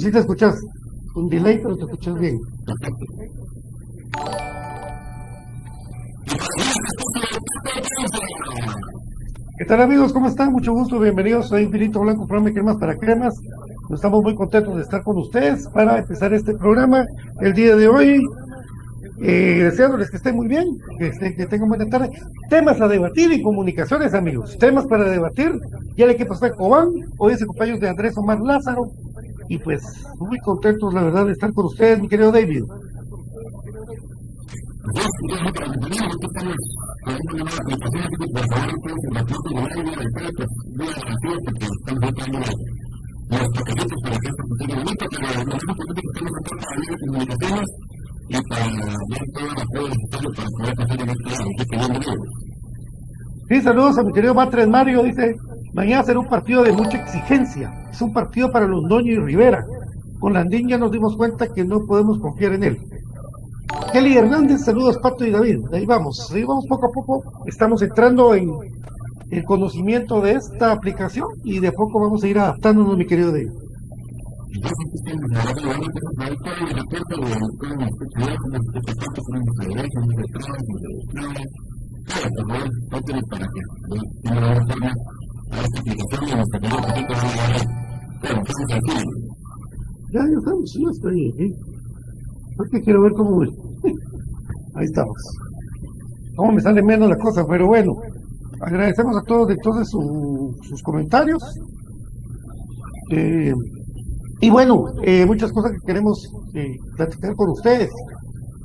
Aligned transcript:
Sí 0.00 0.10
te 0.10 0.18
escuchas. 0.18 0.58
Un 1.14 1.28
delay, 1.28 1.60
pero 1.62 1.76
te 1.76 1.84
escuchas 1.84 2.18
bien. 2.18 2.38
¿Qué 9.58 9.64
tal 9.66 9.82
amigos? 9.82 10.14
¿Cómo 10.14 10.28
están? 10.28 10.52
Mucho 10.52 10.72
gusto, 10.72 10.98
bienvenidos 10.98 11.52
a 11.52 11.60
Infinito 11.60 12.00
Blanco, 12.00 12.26
programa 12.26 12.50
Cremas 12.50 12.78
para 12.78 12.96
Cremas. 12.96 13.34
Estamos 13.92 14.22
muy 14.22 14.34
contentos 14.34 14.74
de 14.76 14.82
estar 14.82 15.02
con 15.02 15.18
ustedes 15.18 15.68
para 15.68 15.98
empezar 15.98 16.32
este 16.32 16.54
programa 16.54 17.04
el 17.42 17.52
día 17.52 17.76
de 17.76 17.86
hoy. 17.86 18.22
Eh, 19.22 19.64
deseándoles 19.64 20.10
que 20.10 20.16
estén 20.16 20.34
muy 20.34 20.48
bien, 20.48 20.64
que 20.98 21.46
tengan 21.46 21.68
buena 21.68 21.84
tarde. 21.84 22.08
Temas 22.48 22.80
a 22.80 22.88
debatir 22.88 23.30
y 23.32 23.42
comunicaciones, 23.42 24.14
amigos. 24.14 24.56
Temas 24.56 24.86
para 24.86 25.10
debatir. 25.10 25.52
Ya 25.94 26.06
el 26.06 26.12
equipo 26.12 26.32
está 26.32 26.46
en 26.46 26.54
Cobán. 26.54 26.88
Hoy 27.18 27.34
es 27.34 27.40
el 27.42 27.48
cumpleaños 27.48 27.80
de 27.80 27.90
Andrés 27.90 28.16
Omar 28.16 28.40
Lázaro. 28.40 28.84
Y 29.50 29.58
pues 29.58 29.82
muy 30.20 30.38
contentos, 30.38 30.94
la 30.94 31.02
verdad, 31.02 31.26
de 31.26 31.32
estar 31.32 31.52
con 31.52 31.66
ustedes, 31.66 32.00
mi 32.00 32.06
querido 32.06 32.30
David. 32.30 32.62
Sí, 53.48 53.60
saludos 53.62 53.98
a 53.98 54.04
mi 54.04 54.12
querido 54.12 54.32
Matres 54.32 54.68
Mario, 54.68 55.02
dice, 55.02 55.34
mañana 55.72 56.02
será 56.02 56.18
un 56.18 56.28
partido 56.28 56.62
de 56.62 56.72
mucha 56.72 56.98
exigencia, 56.98 57.72
es 57.90 58.00
un 58.02 58.12
partido 58.12 58.50
para 58.50 58.66
Londoño 58.66 59.12
y 59.12 59.18
Rivera. 59.18 59.64
Con 60.18 60.34
Landín 60.34 60.68
ya 60.68 60.78
nos 60.78 60.90
dimos 60.90 61.16
cuenta 61.16 61.48
que 61.48 61.64
no 61.64 61.80
podemos 61.86 62.18
confiar 62.18 62.52
en 62.52 62.64
él. 62.64 62.78
Kelly 63.92 64.16
Hernández, 64.16 64.64
saludos 64.64 64.98
Pato 64.98 65.24
y 65.24 65.30
David. 65.30 65.60
Ahí 65.72 65.86
vamos, 65.86 66.30
ahí 66.34 66.44
vamos 66.44 66.66
poco 66.68 66.86
a 66.86 66.90
poco. 66.90 67.22
Estamos 67.46 67.82
entrando 67.82 68.34
en 68.34 68.50
el 69.30 69.44
conocimiento 69.44 70.20
de 70.20 70.32
esta 70.32 70.72
aplicación 70.72 71.26
y 71.44 71.60
de 71.60 71.72
poco 71.72 72.00
vamos 72.00 72.22
a 72.22 72.28
ir 72.28 72.38
adaptándonos, 72.38 72.96
mi 72.96 73.06
querido 73.06 73.32
David. 73.32 73.50
Ya, 90.12 90.20
ya 90.26 90.38
estamos, 90.38 90.72
ya 90.74 90.90
estoy 90.90 91.32
aquí. 91.32 91.54
Porque 92.56 92.80
quiero 92.82 93.02
ver 93.02 93.12
cómo. 93.12 93.42
Ahí 94.74 94.84
estamos. 94.84 95.16
Cómo 96.36 96.52
me 96.52 96.60
sale 96.60 96.82
menos 96.82 97.08
la 97.08 97.16
cosa, 97.16 97.46
pero 97.46 97.66
bueno. 97.66 97.96
Agradecemos 98.60 99.16
a 99.16 99.22
todos 99.22 99.50
entonces 99.50 99.88
su, 99.88 100.56
sus 100.62 100.82
comentarios. 100.82 101.42
Eh, 103.10 103.52
y 104.40 104.50
bueno, 104.50 104.84
eh, 105.02 105.26
muchas 105.26 105.52
cosas 105.52 105.72
que 105.72 105.86
queremos 105.86 106.30
eh, 106.54 106.76
platicar 106.96 107.34
con 107.34 107.50
ustedes, 107.50 107.90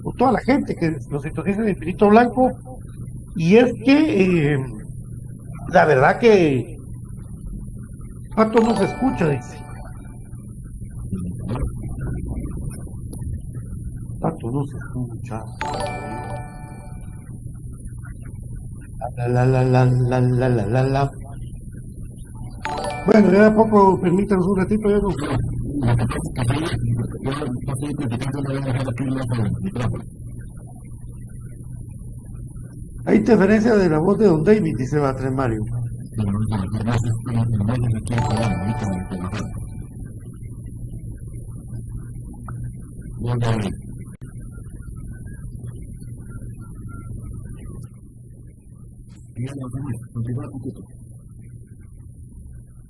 con 0.03 0.15
toda 0.15 0.33
la 0.33 0.39
gente 0.39 0.75
que 0.75 0.97
nos 1.09 1.23
sintoniza 1.23 1.61
en 1.61 1.69
Infinito 1.69 2.09
Blanco. 2.09 2.51
Y 3.35 3.57
es 3.57 3.73
que 3.83 4.53
eh, 4.53 4.65
la 5.71 5.85
verdad 5.85 6.19
que 6.19 6.74
Pato 8.35 8.59
no 8.59 8.75
se 8.75 8.83
escucha, 8.83 9.29
dice. 9.29 9.57
Pato 14.19 14.51
no 14.51 14.65
se 14.65 14.77
escucha. 14.77 15.41
La, 19.15 19.27
la, 19.29 19.45
la, 19.45 19.63
la, 19.63 19.85
la, 19.85 20.49
la, 20.49 20.49
la, 20.49 20.83
la. 20.83 21.11
Bueno, 23.05 23.31
ya 23.31 23.47
a 23.47 23.55
poco, 23.55 24.01
permítanos 24.01 24.45
un 24.47 24.57
ratito, 24.57 24.89
ya 24.89 24.97
nos... 24.97 25.15
Hay 33.05 33.17
interferencia 33.17 33.75
de 33.75 33.89
la 33.89 33.99
voz 33.99 34.17
de 34.17 34.25
Don 34.25 34.43
David, 34.43 34.75
dice 34.77 34.97
Batres 34.99 35.31
Mario. 35.31 35.61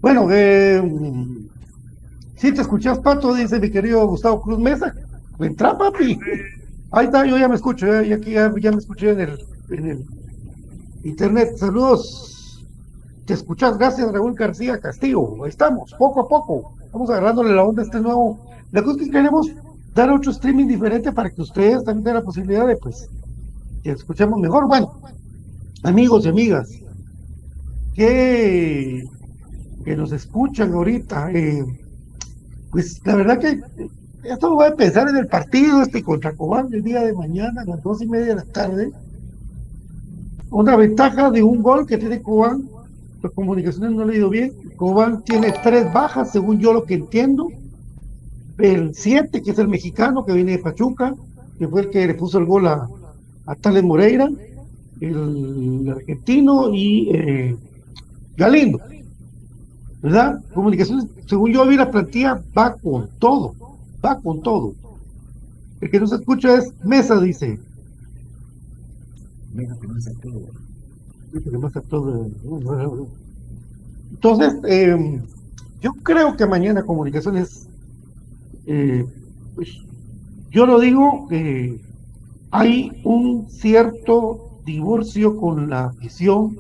Bueno, 0.02 0.28
eh, 0.32 0.84
si 2.36 2.52
te 2.52 2.62
escuchas, 2.62 3.00
Pato, 3.00 3.34
dice 3.34 3.60
mi 3.60 3.72
querido 3.72 4.08
Gustavo 4.08 4.40
Cruz 4.42 4.60
Mesa. 4.60 4.94
Entra, 5.40 5.76
papi. 5.76 6.20
Ahí 6.92 7.06
está, 7.06 7.26
yo 7.26 7.40
ya 7.40 7.48
me 7.48 7.56
escucho, 7.56 7.88
ya, 7.88 8.04
ya 8.04 8.16
aquí 8.16 8.32
ya, 8.32 8.54
ya 8.62 8.72
me 8.72 8.78
escuché 8.78 9.12
en 9.12 9.20
el, 9.22 9.38
en 9.72 9.86
el 9.90 10.06
internet. 11.04 11.56
Saludos. 11.58 12.35
Te 13.26 13.34
escuchas, 13.34 13.78
gracias 13.78 14.12
Raúl 14.12 14.36
García 14.36 14.80
Castillo. 14.80 15.44
Ahí 15.44 15.50
estamos, 15.50 15.94
poco 15.98 16.22
a 16.22 16.28
poco. 16.28 16.74
Vamos 16.92 17.10
agarrándole 17.10 17.56
la 17.56 17.64
onda 17.64 17.82
a 17.82 17.86
este 17.86 18.00
nuevo. 18.00 18.40
La 18.72 18.84
cosa 18.84 19.00
es 19.00 19.06
que 19.08 19.12
queremos 19.12 19.50
dar 19.96 20.12
otro 20.12 20.32
streaming 20.32 20.68
diferente 20.68 21.12
para 21.12 21.32
que 21.32 21.42
ustedes 21.42 21.84
también 21.84 22.04
tengan 22.04 22.20
la 22.20 22.26
posibilidad 22.26 22.68
de, 22.68 22.78
pues, 22.78 23.10
que 23.84 23.92
escuchemos 23.92 24.40
mejor. 24.40 24.68
Bueno, 24.68 24.94
amigos 25.82 26.26
y 26.26 26.30
amigas, 26.30 26.70
que, 27.96 29.04
que 29.84 29.96
nos 29.96 30.12
escuchan 30.12 30.74
ahorita, 30.74 31.32
eh, 31.32 31.66
pues 32.72 33.02
la 33.06 33.16
verdad 33.16 33.40
que 33.40 33.60
esto 34.24 34.50
lo 34.50 34.56
voy 34.56 34.68
a 34.68 34.76
pensar 34.76 35.08
en 35.10 35.18
el 35.18 35.28
partido 35.28 35.82
este 35.82 36.04
contra 36.04 36.34
Cobán 36.34 36.72
el 36.74 36.84
día 36.84 37.02
de 37.02 37.14
mañana 37.14 37.62
a 37.62 37.66
las 37.66 37.82
dos 37.82 38.02
y 38.04 38.08
media 38.08 38.28
de 38.28 38.36
la 38.36 38.46
tarde. 38.46 38.92
Una 40.52 40.76
ventaja 40.76 41.32
de 41.32 41.42
un 41.42 41.64
gol 41.64 41.88
que 41.88 41.98
tiene 41.98 42.22
Cobán, 42.22 42.75
las 43.26 43.34
comunicaciones 43.34 43.92
no 43.92 44.06
le 44.06 44.14
he 44.14 44.18
ido 44.18 44.30
bien. 44.30 44.54
Cobán 44.76 45.24
tiene 45.24 45.52
tres 45.64 45.92
bajas, 45.92 46.32
según 46.32 46.60
yo 46.60 46.74
lo 46.74 46.84
que 46.84 46.94
entiendo. 46.94 47.48
El 48.60 48.94
7, 48.94 49.42
que 49.42 49.52
es 49.52 49.58
el 49.60 49.68
mexicano 49.68 50.24
que 50.24 50.34
viene 50.34 50.54
de 50.54 50.60
Pachuca, 50.60 51.16
que 51.58 51.68
fue 51.68 51.82
el 51.82 51.90
que 51.90 52.06
le 52.06 52.14
puso 52.14 52.38
el 52.38 52.46
gol 52.46 52.68
a, 52.68 52.88
a 53.48 53.56
Tales 53.56 53.84
Moreira, 53.84 54.30
el 55.02 55.90
argentino 55.90 56.72
y 56.72 57.10
eh, 57.14 57.58
Galindo. 58.38 58.80
¿Verdad? 60.02 60.40
Comunicaciones, 60.54 61.08
según 61.26 61.52
yo 61.52 61.66
vi 61.68 61.78
la 61.78 61.90
plantilla, 61.90 62.40
va 62.56 62.76
con 62.76 63.10
todo, 63.18 63.56
va 64.06 64.20
con 64.22 64.42
todo. 64.44 64.76
El 65.82 65.90
que 65.90 66.00
no 66.00 66.06
se 66.06 66.18
escucha 66.18 66.56
es 66.56 66.72
Mesa, 66.84 67.20
dice. 67.20 67.60
Mesa 69.52 69.74
que 69.74 69.88
que 69.88 69.94
Mesa 69.94 70.12
todo. 70.22 70.65
Entonces, 74.12 74.56
eh, 74.68 75.22
yo 75.82 75.92
creo 76.04 76.36
que 76.36 76.46
mañana 76.46 76.84
Comunicaciones, 76.84 77.68
eh, 78.66 79.06
pues, 79.56 79.70
yo 80.52 80.66
lo 80.66 80.80
digo, 80.80 81.28
eh, 81.32 81.80
hay 82.52 82.92
un 83.04 83.50
cierto 83.50 84.62
divorcio 84.66 85.36
con 85.36 85.70
la 85.70 85.86
afición 85.86 86.58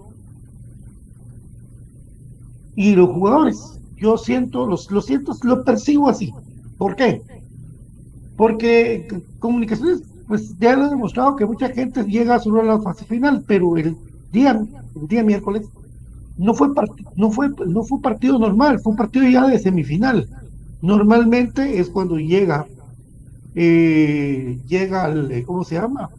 y 2.75 2.95
los 2.95 3.09
jugadores. 3.09 3.79
Yo 3.97 4.17
siento, 4.17 4.65
los, 4.67 4.91
lo 4.91 5.01
siento, 5.01 5.31
lo 5.43 5.63
percibo 5.63 6.09
así. 6.09 6.33
¿Por 6.77 6.95
qué? 6.97 7.21
Porque 8.35 9.07
comunicaciones, 9.39 10.03
pues 10.27 10.57
ya 10.59 10.75
lo 10.75 10.87
he 10.87 10.89
demostrado 10.89 11.37
que 11.37 11.45
mucha 11.45 11.69
gente 11.69 12.03
llega 12.03 12.37
solo 12.39 12.59
a 12.59 12.65
la 12.65 12.81
fase 12.81 13.05
final, 13.05 13.45
pero 13.47 13.77
el 13.77 13.95
día, 14.35 14.51
el 15.01 15.07
día 15.07 15.23
miércoles 15.23 15.67
no 16.37 16.53
fue 16.53 16.67
no 17.15 17.31
fue 17.31 17.49
no 17.65 17.83
fue 17.83 17.95
un 17.97 18.01
partido 18.01 18.37
normal, 18.37 18.79
fue 18.79 18.91
un 18.91 18.97
partido 18.97 19.27
ya 19.27 19.47
de 19.47 19.59
semifinal. 19.59 20.27
Normalmente 20.81 21.79
es 21.79 21.89
cuando 21.89 22.17
llega 22.17 22.67
eh, 23.55 24.59
llega 24.67 25.05
al, 25.05 25.43
¿cómo 25.45 25.63
se 25.63 25.75
llama? 25.75 26.09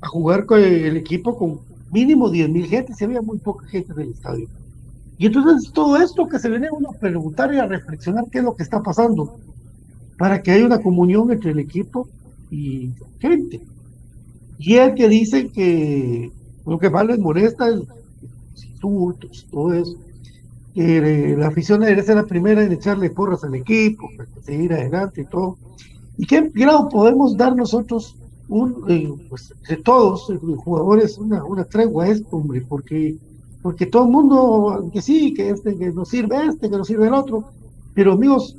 A 0.00 0.06
jugar 0.06 0.46
con 0.46 0.60
el 0.60 0.96
equipo 0.96 1.36
con 1.36 1.60
mínimo 1.90 2.30
10 2.30 2.48
mil 2.50 2.66
gente, 2.66 2.94
se 2.94 3.04
había 3.04 3.20
muy 3.20 3.38
poca 3.38 3.66
gente 3.66 3.92
en 3.92 4.00
el 4.00 4.10
estadio. 4.10 4.48
Y 5.18 5.26
entonces 5.26 5.72
todo 5.72 5.96
esto 5.96 6.28
que 6.28 6.38
se 6.38 6.48
viene 6.48 6.68
uno 6.70 6.90
a 6.90 6.98
preguntar 6.98 7.52
y 7.52 7.58
a 7.58 7.66
reflexionar 7.66 8.26
qué 8.30 8.38
es 8.38 8.44
lo 8.44 8.54
que 8.54 8.62
está 8.62 8.80
pasando, 8.82 9.36
para 10.16 10.40
que 10.42 10.52
haya 10.52 10.64
una 10.64 10.80
comunión 10.80 11.32
entre 11.32 11.50
el 11.50 11.58
equipo 11.58 12.08
y 12.52 12.90
gente. 13.18 13.60
Y 14.58 14.74
el 14.74 14.94
que 14.94 15.08
dice 15.08 15.48
que 15.48 16.30
lo 16.68 16.78
que 16.78 16.90
más 16.90 17.06
les 17.06 17.18
molesta 17.18 17.68
es 17.68 17.82
insultos, 18.54 19.46
todo 19.50 19.72
eso. 19.72 19.96
Que 20.74 21.34
la 21.36 21.48
afición 21.48 21.80
debe 21.80 22.02
ser 22.02 22.16
la 22.16 22.24
primera 22.24 22.62
en 22.62 22.72
echarle 22.72 23.10
porras 23.10 23.42
al 23.42 23.54
equipo, 23.54 24.08
para 24.16 24.28
seguir 24.42 24.72
adelante 24.72 25.22
y 25.22 25.24
todo. 25.24 25.56
¿Y 26.16 26.26
qué 26.26 26.50
grado 26.54 26.88
podemos 26.88 27.36
dar 27.36 27.56
nosotros, 27.56 28.16
un, 28.48 28.84
eh, 28.88 29.12
pues, 29.28 29.52
de 29.68 29.76
todos, 29.76 30.30
eh, 30.30 30.38
jugadores, 30.56 31.18
una, 31.18 31.44
una 31.44 31.64
tregua 31.64 32.08
esto, 32.08 32.36
hombre? 32.36 32.60
Porque 32.68 33.16
porque 33.62 33.86
todo 33.86 34.04
el 34.04 34.10
mundo, 34.10 34.88
que 34.92 35.02
sí, 35.02 35.34
que 35.34 35.50
este, 35.50 35.76
que 35.76 35.90
nos 35.90 36.08
sirve 36.08 36.46
este, 36.46 36.70
que 36.70 36.76
nos 36.76 36.86
sirve 36.86 37.08
el 37.08 37.14
otro, 37.14 37.44
pero 37.94 38.12
amigos, 38.12 38.56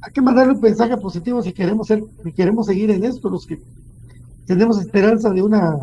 hay 0.00 0.12
que 0.12 0.20
mandarle 0.20 0.54
un 0.54 0.60
mensaje 0.60 0.96
positivo 0.96 1.42
si 1.42 1.52
queremos 1.52 1.86
ser, 1.86 2.04
si 2.22 2.32
queremos 2.32 2.66
seguir 2.66 2.90
en 2.90 3.04
esto, 3.04 3.30
los 3.30 3.46
que 3.46 3.60
tenemos 4.46 4.80
esperanza 4.80 5.30
de 5.30 5.42
una, 5.42 5.78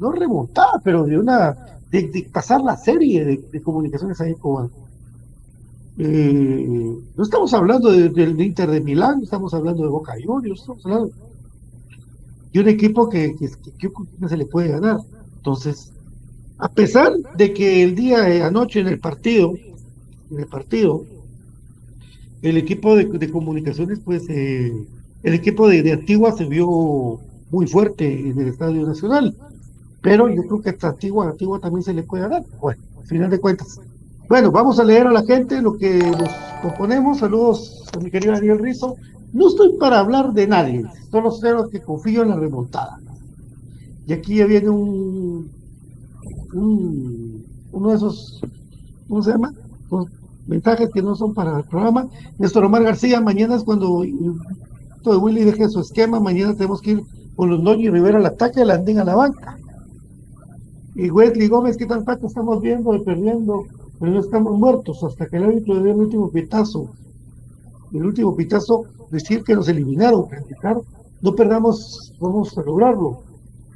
no 0.00 0.12
remontada, 0.12 0.80
pero 0.82 1.04
de 1.04 1.18
una, 1.18 1.56
de, 1.90 2.28
pasar 2.32 2.62
la 2.62 2.76
serie 2.76 3.24
de, 3.24 3.62
comunicaciones 3.62 4.20
ahí 4.20 4.34
con 4.34 4.70
eh, 5.98 6.96
no 7.16 7.22
estamos 7.22 7.52
hablando 7.52 7.90
del 7.90 8.40
Inter 8.40 8.70
de 8.70 8.80
Milán, 8.80 9.22
estamos 9.22 9.52
hablando 9.52 9.82
de 9.82 9.88
Boca 9.90 10.14
Juniors, 10.24 10.60
estamos 10.60 10.86
hablando 10.86 11.10
y 12.52 12.58
un 12.58 12.68
equipo 12.68 13.08
que, 13.08 13.36
que, 13.36 13.48
se 14.28 14.36
le 14.36 14.46
puede 14.46 14.68
ganar. 14.68 14.98
Entonces, 15.36 15.92
a 16.58 16.68
pesar 16.68 17.12
de 17.36 17.52
que 17.52 17.82
el 17.82 17.94
día 17.94 18.22
de 18.22 18.42
anoche 18.42 18.80
en 18.80 18.88
el 18.88 18.98
partido, 18.98 19.54
en 20.30 20.38
el 20.40 20.46
partido, 20.46 21.04
el 22.42 22.56
equipo 22.56 22.96
de, 22.96 23.30
comunicaciones, 23.30 24.00
pues 24.00 24.28
eh, 24.28 24.72
el 25.22 25.34
equipo 25.34 25.68
de, 25.68 25.82
de, 25.82 25.92
Antigua 25.92 26.32
se 26.32 26.46
vio 26.46 27.20
muy 27.50 27.66
fuerte 27.66 28.28
en 28.30 28.38
el 28.40 28.48
Estadio 28.48 28.86
Nacional. 28.86 29.36
Pero 30.02 30.28
yo 30.28 30.42
creo 30.42 30.62
que 30.62 30.70
a 30.70 30.88
Antigua, 30.88 31.28
Antigua 31.28 31.58
también 31.58 31.82
se 31.82 31.92
le 31.92 32.02
puede 32.02 32.28
dar. 32.28 32.44
Bueno, 32.60 32.82
al 32.98 33.06
final 33.06 33.30
de 33.30 33.38
cuentas. 33.38 33.80
Bueno, 34.28 34.50
vamos 34.50 34.78
a 34.78 34.84
leer 34.84 35.06
a 35.06 35.12
la 35.12 35.24
gente 35.24 35.60
lo 35.60 35.76
que 35.76 35.98
nos 35.98 36.30
componemos. 36.62 37.18
Saludos 37.18 37.84
a 37.94 37.98
mi 37.98 38.10
querido 38.10 38.32
Daniel 38.32 38.58
Rizo. 38.58 38.96
No 39.32 39.48
estoy 39.48 39.76
para 39.78 39.98
hablar 39.98 40.32
de 40.32 40.46
nadie, 40.46 40.84
solo 41.10 41.30
sé 41.30 41.48
que 41.70 41.80
confío 41.80 42.22
en 42.22 42.30
la 42.30 42.36
remontada. 42.36 42.98
Y 44.06 44.12
aquí 44.12 44.36
ya 44.36 44.46
viene 44.46 44.70
un, 44.70 45.50
un 46.52 47.44
uno 47.72 47.90
de 47.90 47.96
esos, 47.96 48.40
¿cómo 49.08 49.22
se 49.22 49.30
llama? 49.30 49.52
mensajes 50.46 50.90
que 50.90 51.02
no 51.02 51.14
son 51.14 51.32
para 51.32 51.58
el 51.58 51.64
programa. 51.64 52.08
Néstor 52.38 52.64
Omar 52.64 52.82
García, 52.82 53.20
mañana 53.20 53.54
es 53.54 53.62
cuando 53.62 54.02
todo 55.02 55.20
Willy 55.20 55.44
deje 55.44 55.68
su 55.68 55.80
esquema, 55.80 56.18
mañana 56.18 56.54
tenemos 56.54 56.80
que 56.80 56.92
ir 56.92 57.02
con 57.36 57.50
los 57.50 57.62
Noño 57.62 57.82
y 57.82 57.90
Rivera 57.90 58.18
al 58.18 58.26
ataque, 58.26 58.64
Landín 58.64 58.98
a 58.98 59.04
la 59.04 59.14
banca. 59.14 59.56
Y 60.94 61.10
Wesley 61.10 61.48
Gómez, 61.48 61.76
¿qué 61.76 61.86
tan 61.86 62.04
falta 62.04 62.26
estamos 62.26 62.60
viendo 62.60 62.94
y 62.94 63.00
perdiendo? 63.00 63.64
Pero 63.98 64.12
no 64.12 64.20
estamos 64.20 64.58
muertos 64.58 65.02
hasta 65.04 65.26
que 65.26 65.36
el 65.36 65.44
árbitro 65.44 65.82
dé 65.82 65.90
el 65.90 65.96
último 65.96 66.30
pitazo. 66.30 66.90
El 67.92 68.06
último 68.06 68.34
pitazo, 68.34 68.84
decir 69.10 69.42
que 69.44 69.54
nos 69.54 69.68
eliminaron, 69.68 70.26
no 71.22 71.34
perdamos, 71.34 72.12
vamos 72.18 72.56
a 72.56 72.62
lograrlo. 72.62 73.22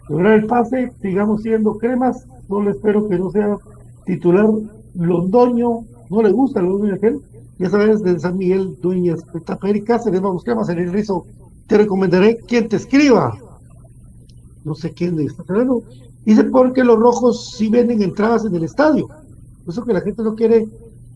Lograr 0.09 0.35
el 0.35 0.47
pase, 0.47 0.93
sigamos 1.01 1.43
siendo 1.43 1.79
cremas, 1.79 2.27
no 2.49 2.63
le 2.63 2.71
espero 2.71 3.09
que 3.09 3.19
no 3.19 3.31
sea 3.31 3.57
titular 4.07 4.49
Londoño, 4.95 5.85
no 6.11 6.23
le 6.23 6.31
gusta 6.31 6.63
Londoño 6.63 6.95
aquel, 6.95 7.21
ya 7.59 7.71
sabes, 7.71 8.03
de 8.03 8.19
San 8.19 8.37
Miguel 8.37 8.77
Dueñas, 8.81 9.21
Taperi 9.45 9.83
Cáceres, 9.83 10.21
vamos, 10.21 10.45
cremas 10.45 10.69
en 10.69 10.79
el 10.79 10.93
rizo, 10.93 11.27
te 11.67 11.79
recomendaré 11.79 12.39
quien 12.39 12.69
te 12.69 12.77
escriba. 12.77 13.39
No 14.65 14.75
sé 14.75 14.93
quién 14.93 15.19
está 15.21 15.43
hablando. 15.49 15.83
Dice 16.25 16.45
porque 16.45 16.85
los 16.85 16.99
rojos 16.99 17.55
sí 17.57 17.69
venden 17.69 18.03
entradas 18.03 18.45
en 18.45 18.55
el 18.55 18.65
estadio. 18.65 19.09
Eso 19.67 19.85
que 19.85 19.93
la 19.93 20.01
gente 20.01 20.23
no 20.23 20.35
quiere 20.35 20.67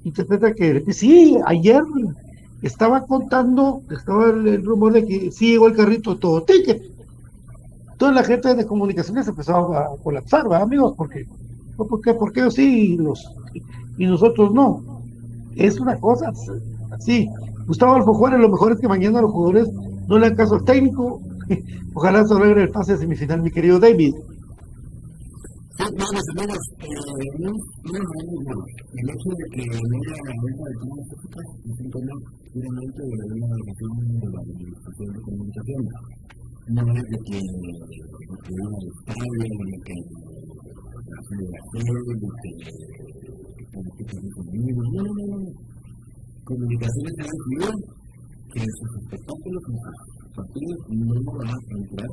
interpreta 0.05 0.55
que 0.55 0.85
sí, 0.93 1.39
ayer 1.47 1.83
estaba 2.63 3.05
contando, 3.05 3.83
estaba 3.91 4.27
el, 4.27 4.65
rumor 4.65 4.93
de 4.93 5.07
que 5.07 5.31
sí 5.31 5.53
llegó 5.53 5.69
el 5.69 5.77
carrito 5.77 6.17
todo 6.17 6.43
ticket. 6.43 6.83
Toda 7.97 8.13
la 8.13 8.25
gente 8.25 8.55
de 8.55 8.67
comunicaciones 8.67 9.27
empezó 9.29 9.75
a, 9.75 9.97
colapsar, 10.03 10.45
¿verdad, 10.45 10.63
amigos? 10.63 10.95
Porque, 10.97 11.27
¿por 11.77 12.01
qué? 12.01 12.15
¿Por 12.15 12.33
qué 12.33 12.51
sí 12.51 12.95
y, 12.95 12.97
los, 12.97 13.29
y 13.97 14.07
nosotros 14.07 14.53
no? 14.53 15.03
Es 15.57 15.81
una 15.81 15.97
cosa 15.99 16.33
así. 16.93 17.29
Gustavo 17.67 17.95
Alfo 17.95 18.15
Juárez, 18.15 18.41
lo 18.41 18.49
mejor 18.49 18.73
es 18.73 18.79
que 18.79 18.89
mañana 18.89 19.21
los 19.21 19.33
jugadores 19.33 19.69
no 20.07 20.19
le 20.19 20.29
dan 20.29 20.37
caso 20.37 20.55
al 20.55 20.65
técnico. 20.65 21.21
Ojalá 21.95 22.25
se 22.25 22.35
logre 22.35 22.63
el 22.63 22.71
pase 22.71 22.97
semifinal, 22.97 23.43
mi 23.43 23.51
querido 23.51 23.79
David. 23.81 24.15
Sí, 25.79 25.85
vamos, 25.95 26.27
vamos, 26.35 26.59
eh, 26.83 26.91
no, 27.39 27.51
no, 27.55 28.03
no, 28.03 28.43
no, 28.51 28.67
el 28.99 29.11
hecho 29.15 29.31
de 29.31 29.47
que 29.55 29.63
no 29.63 29.95
haya 29.95 30.19
la 30.27 30.35
venta 30.43 30.65
de 30.67 30.75
todas 30.75 30.99
las 30.99 31.07
épocas 31.15 31.47
es 31.55 31.79
un 31.79 31.91
tema 31.95 32.15
puramente 32.51 32.99
de 32.99 33.25
una 33.31 33.47
relación 33.47 33.95
de 34.19 34.27
la 34.27 34.41
administración 34.43 35.09
de 35.15 35.21
comunicación. 35.23 35.83
No 36.67 36.83
es 36.83 37.05
de 37.07 37.19
que 37.31 37.39
lo 37.39 38.37
que 38.43 38.51
iba 38.59 38.67
al 38.75 38.87
estadio, 38.91 39.39
de 39.39 39.79
que 39.87 39.97
la 40.99 41.19
celebración, 41.31 41.95
de 42.11 42.27
que 42.43 42.51
políticas 43.71 44.19
de 44.19 44.31
conmigo, 44.35 44.83
no, 44.83 44.99
no, 44.99 45.13
no, 45.15 45.39
no. 45.39 45.51
Comunicaciones 46.43 47.15
ha 47.23 47.31
decidido 47.31 47.71
que 48.51 48.67
sus 48.67 48.91
espectáculos, 48.99 49.63
sus 49.63 50.27
partidos 50.35 50.79
no 50.91 51.23
van 51.39 51.55
a 51.55 51.59
entrar, 51.71 52.11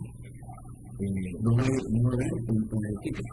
eh, 1.01 1.33
no 1.41 1.49
va 1.49 1.63
a 1.63 2.13
haber 2.13 2.29
un 2.45 2.61
ticket 3.01 3.25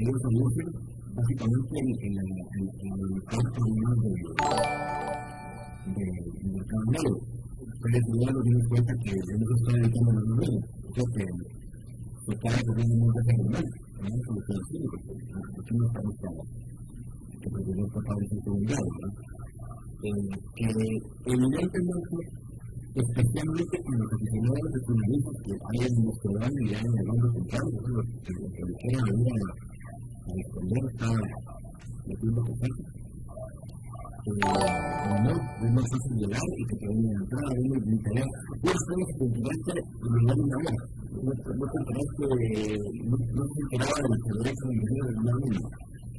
ellos 0.00 0.22
anuncian 0.30 0.68
básicamente 1.14 1.74
en, 1.80 1.88
en, 2.00 2.14
en, 2.16 2.64
en 2.80 2.94
el 3.00 3.22
campo 3.30 3.60
de, 3.60 4.16
de, 5.94 6.06
de 6.30 6.44
mercado 6.56 6.84
negro. 6.90 7.14
Ustedes 7.60 8.04
ya 8.20 8.30
nos 8.32 8.44
dimos 8.44 8.64
cuenta 8.68 8.92
que 9.04 9.12
no 9.12 9.44
se 9.44 9.54
está 9.60 9.70
dedicando 9.76 10.10
a 10.10 10.14
los 10.14 10.26
números, 10.30 10.60
o 10.60 10.92
sea 10.94 11.06
que 11.16 11.24
se 12.20 12.32
está 12.32 12.48
resolviendo 12.56 12.94
muy 13.00 13.10
fácilmente, 13.16 13.76
¿no? 14.00 14.12
Como 14.26 14.40
que 14.40 14.52
decir, 14.60 14.80
aquí 14.80 15.72
no 15.76 15.84
estamos 15.88 16.14
para 16.20 16.40
que 17.40 17.46
está 17.48 18.00
para 18.04 18.20
el 18.20 18.28
segundo 18.28 18.60
grado, 18.68 18.90
¿no? 19.00 19.08
Eh, 20.00 20.32
que 20.56 20.68
evidentemente 21.24 22.16
especialmente 22.90 23.74
con 23.84 23.94
los 24.00 24.10
aficionados 24.12 24.70
de 24.72 24.80
finalistas 24.80 25.36
que 25.44 25.54
hay 25.54 25.80
en 25.86 25.94
nuestro 26.04 26.30
año 26.40 26.60
y 26.60 26.74
hay 26.74 26.84
en 26.84 26.98
el 27.00 27.06
bando 27.06 27.28
central, 27.32 27.64
los 27.70 28.06
que 28.24 28.32
le 28.34 28.74
quieran 28.80 29.04
venir 30.30 30.44
a 30.44 30.46
responder 30.46 30.82
está 30.90 31.08
metiendo 32.06 32.40
no, 35.24 35.32
es 35.32 35.72
más 35.72 35.86
fácil 35.90 36.14
llegar 36.20 36.44
y 36.44 36.64
que 36.68 36.76
te 36.76 36.86
den 36.86 36.98
una 37.00 37.20
entrada, 37.24 37.50
un 37.56 37.72
interés. 37.90 38.28
Unas 38.62 38.82
cosas 38.84 39.08
que 39.10 39.24
y 39.24 40.08
me 40.10 40.20
una 40.44 40.56
hora. 40.60 40.82
No 41.10 41.32
no 43.10 43.42
te 43.48 43.58
enteraba 43.64 43.96
de 43.96 44.06
la 44.06 44.18
derecha 44.38 44.64
de 44.68 44.74
la 44.76 44.94
de 45.00 45.14
la 45.14 45.60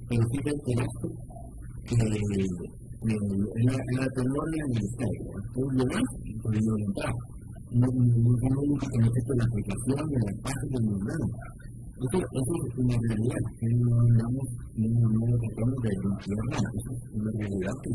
pero 0.10 0.22
sí 0.27 0.38
te 0.44 0.51
enteraste 0.51 1.08
que 1.88 1.96
en 4.62 4.72
el 4.72 4.84
estadio, 4.84 5.24
tú 5.53 5.62
llegas 5.72 6.10
y 6.25 6.34
te 6.41 6.50
entrada. 6.58 7.22
No, 7.72 7.88
nunca 7.88 8.88
la 9.38 9.46
aplicación, 9.46 10.03
en 10.12 10.22
la 10.22 10.34
página, 10.44 10.77
ni 10.82 11.00
nada. 11.00 11.27
Eso, 12.01 12.17
eso 12.17 12.53
es 12.65 12.77
una 12.81 12.98
realidad, 12.98 13.43
que 13.62 13.67
no 13.77 13.93
hablamos, 13.93 14.48
no, 14.74 15.38
tratamos 15.38 15.77
de 15.86 15.91
limpiar 16.01 16.43
nada, 16.50 16.70
eso 16.74 16.91
es 16.98 17.13
una 17.13 17.31
realidad 17.38 17.75
que 17.84 17.91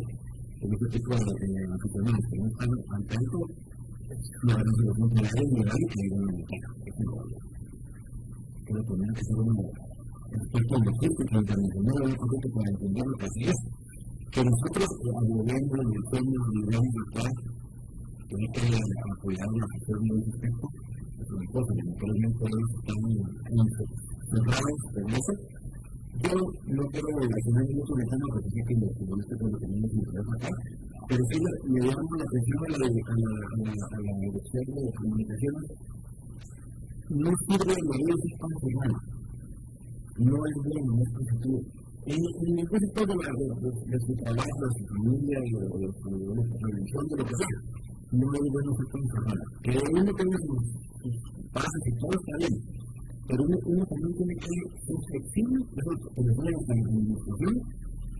en 0.63 0.69
este 0.71 0.89
tipo 0.95 1.11
de 1.11 1.27
aficionados 1.27 2.25
que 2.31 2.37
no 2.39 2.47
están 2.47 2.71
al 2.71 3.05
tanto, 3.11 3.39
a 4.07 4.15
ser 4.15 4.79
los 4.87 4.97
funcionarios 4.97 5.49
ni 5.51 5.63
nadie 5.67 5.87
que 5.91 6.03
digan 6.07 6.23
una 6.23 6.45
cara, 6.47 6.71
eso 6.87 7.03
no 7.03 7.57
Creo 8.67 8.83
que 8.83 8.95
tiene 8.95 9.15
que 9.15 9.25
ser 9.27 9.39
un 9.43 9.59
experto 10.39 10.73
en 10.77 10.85
los 10.87 10.97
círculos 11.03 11.35
internacionales, 11.43 12.07
un 12.07 12.19
poquito 12.23 12.47
para 12.55 12.69
entender 12.71 13.07
lo 13.07 13.17
que 13.19 13.27
así 13.27 13.43
es. 13.47 13.59
Que 14.31 14.41
nosotros, 14.43 14.87
al 14.87 15.27
gobierno, 15.35 15.75
al 15.83 15.91
diseño, 15.99 16.39
al 16.47 16.55
gobierno 16.63 16.91
de 16.95 17.07
paz, 17.15 17.35
tiene 18.27 18.47
que 18.55 18.65
apoyar 18.67 19.51
la 19.51 19.65
afición 19.67 19.99
en 20.03 20.15
ese 20.19 20.31
aspecto, 20.31 20.67
una. 25.07 25.35
Yo 26.17 26.33
no 26.33 26.83
quiero 26.89 27.09
relacionar 27.13 27.65
mucho 27.77 27.93
porque 28.33 28.49
sé 28.49 28.61
que 28.67 28.75
los 28.81 28.93
que 28.97 29.05
tenemos 29.61 29.91
acá, 30.37 30.49
pero 31.09 31.23
sí 31.29 31.37
llamo 31.81 32.13
la 32.17 32.25
atención 32.25 32.57
a 32.57 32.73
la, 32.73 32.77
a 32.77 33.15
a 33.77 34.01
la, 34.01 34.13
de 34.81 34.93
comunicaciones. 34.97 35.65
No 37.07 37.31
sirve 37.47 37.73
de 37.73 38.17
sistema 38.17 38.57
formal. 38.61 38.93
No 40.17 40.37
es 40.37 40.57
bueno, 40.57 40.89
no 40.97 41.03
es 41.05 41.11
positivo. 41.13 41.61
En, 42.07 42.17
en 42.17 42.59
el 42.61 42.67
caso 42.71 42.87
de, 42.97 43.15
de, 43.17 43.51
de, 43.87 43.97
de 43.97 44.33
familia, 44.89 45.39
de, 45.43 45.49
de 45.53 45.91
de 47.07 47.17
lo 47.17 47.25
que 47.25 47.37
no 48.13 48.27
es 48.35 48.47
bueno 48.53 48.71
ser 48.77 48.89
formal. 48.93 49.41
Que 49.63 49.73
uno 49.75 50.11
tenga 50.15 50.39
sus 50.47 50.87
pasa 51.53 51.77
que 51.85 51.93
todo 51.99 52.13
está 52.13 52.35
bien. 52.39 52.57
Pero 53.27 53.41
uno, 53.43 53.57
uno 53.67 53.83
también 53.87 54.13
tiene 54.15 54.35
que 54.39 54.53
ser 54.87 54.99
flexible, 55.11 55.59
eso 55.75 55.91
es 55.91 56.37
la 56.39 56.75
administración, 56.87 57.55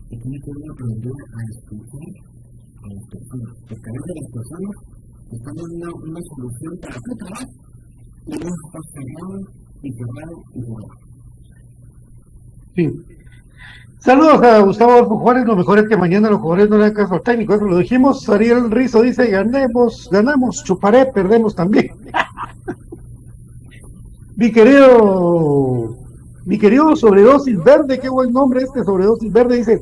y 0.09 0.15
tiene 0.19 0.37
que 0.43 0.51
aprender 0.67 1.15
a 1.15 1.39
escuchar 1.55 2.09
a 2.17 2.87
las 2.91 3.05
personas. 3.07 3.51
Porque 3.67 3.87
a 3.87 3.93
veces 3.95 4.13
las 4.19 4.29
personas 4.35 4.75
están 5.31 5.55
dando 5.55 5.87
una, 6.07 6.21
solución 6.27 6.73
para 6.81 6.95
su 6.95 7.11
trabajo 7.19 7.51
y 8.27 8.33
uno 8.35 8.51
está 8.51 8.79
cerrado 8.91 9.35
y 9.83 9.89
cerrado 9.95 10.35
y 10.55 10.59
cerrado. 10.67 10.95
Sí. 12.75 12.85
Saludos 13.99 14.41
a 14.43 14.59
Gustavo 14.59 15.19
Juárez, 15.19 15.45
lo 15.45 15.55
mejor 15.55 15.79
es 15.79 15.89
que 15.89 15.97
mañana 15.97 16.29
los 16.29 16.39
jugadores 16.39 16.69
no 16.69 16.77
le 16.77 16.83
dan 16.83 16.93
caso 16.93 17.15
al 17.15 17.21
técnico, 17.21 17.55
eso 17.55 17.65
lo 17.65 17.77
dijimos, 17.77 18.27
Ariel 18.29 18.71
Rizo 18.71 19.01
dice, 19.01 19.27
ganemos, 19.27 20.07
ganamos, 20.11 20.63
chuparé, 20.63 21.07
perdemos 21.07 21.55
también. 21.55 21.91
Mi 24.35 24.51
querido, 24.51 25.95
mi 26.45 26.59
querido 26.59 26.95
Sobredosis 26.95 27.57
Verde, 27.63 27.99
qué 27.99 28.07
buen 28.07 28.31
nombre 28.31 28.61
este 28.61 28.83
Sobredosis 28.83 29.33
Verde, 29.33 29.57
dice, 29.57 29.81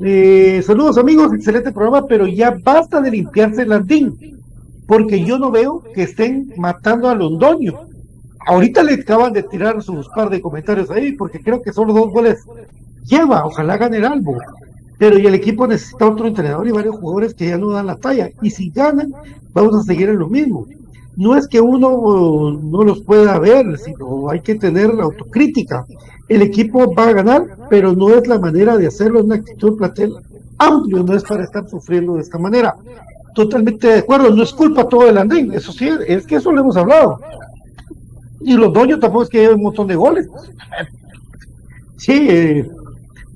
eh, 0.00 0.62
saludos 0.64 0.96
amigos, 0.96 1.34
excelente 1.34 1.70
programa, 1.70 2.06
pero 2.06 2.26
ya 2.26 2.56
basta 2.62 3.02
de 3.02 3.10
limpiarse 3.10 3.62
el 3.62 3.72
andín. 3.72 4.40
porque 4.86 5.22
yo 5.22 5.38
no 5.38 5.50
veo 5.50 5.82
que 5.94 6.04
estén 6.04 6.54
matando 6.56 7.10
a 7.10 7.14
Londoño. 7.14 7.74
Ahorita 8.46 8.82
le 8.82 8.94
acaban 8.94 9.32
de 9.32 9.42
tirar 9.42 9.82
sus 9.82 10.08
par 10.08 10.30
de 10.30 10.40
comentarios 10.40 10.90
ahí, 10.90 11.12
porque 11.12 11.40
creo 11.40 11.60
que 11.60 11.72
solo 11.72 11.92
dos 11.92 12.10
goles 12.10 12.44
lleva, 13.06 13.46
ojalá 13.46 13.76
gane 13.76 13.98
el 13.98 14.04
albo. 14.04 14.36
Pero 14.98 15.18
y 15.18 15.26
el 15.26 15.34
equipo 15.34 15.66
necesita 15.66 16.08
otro 16.08 16.26
entrenador 16.26 16.66
y 16.66 16.72
varios 16.72 16.96
jugadores 16.96 17.34
que 17.34 17.48
ya 17.48 17.58
no 17.58 17.70
dan 17.70 17.86
la 17.86 17.96
talla. 17.96 18.30
Y 18.40 18.50
si 18.50 18.70
ganan, 18.70 19.12
vamos 19.52 19.74
a 19.76 19.82
seguir 19.82 20.08
en 20.08 20.18
lo 20.18 20.28
mismo. 20.28 20.66
No 21.16 21.36
es 21.36 21.46
que 21.46 21.60
uno 21.60 22.58
no 22.62 22.82
los 22.82 23.00
pueda 23.02 23.38
ver, 23.38 23.78
sino 23.78 24.30
hay 24.30 24.40
que 24.40 24.54
tener 24.54 24.94
la 24.94 25.04
autocrítica. 25.04 25.84
El 26.28 26.42
equipo 26.42 26.94
va 26.94 27.08
a 27.08 27.12
ganar, 27.12 27.46
pero 27.70 27.94
no 27.94 28.10
es 28.10 28.26
la 28.26 28.38
manera 28.38 28.76
de 28.76 28.86
hacerlo, 28.86 29.20
es 29.20 29.24
una 29.24 29.36
actitud 29.36 29.76
platel 29.76 30.14
amplio, 30.58 31.02
no 31.02 31.14
es 31.14 31.22
para 31.22 31.44
estar 31.44 31.68
sufriendo 31.68 32.14
de 32.14 32.22
esta 32.22 32.38
manera. 32.38 32.74
Totalmente 33.34 33.86
de 33.86 33.98
acuerdo, 33.98 34.34
no 34.34 34.42
es 34.42 34.52
culpa 34.52 34.88
todo 34.88 35.06
del 35.06 35.18
andén, 35.18 35.52
eso 35.52 35.72
sí, 35.72 35.88
es 36.06 36.26
que 36.26 36.36
eso 36.36 36.52
lo 36.52 36.60
hemos 36.60 36.76
hablado. 36.76 37.20
Y 38.40 38.54
los 38.54 38.72
dueños 38.72 39.00
tampoco 39.00 39.24
es 39.24 39.28
que 39.28 39.40
hay 39.40 39.54
un 39.54 39.62
montón 39.62 39.86
de 39.86 39.96
goles. 39.96 40.28
Sí, 41.96 42.26
eh, 42.28 42.68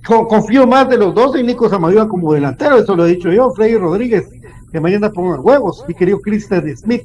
confío 0.04 0.66
más 0.66 0.88
de 0.88 0.98
los 0.98 1.14
dos 1.14 1.36
en 1.36 1.46
Nico 1.46 1.68
Samayoa 1.68 2.08
como 2.08 2.32
delantero, 2.32 2.78
eso 2.78 2.96
lo 2.96 3.06
he 3.06 3.14
dicho 3.14 3.30
yo, 3.30 3.50
Freddy 3.52 3.76
Rodríguez, 3.76 4.28
que 4.72 4.80
mañana 4.80 5.10
pongan 5.10 5.40
huevos, 5.42 5.84
mi 5.86 5.94
querido 5.94 6.20
Christian 6.20 6.76
Smith. 6.76 7.02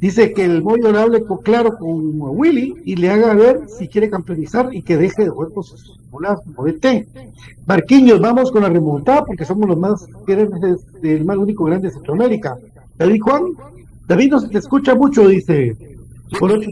Dice 0.00 0.32
que 0.32 0.44
el 0.44 0.62
Moyo 0.62 0.90
le 0.90 0.98
hable 0.98 1.22
claro 1.42 1.76
con 1.76 2.14
Willy 2.18 2.74
y 2.86 2.96
le 2.96 3.10
haga 3.10 3.34
ver 3.34 3.68
si 3.68 3.86
quiere 3.86 4.08
campeonizar 4.08 4.74
y 4.74 4.82
que 4.82 4.96
deje 4.96 5.24
de 5.24 5.28
jugar 5.28 5.52
con 5.52 5.62
sus 5.62 5.98
bolas 6.10 6.40
Marquiños, 7.66 8.18
vamos 8.18 8.50
con 8.50 8.62
la 8.62 8.70
remontada 8.70 9.26
porque 9.26 9.44
somos 9.44 9.68
los 9.68 9.78
más, 9.78 10.06
el 11.02 11.24
más 11.26 11.36
único 11.36 11.64
grande 11.64 11.88
de 11.88 11.94
Centroamérica. 11.94 12.56
David 12.96 13.20
Juan, 13.20 13.42
David 14.06 14.30
nos 14.30 14.54
escucha 14.54 14.94
mucho, 14.94 15.28
dice. 15.28 15.76
Por 16.38 16.52
ocho 16.52 16.70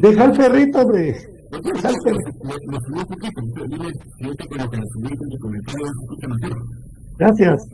Deja 0.00 0.24
el 0.24 0.32
perrito, 0.32 0.80
hombre. 0.80 1.16
Gracias. 7.18 7.68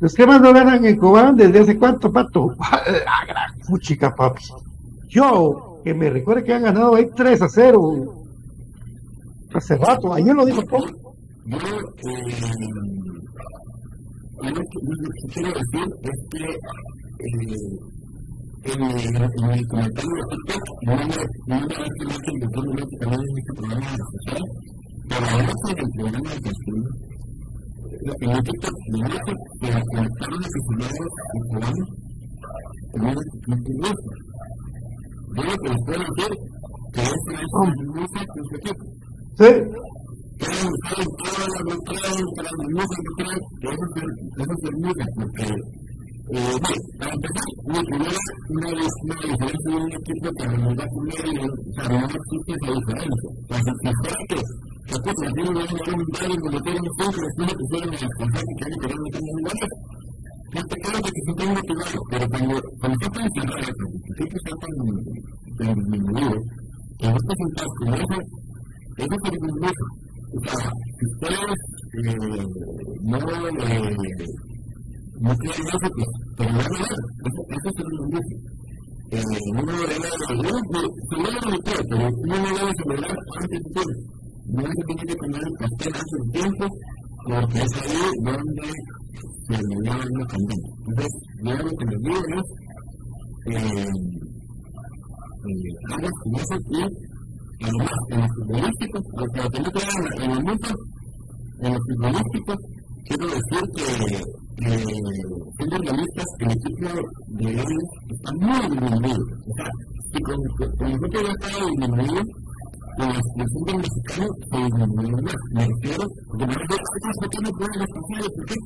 Los 0.00 0.14
cremas 0.14 0.40
no 0.42 0.52
ganan 0.52 0.84
en 0.84 0.96
Cobán 0.96 1.36
desde 1.36 1.60
hace 1.60 1.78
cuánto, 1.78 2.12
Pato. 2.12 2.48
La 2.58 3.24
gran 3.26 3.60
fuchica, 3.66 4.14
papi. 4.14 4.42
Yo, 5.08 5.80
que 5.84 5.94
me 5.94 6.10
recuerdo 6.10 6.44
que 6.44 6.52
han 6.52 6.64
ganado 6.64 6.96
ahí 6.96 7.06
3 7.16 7.42
a 7.42 7.48
0. 7.48 7.78
Hace 9.54 9.76
rato, 9.78 10.12
ayer 10.12 10.34
lo 10.34 10.44
dijo 10.44 10.62
todo. 10.64 10.84
Yo, 11.46 11.56
eh, 11.56 11.62
lo 14.42 14.52
que 14.52 14.64
quiero 15.32 15.48
decir 15.48 15.86
es 16.02 16.18
que 16.30 16.58
en, 18.66 18.82
en 18.82 19.50
el 19.52 19.66
comentario 19.66 20.14
de 20.16 20.24
TikTok, 20.30 20.64
no 20.82 20.92
me 20.96 21.06
parece 21.66 22.04
más 22.06 22.18
que 22.18 22.30
el 22.32 22.40
doctor 22.40 22.64
Lorenzo 22.66 22.96
también 23.00 23.20
en 23.20 23.38
este 23.38 23.52
programa 23.56 23.86
de 23.86 23.96
la 23.96 24.04
pero 25.08 25.24
además 25.26 25.54
en 25.66 25.78
el 25.78 25.90
programa 25.96 26.28
de 26.30 26.40
construir, 26.40 26.86
en 28.20 28.30
el 28.30 28.42
TikTok 28.42 28.74
me 28.90 28.98
dijo 29.06 29.20
que 29.60 29.66
los 29.66 30.12
aficionados 30.46 31.10
y 31.32 31.40
jugadores 31.48 31.88
en 32.94 33.02
un 33.02 33.14
mentiroso. 33.46 34.08
Yo 35.36 35.42
lo 35.42 35.54
que 35.56 35.68
les 35.68 35.82
puedo 35.86 36.00
decir 36.00 36.32
que 36.92 37.02
es 37.02 37.22
una 37.26 37.72
hermosa 37.76 38.20
con 38.26 38.42
su 38.46 38.54
equipo. 38.56 38.84
Sí. 39.38 39.50
Pueden 40.38 40.68
buscar 40.68 40.96
en 41.00 41.10
todas 41.16 41.48
las 41.48 41.78
redes, 41.86 42.26
en 42.26 42.44
las 42.44 42.58
redes, 42.76 43.44
que 43.60 43.68
eso 44.42 44.52
es 44.52 44.64
hermosa, 44.64 45.04
porque 45.16 45.44
eh, 46.26 46.58
para 46.98 47.12
empezar, 47.14 47.46
mi 47.66 47.78
primera, 47.86 48.18
una 48.48 48.66
una 48.66 49.14
diferencia 49.14 49.70
de 49.70 49.76
un 49.76 49.92
equipo 49.92 50.26
que 50.34 50.44
nos 50.46 50.74
va 50.74 50.82
a 50.82 50.90
poner, 50.90 51.14
o 51.16 51.70
sea, 51.72 51.86
no 51.86 52.02
existe. 52.02 52.52
O 52.56 52.82
sea, 53.54 53.70
si 53.70 53.90
fuera 53.94 54.18
que, 54.26 54.38
que 54.86 54.96
pues, 55.04 55.16
un 55.16 55.54
y 55.54 56.38
como 56.38 56.58
tiene 56.62 56.80
un 56.80 56.90
centro, 56.98 57.20
después 57.46 57.54
que 57.54 57.70
y 60.56 60.62
que 60.62 60.74
que 61.02 61.20
se 61.22 61.30
están 61.30 61.50
motivados, 61.54 62.02
pero 62.10 62.24
cuando, 62.28 62.54
cuando 62.80 62.96
tú 62.98 63.06
tú 63.06 64.24
que 64.26 64.36
estás 64.36 64.56
tan 64.60 64.74
que 66.98 67.06
no 67.06 67.18
te 67.22 67.32
sientas 67.36 67.70
con 67.78 67.94
eso, 67.94 68.18
eso 68.96 69.16
es 73.62 74.55
no 75.20 75.34
tiene 75.36 75.56
eso, 75.56 75.88
pues, 75.96 76.08
pero 76.36 76.52
no 76.52 76.60
es 76.60 76.66
eso, 76.66 76.96
eso 77.48 77.68
es 77.68 77.84
lo 77.98 78.04
mismo. 78.06 78.36
Eh, 79.08 79.22
uno 79.52 79.72
debe, 79.72 79.96
no, 80.34 80.50
se 81.06 81.16
debe 81.16 81.40
meter, 81.52 81.78
pero 81.88 82.08
uno 82.10 82.36
no 82.36 82.48
debe 82.58 82.72
celebrar 82.82 83.16
antes 83.38 83.60
de 83.62 83.70
todo. 83.72 83.92
No 84.46 84.62
se 84.62 84.82
tiene 84.86 85.02
que 85.06 85.16
comer 85.16 85.42
el 85.46 85.56
pastel 85.58 85.92
hace 85.94 86.16
un 86.20 86.30
tiempo, 86.32 86.64
porque 87.24 87.58
es 87.58 87.72
ahí 87.82 88.02
donde 88.24 88.66
se 89.46 89.56
le 89.56 89.76
da 89.84 89.94
una 89.96 90.24
condena. 90.26 90.68
Entonces, 90.86 91.12
yo 91.44 91.52
lo 91.54 91.70
que 91.70 91.84
les 91.86 92.00
digo 92.02 92.22
es, 92.36 92.46
eh, 93.46 93.86
eh, 95.46 95.72
hagas 95.92 96.16
con 96.22 96.34
eso 96.34 96.56
y 96.68 97.64
además 97.64 97.90
en 98.10 98.20
los 98.20 98.30
futbolísticos, 98.36 99.02
lo 99.16 99.24
que 99.32 99.60
no 99.60 99.70
queda 99.70 100.24
en 100.24 100.30
el 100.32 100.44
mundo, 100.44 100.68
en 101.62 101.72
los 101.72 101.82
futbolísticos, 101.86 102.56
quiero 103.06 103.26
decir 103.26 103.62
que 103.76 104.35
siendo 104.56 105.76
realistas, 105.78 106.26
el 106.40 106.50
equipo 106.52 106.88
de 107.28 107.46
está 108.10 108.30
muy 108.40 108.60
disminuido. 108.70 109.22
O 109.44 109.52
sea, 109.56 109.68
si 110.12 110.18
con, 110.22 110.38
con 110.76 110.90
ya 110.90 111.32
estaba 111.32 111.66
disminuido, 111.66 112.22
la 112.98 113.06
expresión 113.06 113.62
del 113.66 113.76
mexicano 113.76 114.28
se 114.50 114.56
disminuyó 114.56 115.16
más. 115.22 115.40
Me 115.52 115.60
refiero, 115.66 116.04
porque 116.28 116.46
los 116.46 116.56
no 117.42 117.50
pueden 117.50 117.78
descansar, 117.80 118.22
¿por? 118.24 118.56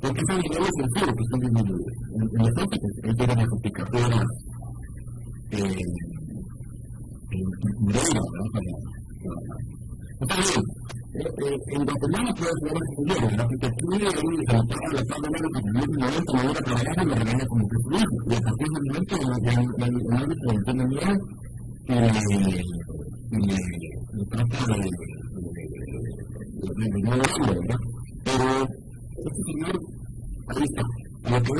Porque 0.00 0.20
es 0.20 0.28
a 0.28 0.36
nivel 0.36 0.62
ofensivo 0.62 1.10
que 1.14 1.22
están 1.22 1.40
disminuidos. 1.40 1.94
En, 2.14 2.22
en 2.22 2.40
los 2.42 2.54
ámbitos, 2.56 2.90
tiene 3.16 3.34
las 3.36 3.50
aplicadoras, 3.56 4.26
eh, 5.52 5.84
en 7.30 7.44
bien, 7.86 8.16
en 10.18 10.95
Guatemala 11.16 12.30
puede 12.36 12.52
ser 12.60 12.72
más 12.72 12.82
estudiado. 12.90 13.26
La 13.36 13.42
arquitectura 13.42 13.96
y 13.96 14.00
el 14.00 14.12
la 14.92 15.02
sala 15.06 15.28
de 15.32 15.38
también 15.54 15.88
me 15.90 16.04
momento 16.04 16.30
me 16.34 16.42
voy 16.42 16.50
a 16.50 16.60
trabajar 16.60 16.96
y 16.96 17.06
me 17.06 17.14
regaña 17.14 17.46
como 17.46 17.64
que 17.68 17.76
su. 17.84 18.10
Y 18.26 18.34
a 18.34 18.40
partir 18.40 18.66
momento 18.86 19.12
en 19.16 19.22
el 19.24 20.12
ámbito 20.16 20.46
del 20.52 20.62
tema 20.64 20.84
mío, 20.86 21.12
me 24.12 24.24
trata 24.26 24.58
de 24.66 24.90
no 27.02 27.10
¿verdad? 27.16 27.80
Pero 28.24 28.46
este 29.16 29.42
señor, 29.46 29.76
ahí 30.48 30.64
está. 30.64 30.82
Lo 31.30 31.38
que 31.42 31.50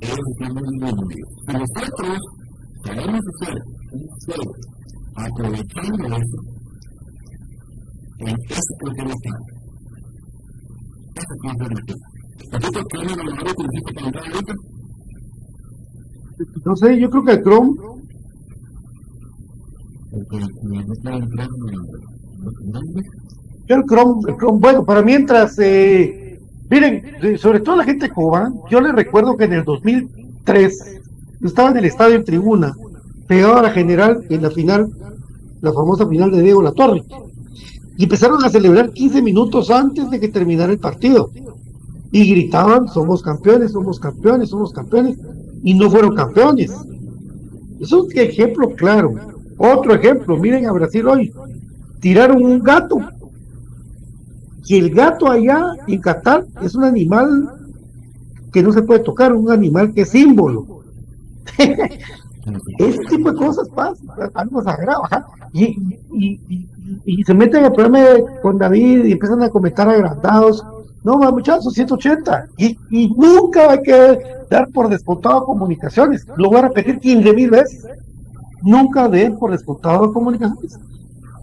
ellos 0.00 0.26
están 0.32 0.52
muy 0.54 0.62
disminuidos. 0.70 1.30
Si 1.46 1.52
nosotros 1.52 2.18
sabemos 2.84 3.20
hacer 3.20 3.56
un 3.92 4.04
juego 4.24 4.50
aprovechando 5.16 6.04
eso, 6.16 6.59
en 8.20 8.36
ese 8.48 8.74
continente. 8.82 9.28
Ese 11.14 11.38
continente. 11.40 11.94
¿Nosotros 12.52 12.84
tenemos 12.90 13.16
la 13.16 13.24
mejor 13.24 13.48
utilización 13.48 13.94
para 13.94 14.06
entrar 14.06 14.24
ahorita? 14.26 14.54
No 16.64 16.76
sé, 16.76 17.00
yo 17.00 17.10
creo 17.10 17.24
que 17.24 17.32
el 17.32 17.42
Chrome. 17.42 17.76
Yo 23.68 23.76
el 23.76 23.84
Chrome, 23.84 24.20
el 24.28 24.36
Chrome, 24.36 24.58
bueno, 24.58 24.84
para 24.84 25.02
mientras, 25.02 25.58
eh, 25.58 26.38
miren, 26.68 27.38
sobre 27.38 27.60
todo 27.60 27.76
la 27.76 27.84
gente 27.84 28.10
Cuba, 28.10 28.50
yo 28.70 28.80
les 28.80 28.92
recuerdo 28.92 29.36
que 29.36 29.44
en 29.44 29.52
el 29.52 29.64
2003 29.64 31.00
estaba 31.42 31.70
en 31.70 31.76
el 31.76 31.84
estadio 31.84 32.16
en 32.16 32.24
tribuna, 32.24 32.72
pegado 33.28 33.58
a 33.58 33.62
la 33.62 33.70
general 33.70 34.24
en 34.28 34.42
la 34.42 34.50
final, 34.50 34.88
la 35.60 35.72
famosa 35.72 36.08
final 36.08 36.32
de 36.32 36.42
Diego 36.42 36.62
La 36.62 36.72
Torre 36.72 37.02
y 38.00 38.04
empezaron 38.04 38.42
a 38.42 38.48
celebrar 38.48 38.92
15 38.92 39.20
minutos 39.20 39.70
antes 39.70 40.08
de 40.08 40.18
que 40.18 40.28
terminara 40.28 40.72
el 40.72 40.78
partido. 40.78 41.30
Y 42.10 42.30
gritaban, 42.30 42.88
somos 42.88 43.22
campeones, 43.22 43.72
somos 43.72 44.00
campeones, 44.00 44.48
somos 44.48 44.72
campeones, 44.72 45.18
y 45.62 45.74
no 45.74 45.90
fueron 45.90 46.14
campeones. 46.14 46.72
Es 47.78 47.92
un 47.92 48.08
ejemplo 48.14 48.70
claro. 48.70 49.12
Otro 49.58 49.94
ejemplo, 49.94 50.38
miren 50.38 50.64
a 50.64 50.72
Brasil 50.72 51.06
hoy, 51.06 51.30
tiraron 52.00 52.42
un 52.42 52.60
gato. 52.60 52.96
Y 54.64 54.76
el 54.78 54.94
gato 54.94 55.30
allá 55.30 55.62
en 55.86 56.00
Qatar 56.00 56.46
es 56.62 56.74
un 56.74 56.84
animal 56.84 57.52
que 58.50 58.62
no 58.62 58.72
se 58.72 58.80
puede 58.80 59.00
tocar, 59.00 59.34
un 59.34 59.50
animal 59.50 59.92
que 59.92 60.00
es 60.00 60.08
símbolo. 60.08 60.84
Ese 62.78 63.04
tipo 63.10 63.30
de 63.30 63.36
cosas 63.36 63.68
pasa, 63.68 64.02
algo 64.32 64.62
sagrado, 64.62 65.02
y, 65.52 65.76
y, 66.14 66.66
y, 67.04 67.22
se 67.24 67.34
meten 67.34 67.64
el 67.64 67.72
problema 67.72 68.00
con 68.42 68.58
David 68.58 69.04
y 69.04 69.12
empiezan 69.12 69.42
a 69.42 69.48
comentar 69.48 69.88
agrandados. 69.88 70.64
No, 71.02 71.16
muchachos, 71.16 71.72
180. 71.72 72.48
Y, 72.58 72.78
y 72.90 73.08
nunca 73.10 73.70
hay 73.70 73.82
que 73.82 74.18
dar 74.50 74.68
por 74.68 74.88
descontado 74.88 75.44
comunicaciones. 75.44 76.26
Lo 76.36 76.50
voy 76.50 76.58
a 76.58 76.68
repetir 76.68 76.98
15 76.98 77.32
mil 77.32 77.50
veces. 77.50 77.86
Nunca 78.62 79.08
den 79.08 79.38
por 79.38 79.50
descontado 79.50 80.12
comunicaciones. 80.12 80.78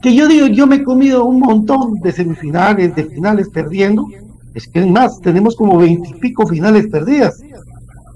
Que 0.01 0.13
yo 0.13 0.27
digo, 0.27 0.47
yo 0.47 0.67
me 0.67 0.77
he 0.77 0.83
comido 0.83 1.25
un 1.25 1.39
montón 1.39 1.95
de 1.95 2.11
semifinales, 2.11 2.95
de 2.95 3.05
finales 3.05 3.49
perdiendo. 3.49 4.07
Es 4.53 4.67
que 4.67 4.85
más, 4.85 5.19
tenemos 5.21 5.55
como 5.55 5.77
veintipico 5.77 6.45
finales 6.45 6.87
perdidas 6.87 7.41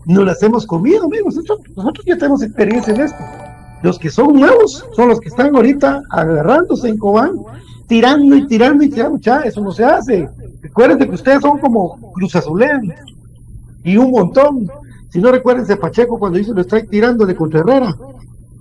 no 0.06 0.24
las 0.24 0.42
hemos 0.44 0.66
comido, 0.66 1.06
amigos. 1.06 1.36
Nosotros, 1.36 2.06
ya 2.06 2.18
tenemos 2.18 2.42
experiencia 2.42 2.94
en 2.94 3.02
esto. 3.02 3.18
Los 3.84 3.98
que 3.98 4.10
son 4.10 4.34
nuevos 4.34 4.86
son 4.96 5.10
los 5.10 5.20
que 5.20 5.30
están 5.30 5.56
ahorita 5.56 6.04
agarrándose 6.10 6.90
en 6.90 6.98
Cobán, 6.98 7.36
tirando 7.88 8.36
y 8.36 8.48
tirando 8.48 8.84
y 8.84 8.90
tirando. 8.90 9.18
Ya, 9.18 9.40
eso 9.40 9.62
no 9.62 9.72
se 9.72 9.84
hace. 9.84 10.30
Recuerden 10.62 11.00
que 11.00 11.16
ustedes 11.16 11.42
son 11.42 11.58
como 11.58 12.12
Cruz 12.14 12.36
Azulén 12.36 12.94
y 13.84 13.98
un 13.98 14.12
montón. 14.12 14.70
Si 15.10 15.20
no 15.20 15.32
recuérdense 15.32 15.76
Pacheco 15.78 16.20
cuando 16.20 16.40
hizo 16.40 16.54
el 16.54 16.60
strike 16.60 16.90
tirándole 16.90 17.36
contra 17.36 17.62
Herrera. 17.62 17.96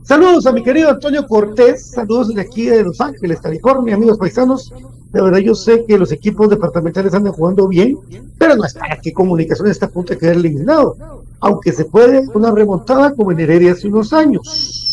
Saludos 0.03 0.47
a 0.47 0.53
mi 0.53 0.63
querido 0.63 0.91
Antonio 0.91 1.27
Cortés, 1.27 1.91
saludos 1.91 2.29
desde 2.29 2.41
aquí 2.41 2.67
de 2.67 2.83
Los 2.83 3.01
Ángeles, 3.01 3.41
California, 3.41 3.95
amigos 3.95 4.19
paisanos. 4.19 4.73
De 5.13 5.23
verdad, 5.23 5.39
yo 5.39 5.55
sé 5.55 5.85
que 5.87 5.99
los 5.99 6.11
equipos 6.11 6.49
departamentales 6.49 7.15
andan 7.15 7.33
jugando 7.33 7.69
bien, 7.69 7.99
pero 8.39 8.57
no 8.57 8.65
es 8.65 8.75
para 8.75 8.97
que 8.97 9.13
Comunicaciones 9.13 9.73
está 9.73 9.87
a 9.87 9.91
punto 9.91 10.15
de 10.15 10.19
quedar 10.19 10.37
eliminado 10.37 10.97
aunque 11.41 11.73
se 11.73 11.87
puede 11.87 12.23
una 12.35 12.51
remontada 12.51 13.15
como 13.15 13.33
en 13.33 13.41
Heredia 13.41 13.73
hace 13.73 13.89
unos 13.89 14.13
años. 14.13 14.90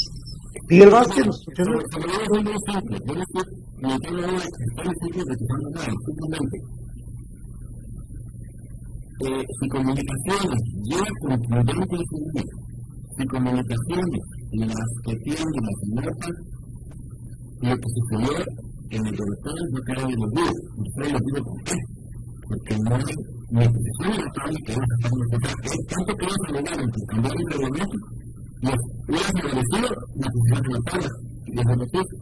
Miguel 0.69 0.89
Vázquez 0.89 1.25
nos 1.25 1.39
escuchó. 1.39 1.63
Eh, 9.19 9.43
si 9.59 9.69
comunicaciones 9.69 10.61
llega 10.83 11.11
concluyente 11.21 11.97
de 11.97 12.05
su 12.05 12.17
vida, 12.33 12.43
si 13.17 13.25
comunicaciones 13.27 14.21
las 14.51 14.91
que 15.05 15.15
tienen 15.23 15.47
las 15.63 15.79
muertas, 15.87 16.33
lo 17.61 17.75
que 17.75 17.89
sucedió 17.95 18.45
en 18.89 19.05
el 19.07 19.15
directorio 19.15 19.63
no 19.71 19.79
queda 19.87 20.03
de 20.05 20.15
los 20.17 20.31
días. 20.31 20.53
Ustedes 20.77 21.11
lo 21.13 21.19
digo 21.19 21.39
por 21.47 21.63
qué. 21.63 21.77
Porque 22.47 22.77
no 22.77 22.95
hay 22.95 23.03
la 23.51 23.71
posición 23.71 24.11
electoral 24.19 24.55
que 24.65 24.71
a 24.71 24.75
estar 24.75 25.11
nosotros 25.15 25.53
es 25.63 25.77
tanto 25.87 26.11
que 26.15 26.25
vamos 26.27 26.43
a 26.47 26.51
lograr 26.51 26.79
entre 26.79 27.01
cambiar 27.07 27.33
el 27.37 27.47
reglamento 27.47 27.97
y 28.57 28.67
hubieran 28.67 29.37
agradecido 29.37 29.87
la 30.17 30.27
posición 30.33 30.61
de 30.61 30.71
la 30.73 30.81
tabla 30.87 31.09
y 31.45 31.51
los 31.53 31.65
beneficios. 31.65 32.21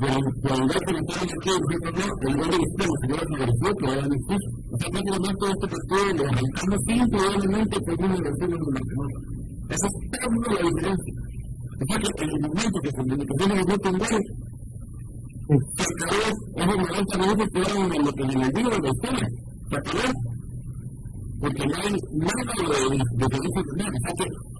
Pero 0.00 0.16
por 0.16 0.56
el 0.56 0.68
dato 0.70 0.86
de 0.86 0.92
la 0.92 1.00
aquí, 1.00 1.52
nosotros 1.60 1.92
no, 1.98 2.06
el 2.20 2.34
del 2.40 2.60
extremo 2.60 2.92
se 2.98 3.04
hubiera 3.06 3.24
favorecido 3.30 3.70
que 3.76 3.84
era 3.84 4.00
beneficio. 4.00 4.50
O 4.60 4.76
sea, 4.80 4.88
prácticamente 4.90 5.42
este 5.50 5.66
partido 5.70 6.02
lo 6.16 6.24
arrancamos 6.30 6.78
sin 6.86 7.02
probablemente 7.10 7.74
por 7.80 7.94
una 8.00 8.16
versión 8.20 8.50
de 8.50 8.56
la. 8.60 8.80
Esa 9.70 9.86
es 9.86 9.94
toda 10.10 10.56
la 10.56 10.68
diferencia. 10.70 11.12
O 11.70 11.84
sea 11.86 11.96
que 12.00 12.08
en 12.10 12.30
el 12.30 12.40
momento 12.40 12.76
que 12.82 12.90
comunicaciones 12.90 13.66
no 13.66 13.76
tendrán 13.78 14.22
se 15.50 15.82
acabó 15.90 16.26
esos 16.54 16.78
90 16.78 17.18
minutos 17.18 17.46
que 17.52 17.58
eran 17.58 17.92
en 17.92 18.02
lo 18.04 18.12
que 18.12 18.22
el 18.22 18.52
libro 18.54 18.76
de 18.78 18.90
porque 21.40 21.64
no 21.66 21.74
hay 21.74 21.94
nada 22.12 22.42
de, 22.60 22.98
de 23.00 23.26
servicio 23.30 23.62
primero. 23.70 23.90
O 23.90 24.02
sea 24.04 24.14
que 24.14 24.24
que 24.24 24.59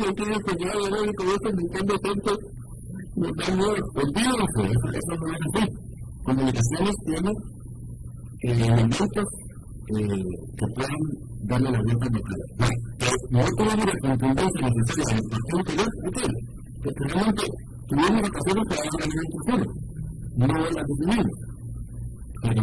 y 0.00 0.14
comunicaciones 0.14 0.52
ya 0.58 0.72
lo 0.74 0.84
alimentaron. 0.86 1.98
Punto. 2.02 2.32
Sí. 5.54 5.62
Comunicaciones 6.24 6.94
tiene 7.06 7.30
elementos 8.40 9.08
que 9.86 10.66
pueden 10.74 11.02
darle 11.44 11.70
la 11.70 11.80
vuelta 11.82 12.06
a 12.06 12.10
la 12.10 12.18
No 13.30 13.40
tenemos 13.56 13.86
la 13.86 13.94
contundencia 14.00 14.66
ok, 17.26 17.40
tuvimos 17.88 18.22
ocasiones 18.28 18.64
para 18.68 18.80
dar 18.82 18.98
la 18.98 19.14
instrucciones, 19.22 19.68
no 20.36 20.44
las 20.46 20.74
definimos. 20.74 21.28
Pero 22.42 22.62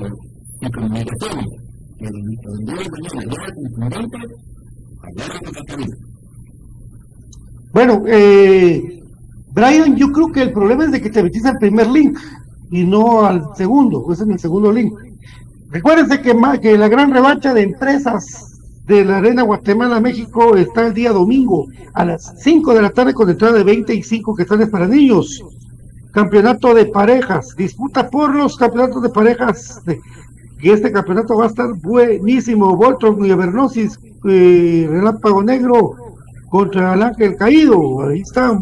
bueno, 7.74 8.04
eh, 8.08 9.02
Brian, 9.54 9.96
yo 9.96 10.12
creo 10.12 10.28
que 10.32 10.42
el 10.44 10.52
problema 10.52 10.86
es 10.86 10.92
de 10.92 11.02
que 11.02 11.10
te 11.10 11.24
metiste 11.24 11.50
al 11.50 11.58
primer 11.58 11.88
link 11.88 12.18
y 12.72 12.86
no 12.86 13.26
al 13.26 13.44
segundo, 13.56 14.04
pues 14.06 14.22
en 14.22 14.32
el 14.32 14.40
segundo 14.40 14.72
link. 14.72 14.94
Recuérdense 15.70 16.22
que, 16.22 16.78
la 16.78 16.88
gran 16.88 17.12
revancha 17.12 17.54
de 17.54 17.62
empresas 17.62 18.60
de 18.86 19.06
la 19.06 19.18
Arena 19.18 19.44
Guatemala, 19.44 20.02
México, 20.02 20.56
está 20.56 20.88
el 20.88 20.94
día 20.94 21.12
domingo 21.12 21.68
a 21.94 22.04
las 22.04 22.34
5 22.40 22.74
de 22.74 22.82
la 22.82 22.90
tarde 22.90 23.14
con 23.14 23.30
entrada 23.30 23.58
de 23.58 23.64
25 23.64 24.36
que 24.36 24.44
están 24.44 24.70
para 24.70 24.88
niños. 24.88 25.42
Campeonato 26.12 26.74
de 26.74 26.88
parejas, 26.88 27.56
disputa 27.56 28.10
por 28.10 28.36
los 28.36 28.58
campeonatos 28.58 29.02
de 29.02 29.10
parejas 29.10 29.82
y 30.62 30.70
este 30.70 30.92
campeonato 30.92 31.38
va 31.38 31.46
a 31.46 31.48
estar 31.48 31.74
buenísimo. 31.82 32.76
Voltron 32.76 33.26
y 33.26 33.32
Avernosis, 33.32 34.00
eh, 34.30 34.88
Relámpago 34.90 35.44
Negro 35.44 35.96
contra 36.50 36.94
el 36.94 37.02
Ángel 37.02 37.36
Caído. 37.36 38.02
Ahí 38.08 38.22
está. 38.22 38.58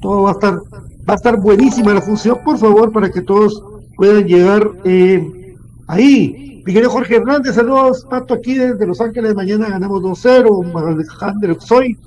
Todo 0.00 0.22
va 0.22 0.30
a 0.30 0.32
estar, 0.32 0.54
va 0.54 1.12
a 1.12 1.14
estar 1.14 1.40
buenísima 1.40 1.94
la 1.94 2.02
función, 2.02 2.38
por 2.44 2.58
favor, 2.58 2.92
para 2.92 3.10
que 3.10 3.22
todos 3.22 3.62
puedan 3.96 4.24
llegar 4.24 4.68
eh, 4.84 5.56
ahí. 5.86 6.62
Mi 6.64 6.74
Jorge 6.80 7.16
Hernández, 7.16 7.56
saludos, 7.56 8.06
Pato, 8.08 8.34
aquí 8.34 8.54
desde 8.54 8.86
Los 8.86 9.00
Ángeles. 9.00 9.34
Mañana 9.34 9.68
ganamos 9.68 10.02
2-0. 10.02 10.94
Alejandro 10.94 11.60
Soy. 11.60 11.98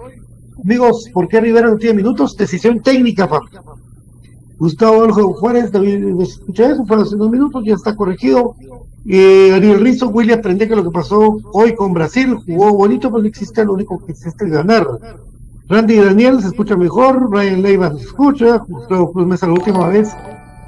Amigos, 0.64 1.10
¿por 1.14 1.28
qué 1.28 1.42
Rivera 1.42 1.70
no 1.70 1.78
tiene 1.78 1.96
minutos? 1.96 2.38
Decisión 2.38 2.82
técnica, 2.82 3.28
papá. 3.28 3.50
Gustavo 4.58 5.04
Aljo 5.04 5.34
Juárez, 5.34 5.72
también 5.72 6.20
escuché 6.22 6.66
eso, 6.72 6.86
fue 6.86 7.02
hace 7.02 7.16
dos 7.16 7.30
minutos, 7.30 7.64
ya 7.66 7.74
está 7.74 7.96
corregido. 7.96 8.56
Eh, 9.08 9.52
Ariel 9.54 9.82
Rizzo, 9.82 10.08
William, 10.10 10.40
aprende 10.40 10.68
que 10.68 10.76
lo 10.76 10.84
que 10.84 10.92
pasó 10.92 11.40
hoy 11.54 11.76
con 11.76 11.94
Brasil, 11.94 12.36
jugó 12.36 12.74
bonito, 12.74 13.10
pero 13.10 13.22
no 13.22 13.28
existe, 13.28 13.66
lo 13.66 13.74
único 13.74 14.04
que 14.04 14.14
existe 14.14 14.46
es 14.46 14.52
ganar. 14.52 14.88
Randy 15.68 15.98
Daniel 15.98 16.42
se 16.42 16.48
escucha 16.48 16.76
mejor, 16.76 17.30
Brian 17.30 17.62
Leiva 17.62 17.92
se 17.92 18.04
escucha, 18.04 18.60
justo 18.60 19.12
pues 19.12 19.26
me 19.26 19.36
la 19.36 19.54
última 19.54 19.88
vez 19.90 20.16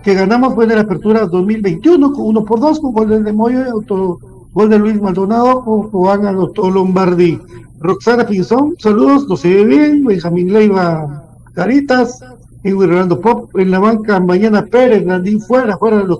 que 0.03 0.13
ganamos 0.13 0.55
fue 0.55 0.65
en 0.65 0.75
la 0.75 0.81
apertura 0.81 1.25
2021, 1.25 2.13
con 2.13 2.25
uno 2.25 2.45
por 2.45 2.59
dos, 2.59 2.79
con 2.79 2.93
gol 2.93 3.23
de 3.23 3.33
Moyo 3.33 3.65
y 3.65 3.69
auto, 3.69 4.19
gol 4.53 4.69
de 4.69 4.79
Luis 4.79 5.01
Maldonado, 5.01 5.63
con 5.63 5.83
Juan 5.91 6.25
Alonso 6.25 6.69
Lombardi. 6.69 7.39
Roxana 7.79 8.25
Pinzón, 8.25 8.75
saludos, 8.79 9.25
lo 9.27 9.37
se 9.37 9.49
ve 9.53 9.65
bien, 9.65 10.03
Benjamín 10.03 10.51
Leiva, 10.51 11.25
Caritas, 11.53 12.23
y 12.67 12.85
Rolando 12.85 13.19
Pop 13.19 13.49
en 13.57 13.71
la 13.71 13.79
banca, 13.79 14.19
mañana 14.19 14.65
Pérez, 14.65 15.05
Landín 15.05 15.39
fuera, 15.39 15.77
fuera 15.77 15.97
de 15.97 16.05
los 16.05 16.19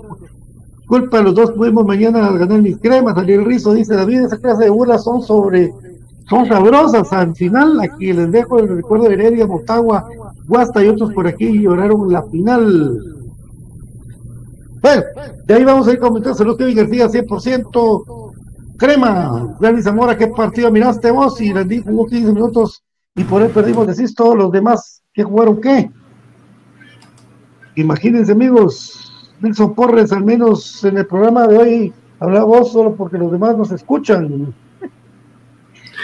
culpa, 0.86 1.20
los 1.20 1.34
dos 1.34 1.52
pudimos 1.52 1.84
mañana 1.84 2.30
ganar 2.32 2.62
mis 2.62 2.78
cremas, 2.78 3.14
salir 3.14 3.44
rizo, 3.44 3.74
dice 3.74 3.94
David, 3.94 4.24
esa 4.24 4.38
clase 4.38 4.64
de 4.64 4.70
burlas 4.70 5.04
son 5.04 5.22
sobre, 5.22 5.72
son 6.28 6.48
sabrosas, 6.48 7.12
al 7.12 7.36
final 7.36 7.78
aquí 7.80 8.12
les 8.12 8.32
dejo 8.32 8.58
el 8.58 8.68
recuerdo 8.68 9.04
de 9.04 9.14
Heredia, 9.14 9.46
Motagua, 9.46 10.08
Guasta 10.46 10.82
y 10.82 10.88
otros 10.88 11.12
por 11.12 11.26
aquí 11.26 11.60
lloraron 11.60 12.10
la 12.10 12.22
final. 12.22 12.98
Bueno, 14.80 15.02
de 15.44 15.54
ahí 15.54 15.64
vamos 15.64 15.86
a 15.86 15.92
ir 15.92 15.98
comentando, 15.98 16.38
saludos 16.38 16.56
Kevin 16.56 16.76
García, 16.76 17.08
100%, 17.08 18.32
crema, 18.78 19.56
Dani 19.60 19.82
Zamora, 19.82 20.16
¿qué 20.16 20.28
partido 20.28 20.70
miraste 20.70 21.10
vos? 21.10 21.38
Y 21.42 21.52
Landín 21.52 21.82
jugó 21.82 22.06
15 22.06 22.32
minutos 22.32 22.82
y 23.14 23.24
por 23.24 23.42
él 23.42 23.50
perdimos, 23.50 23.86
decís 23.86 24.14
todos 24.14 24.36
los 24.36 24.50
demás, 24.50 25.02
¿qué 25.12 25.22
jugaron 25.22 25.60
qué? 25.60 25.90
Imagínense 27.78 28.32
amigos, 28.32 29.30
Nelson 29.40 29.72
Porres, 29.72 30.10
al 30.10 30.24
menos 30.24 30.82
en 30.84 30.98
el 30.98 31.06
programa 31.06 31.46
de 31.46 31.56
hoy, 31.56 31.92
habla 32.18 32.42
vos 32.42 32.72
solo 32.72 32.96
porque 32.96 33.16
los 33.16 33.30
demás 33.30 33.56
nos 33.56 33.70
escuchan. 33.70 34.52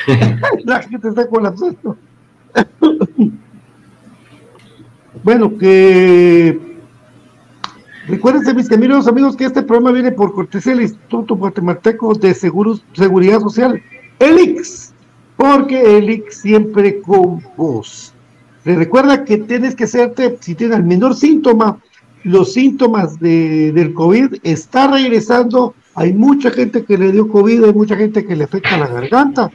La 0.64 0.82
gente 0.82 1.08
está 1.08 1.26
colapsando. 1.26 1.96
Bueno, 5.24 5.58
que 5.58 6.60
recuérdense, 8.06 8.54
mis 8.54 8.68
queridos 8.68 9.08
amigos, 9.08 9.34
que 9.34 9.46
este 9.46 9.62
programa 9.62 9.90
viene 9.90 10.12
por 10.12 10.32
cortesía 10.32 10.74
del 10.74 10.82
Instituto 10.82 11.34
Guatemalteco 11.34 12.14
de 12.14 12.34
Seguros, 12.34 12.84
Seguridad 12.92 13.40
Social, 13.40 13.82
ELIX, 14.20 14.94
porque 15.36 15.98
ELIX 15.98 16.36
siempre 16.36 17.00
con 17.00 17.42
vos. 17.56 18.13
Recuerda 18.64 19.24
que 19.24 19.38
tienes 19.38 19.74
que 19.74 19.84
hacerte, 19.84 20.38
si 20.40 20.54
tienes 20.54 20.78
el 20.78 20.84
menor 20.84 21.14
síntoma, 21.14 21.78
los 22.22 22.54
síntomas 22.54 23.20
de, 23.20 23.72
del 23.72 23.92
COVID, 23.92 24.36
está 24.42 24.88
regresando. 24.88 25.74
Hay 25.94 26.14
mucha 26.14 26.50
gente 26.50 26.84
que 26.84 26.96
le 26.96 27.12
dio 27.12 27.28
COVID, 27.28 27.64
hay 27.64 27.72
mucha 27.74 27.96
gente 27.96 28.24
que 28.24 28.34
le 28.34 28.44
afecta 28.44 28.78
la 28.78 28.86
garganta 28.86 29.50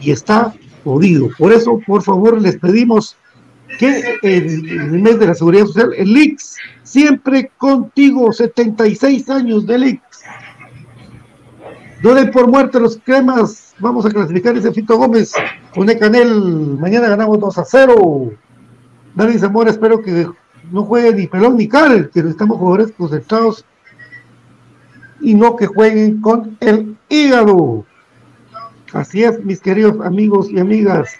y 0.00 0.10
está 0.10 0.52
jodido. 0.82 1.28
Por 1.38 1.52
eso, 1.52 1.80
por 1.86 2.02
favor, 2.02 2.40
les 2.40 2.56
pedimos 2.56 3.16
que 3.78 4.18
en, 4.22 4.68
el 4.68 5.00
mes 5.02 5.18
de 5.18 5.26
la 5.28 5.34
seguridad 5.34 5.66
social, 5.66 5.92
el 5.96 6.16
IX, 6.16 6.56
siempre 6.82 7.50
contigo, 7.56 8.32
76 8.32 9.28
años 9.30 9.66
del 9.66 9.84
IX. 9.84 10.02
No 12.02 12.14
den 12.14 12.30
por 12.30 12.48
muerte 12.48 12.80
los 12.80 12.98
cremas, 13.04 13.74
vamos 13.78 14.06
a 14.06 14.10
clasificar 14.10 14.56
ese 14.56 14.72
Fito 14.72 14.96
Gómez 14.96 15.32
con 15.74 15.86
Canel, 15.86 16.78
mañana 16.78 17.08
ganamos 17.08 17.38
2 17.40 17.58
a 17.58 17.64
0. 17.64 18.32
Dani 19.18 19.36
Zamora, 19.36 19.70
espero 19.70 20.00
que 20.00 20.28
no 20.70 20.84
juegue 20.84 21.12
ni 21.12 21.26
pelón 21.26 21.56
ni 21.56 21.66
cal, 21.66 22.08
que 22.08 22.20
estamos 22.20 22.56
jugadores 22.56 22.92
concentrados 22.96 23.64
y 25.20 25.34
no 25.34 25.56
que 25.56 25.66
jueguen 25.66 26.20
con 26.20 26.56
el 26.60 26.96
hígado. 27.08 27.84
Así 28.92 29.24
es, 29.24 29.44
mis 29.44 29.60
queridos 29.60 30.06
amigos 30.06 30.48
y 30.52 30.60
amigas. 30.60 31.10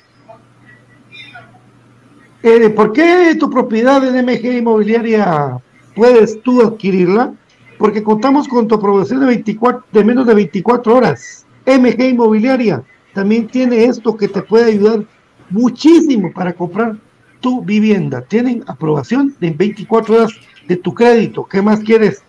Eh, 2.45 2.71
¿Por 2.71 2.93
qué 2.93 3.37
tu 3.37 3.51
propiedad 3.51 4.05
en 4.07 4.25
MG 4.25 4.59
Inmobiliaria 4.59 5.59
puedes 5.97 6.41
tú 6.43 6.63
adquirirla? 6.63 7.35
Porque 7.79 8.05
contamos 8.05 8.47
con 8.47 8.69
tu 8.69 8.77
aprobación 8.77 9.19
de, 9.19 9.27
24, 9.27 9.85
de 9.91 10.05
menos 10.05 10.25
de 10.25 10.35
24 10.35 10.95
horas. 10.95 11.45
MG 11.67 12.01
Inmobiliaria 12.11 12.81
también 13.13 13.49
tiene 13.49 13.87
esto 13.87 14.17
que 14.17 14.29
te 14.29 14.41
puede 14.41 14.67
ayudar 14.67 15.05
muchísimo 15.51 16.33
para 16.33 16.53
comprar 16.53 16.97
tu 17.40 17.62
vivienda. 17.62 18.22
Tienen 18.22 18.64
aprobación 18.66 19.35
de 19.40 19.51
24 19.51 20.14
horas 20.14 20.33
de 20.66 20.77
tu 20.77 20.94
crédito. 20.94 21.44
¿Qué 21.44 21.62
más 21.62 21.81
quieres? 21.81 22.22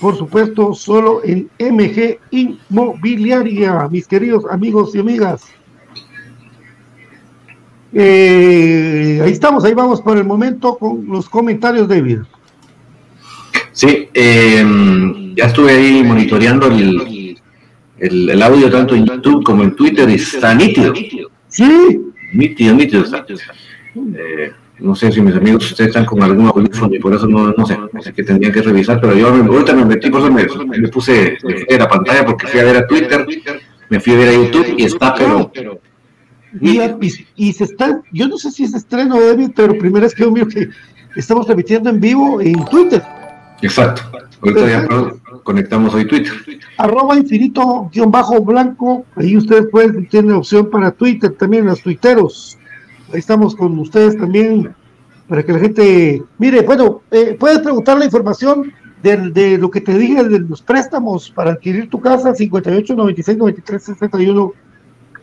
Por 0.00 0.16
supuesto, 0.16 0.74
solo 0.74 1.22
en 1.24 1.48
MG 1.58 2.18
Inmobiliaria, 2.30 3.88
mis 3.90 4.06
queridos 4.06 4.44
amigos 4.50 4.94
y 4.94 4.98
amigas. 4.98 5.44
Eh, 7.94 9.20
ahí 9.24 9.32
estamos, 9.32 9.64
ahí 9.64 9.72
vamos 9.72 10.02
por 10.02 10.18
el 10.18 10.24
momento 10.24 10.76
con 10.76 11.06
los 11.06 11.28
comentarios, 11.30 11.88
David. 11.88 12.18
Sí, 13.72 14.08
em, 14.12 15.34
ya 15.34 15.46
estuve 15.46 15.72
ahí 15.72 16.04
monitoreando 16.04 16.66
el, 16.66 17.38
el, 17.98 18.42
audio 18.42 18.70
tanto 18.70 18.94
en 18.94 19.06
YouTube 19.06 19.42
como 19.44 19.62
en 19.62 19.74
Twitter 19.74 20.08
y 20.10 20.14
está 20.14 20.54
nítido. 20.54 20.92
Sí. 21.48 22.00
Nítido, 22.32 22.74
nítido 22.74 23.04
eh, 24.16 24.52
no 24.78 24.94
sé 24.94 25.10
si 25.10 25.20
mis 25.20 25.34
amigos 25.34 25.70
ustedes 25.70 25.88
están 25.88 26.04
con 26.04 26.22
algún 26.22 26.46
audífono 26.46 26.94
y 26.94 26.98
por 26.98 27.14
eso 27.14 27.26
no, 27.26 27.52
no 27.52 27.66
sé, 27.66 27.78
no 27.92 28.02
sé 28.02 28.12
qué 28.12 28.22
tendrían 28.22 28.52
que 28.52 28.62
revisar, 28.62 29.00
pero 29.00 29.14
yo 29.14 29.28
ahorita 29.28 29.74
me 29.74 29.84
metí, 29.84 30.10
por 30.10 30.20
eso 30.20 30.30
me, 30.30 30.78
me 30.78 30.88
puse 30.88 31.38
me 31.42 31.78
la 31.78 31.88
pantalla 31.88 32.24
porque 32.26 32.46
fui 32.46 32.60
a 32.60 32.64
ver 32.64 32.76
a 32.76 32.86
Twitter, 32.86 33.26
me 33.88 34.00
fui 34.00 34.14
a 34.14 34.16
ver 34.16 34.28
a 34.28 34.32
YouTube 34.32 34.74
y 34.76 34.84
está, 34.84 35.14
pero 35.14 35.50
y, 36.60 37.52
se 37.52 37.64
está, 37.64 38.02
yo 38.12 38.28
no 38.28 38.38
sé 38.38 38.50
si 38.50 38.64
es 38.64 38.74
estreno, 38.74 39.20
David, 39.20 39.50
pero 39.54 39.76
primera 39.76 40.04
vez 40.04 40.14
que 40.14 40.22
yo 40.22 40.30
miro 40.30 40.48
que 40.48 40.68
estamos 41.14 41.46
transmitiendo 41.46 41.90
en 41.90 42.00
vivo 42.00 42.40
en 42.40 42.64
Twitter. 42.66 43.02
Exacto. 43.62 44.02
Ahorita 44.42 44.68
ya 44.68 44.88
conectamos 45.42 45.94
hoy 45.94 46.06
Twitter. 46.06 46.32
Arroba 46.78 47.16
infinito 47.16 47.90
guion 47.92 48.10
bajo 48.10 48.40
blanco. 48.42 49.04
Ahí 49.16 49.36
ustedes 49.36 49.66
pueden, 49.70 50.06
tienen 50.08 50.32
opción 50.32 50.70
para 50.70 50.90
Twitter 50.90 51.32
también, 51.32 51.66
los 51.66 51.82
tuiteros. 51.82 52.55
Ahí 53.12 53.20
estamos 53.20 53.54
con 53.54 53.78
ustedes 53.78 54.16
también 54.16 54.74
para 55.28 55.42
que 55.44 55.52
la 55.52 55.58
gente 55.58 56.22
mire, 56.38 56.62
bueno, 56.62 57.02
eh, 57.10 57.36
puedes 57.38 57.60
preguntar 57.60 57.98
la 57.98 58.04
información 58.04 58.72
de, 59.02 59.56
lo 59.58 59.70
que 59.70 59.80
te 59.80 59.96
dije 59.96 60.24
de 60.24 60.40
los 60.40 60.62
préstamos 60.62 61.30
para 61.30 61.52
adquirir 61.52 61.88
tu 61.88 62.00
casa 62.00 62.34
58 62.34 62.94
96 62.94 63.38
93 63.38 63.82
61 63.82 64.52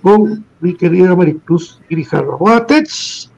con 0.01 0.45
mi 0.61 0.73
querida 0.73 1.15
Maricruz 1.15 1.81
Grijalva. 1.89 2.37
Boatech, 2.37 3.29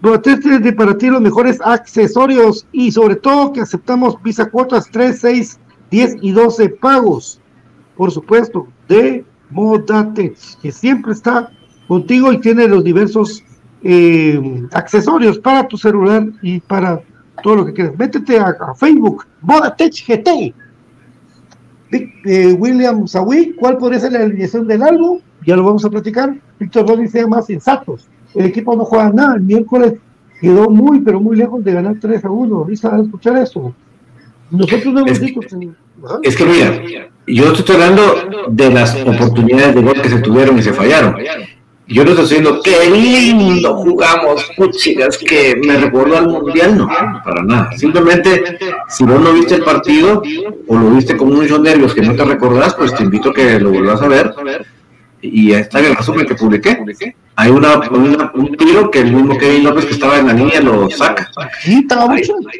Boatech 0.00 0.40
tiene 0.40 0.72
para 0.72 0.96
ti 0.96 1.08
los 1.08 1.20
mejores 1.20 1.58
accesorios 1.62 2.66
y 2.72 2.92
sobre 2.92 3.16
todo 3.16 3.52
que 3.52 3.60
aceptamos 3.60 4.22
visa 4.22 4.48
cuotas 4.50 4.88
3, 4.90 5.18
6, 5.18 5.60
10 5.90 6.16
y 6.22 6.32
12 6.32 6.68
pagos. 6.70 7.40
Por 7.96 8.10
supuesto, 8.10 8.66
de 8.88 9.24
Modatech, 9.50 10.36
que 10.60 10.72
siempre 10.72 11.12
está 11.12 11.50
contigo 11.86 12.32
y 12.32 12.40
tiene 12.40 12.66
los 12.66 12.82
diversos 12.82 13.44
eh, 13.84 14.66
accesorios 14.72 15.38
para 15.38 15.68
tu 15.68 15.76
celular 15.76 16.26
y 16.42 16.58
para 16.60 17.00
todo 17.42 17.56
lo 17.56 17.66
que 17.66 17.72
quieras. 17.74 17.92
Métete 17.98 18.38
a, 18.38 18.74
Facebook, 18.74 19.26
Modatech 19.42 19.94
GT. 20.06 20.54
Eh, 21.92 22.52
William 22.58 23.06
Sawi, 23.06 23.54
¿cuál 23.54 23.76
podría 23.76 24.00
ser 24.00 24.12
la 24.12 24.20
alineación 24.20 24.66
del 24.66 24.82
álbum? 24.82 25.20
ya 25.46 25.56
lo 25.56 25.64
vamos 25.64 25.84
a 25.84 25.90
platicar. 25.90 26.34
Víctor 26.58 26.86
Rodríguez 26.86 27.12
sea 27.12 27.26
más 27.26 27.46
sensatos. 27.46 28.08
El 28.34 28.46
equipo 28.46 28.74
no 28.74 28.84
juega 28.84 29.10
nada. 29.10 29.36
El 29.36 29.42
miércoles 29.42 29.94
quedó 30.40 30.70
muy, 30.70 31.00
pero 31.00 31.20
muy 31.20 31.36
lejos 31.36 31.62
de 31.64 31.72
ganar 31.72 31.96
3 32.00 32.24
a 32.24 32.30
1. 32.30 32.64
Risa, 32.64 32.94
a 32.94 33.00
escuchar 33.00 33.36
eso. 33.36 33.74
Nosotros 34.50 34.94
no 34.94 35.00
hemos 35.00 35.20
dicho. 35.20 35.40
Es 36.22 36.36
que 36.36 36.44
mira, 36.44 36.80
yo 37.26 37.52
estoy 37.52 37.76
hablando 37.76 38.46
de 38.50 38.70
las 38.70 38.94
oportunidades 39.02 39.74
de 39.74 39.82
gol 39.82 40.00
que 40.00 40.08
se 40.08 40.20
tuvieron 40.20 40.58
y 40.58 40.62
se 40.62 40.72
fallaron. 40.72 41.16
Yo 41.86 42.02
no 42.04 42.10
estoy 42.10 42.24
diciendo 42.24 42.60
qué 42.64 42.90
lindo 42.90 43.76
jugamos, 43.76 44.50
puchigas, 44.56 45.18
que 45.18 45.60
me 45.64 45.76
recordó 45.76 46.16
al 46.16 46.28
mundial, 46.28 46.78
no, 46.78 46.88
para 47.22 47.42
nada. 47.42 47.72
Simplemente, 47.76 48.58
si 48.88 49.04
vos 49.04 49.20
no 49.20 49.32
viste 49.32 49.56
el 49.56 49.62
partido 49.62 50.22
o 50.66 50.76
lo 50.76 50.90
viste 50.90 51.16
con 51.16 51.34
muchos 51.34 51.60
nervios 51.60 51.94
que 51.94 52.00
no 52.02 52.14
te 52.14 52.24
recordás, 52.24 52.74
pues 52.74 52.94
te 52.94 53.02
invito 53.02 53.30
a 53.30 53.34
que 53.34 53.58
lo 53.60 53.70
vuelvas 53.70 54.00
a 54.00 54.08
ver 54.08 54.34
y 55.24 55.52
está 55.52 55.80
en 55.80 55.86
el 55.86 55.96
resumen 55.96 56.26
que 56.26 56.34
publiqué. 56.34 56.78
Hay 57.36 57.50
una, 57.50 57.80
un 58.34 58.56
tiro 58.56 58.90
que 58.90 59.00
el 59.00 59.12
mismo 59.12 59.36
Kevin 59.38 59.64
López 59.64 59.86
que 59.86 59.94
estaba 59.94 60.18
en 60.18 60.26
la 60.28 60.32
línea 60.32 60.60
lo 60.60 60.88
saca. 60.90 61.30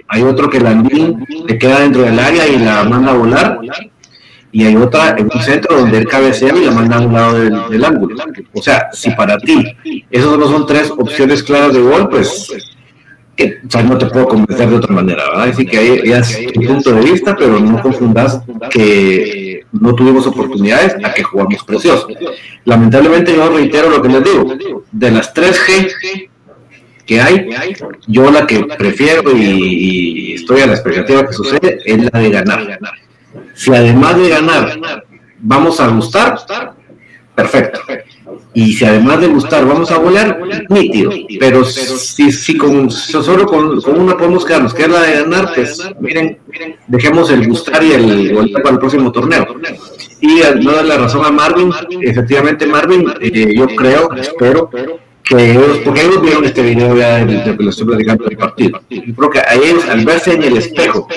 Hay, 0.08 0.22
otro 0.22 0.50
que 0.50 0.60
la 0.60 0.74
le 0.74 1.58
queda 1.58 1.80
dentro 1.80 2.02
del 2.02 2.18
área 2.18 2.48
y 2.48 2.58
la 2.58 2.84
manda 2.84 3.12
a 3.12 3.14
volar. 3.14 3.60
Y 4.54 4.64
hay 4.64 4.76
otra 4.76 5.16
en 5.18 5.24
un 5.24 5.42
centro 5.42 5.76
donde 5.76 5.98
él 5.98 6.06
cabecea 6.06 6.54
y 6.54 6.64
la 6.64 6.70
manda 6.70 6.98
a 6.98 7.00
un 7.00 7.12
lado 7.12 7.68
del, 7.68 7.84
ángulo. 7.84 8.14
O 8.52 8.62
sea, 8.62 8.88
si 8.92 9.10
para 9.10 9.36
ti 9.36 9.76
esos 10.12 10.38
no 10.38 10.46
son 10.46 10.64
tres 10.64 10.92
opciones 10.96 11.42
claras 11.42 11.74
de 11.74 11.80
gol, 11.80 12.08
pues 12.08 12.52
o 13.36 13.68
sea, 13.68 13.82
no 13.82 13.98
te 13.98 14.06
puedo 14.06 14.28
convencer 14.28 14.70
de 14.70 14.76
otra 14.76 14.94
manera, 14.94 15.24
¿verdad? 15.28 15.48
Así 15.48 15.66
que 15.66 15.76
ahí 15.76 16.00
es 16.04 16.52
tu 16.52 16.60
punto 16.62 16.92
de 16.92 17.00
vista, 17.00 17.34
pero 17.36 17.58
no 17.58 17.82
confundas 17.82 18.42
que 18.70 19.66
no 19.72 19.92
tuvimos 19.96 20.24
oportunidades 20.28 20.94
a 21.04 21.12
que 21.12 21.24
jugamos 21.24 21.64
precioso. 21.64 22.06
Lamentablemente 22.64 23.34
yo 23.34 23.48
reitero 23.48 23.90
lo 23.90 24.00
que 24.00 24.08
les 24.08 24.22
digo, 24.22 24.56
de 24.92 25.10
las 25.10 25.34
3G 25.34 26.28
que 27.06 27.20
hay, 27.20 27.48
yo 28.06 28.30
la 28.30 28.46
que 28.46 28.60
prefiero 28.78 29.36
y, 29.36 30.34
estoy 30.34 30.60
a 30.60 30.68
la 30.68 30.74
expectativa 30.74 31.26
que 31.26 31.32
sucede 31.32 31.80
es 31.84 32.08
la 32.12 32.20
de 32.20 32.30
ganar. 32.30 32.78
Si 33.54 33.74
además 33.74 34.16
de 34.16 34.28
ganar 34.28 35.04
vamos 35.38 35.80
a 35.80 35.88
gustar, 35.88 36.38
perfecto. 37.34 37.80
Y 38.52 38.72
si 38.72 38.84
además 38.84 39.20
de 39.20 39.28
gustar 39.28 39.66
vamos 39.66 39.90
a 39.90 39.98
volar, 39.98 40.40
nítido. 40.68 41.12
Pero 41.38 41.64
si, 41.64 42.30
si 42.32 42.56
con, 42.56 42.90
solo 42.90 43.46
con, 43.46 44.00
una 44.00 44.16
podemos 44.16 44.44
quedarnos, 44.44 44.74
que 44.74 44.82
es 44.82 44.88
la 44.88 45.02
de 45.02 45.20
ganar, 45.20 45.52
pues 45.54 45.82
miren, 46.00 46.38
dejemos 46.86 47.30
el 47.30 47.46
gustar 47.48 47.82
y 47.82 47.92
el 47.92 48.32
volver 48.32 48.62
para 48.62 48.74
el 48.74 48.78
próximo 48.78 49.12
torneo. 49.12 49.46
Y 50.20 50.40
no 50.62 50.72
dar 50.72 50.84
la 50.84 50.96
razón 50.98 51.24
a 51.24 51.30
Marvin, 51.30 51.72
efectivamente 52.00 52.66
Marvin, 52.66 53.12
eh, 53.20 53.54
yo 53.54 53.66
creo, 53.66 54.12
espero 54.14 54.70
que 55.22 55.52
ellos, 55.52 55.80
porque 55.84 56.02
ellos 56.02 56.22
vieron 56.22 56.44
este 56.44 56.62
video 56.62 56.96
ya 56.96 57.24
de, 57.24 57.46
lo 57.46 57.56
que 57.56 57.62
les 57.62 57.70
estoy 57.70 57.86
platicando 57.86 58.24
del 58.24 58.36
partido. 58.36 58.80
Yo 58.88 59.14
creo 59.14 59.30
que 59.30 59.40
a 59.40 59.54
ellos, 59.54 59.84
al 59.88 60.04
verse 60.04 60.34
en 60.34 60.42
el 60.44 60.56
espejo 60.56 61.08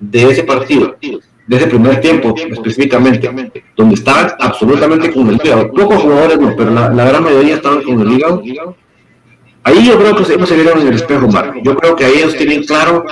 de 0.00 0.30
ese 0.30 0.44
partido, 0.44 0.96
de 1.46 1.56
ese 1.56 1.66
primer 1.66 2.00
tiempo 2.00 2.34
específicamente, 2.36 3.30
donde 3.76 3.94
estaban 3.94 4.32
absolutamente 4.38 5.12
con 5.12 5.28
el 5.28 5.36
hígado. 5.36 5.70
Pocos 5.72 6.02
jugadores 6.02 6.38
no, 6.38 6.54
pero 6.56 6.70
la, 6.70 6.88
gran 6.88 7.22
mayoría 7.22 7.56
estaban 7.56 7.82
con 7.82 8.00
el 8.00 8.12
hígado. 8.12 8.42
Ahí 9.62 9.86
yo 9.86 9.98
creo 9.98 10.16
que 10.16 10.32
ellos 10.32 10.48
se 10.48 10.56
vieron 10.56 10.80
en 10.80 10.88
el 10.88 10.94
espejo, 10.94 11.26
Marco. 11.28 11.58
Yo 11.62 11.74
creo 11.76 11.96
que 11.96 12.04
ahí 12.04 12.14
ellos 12.18 12.36
tienen 12.36 12.64
claro 12.64 13.04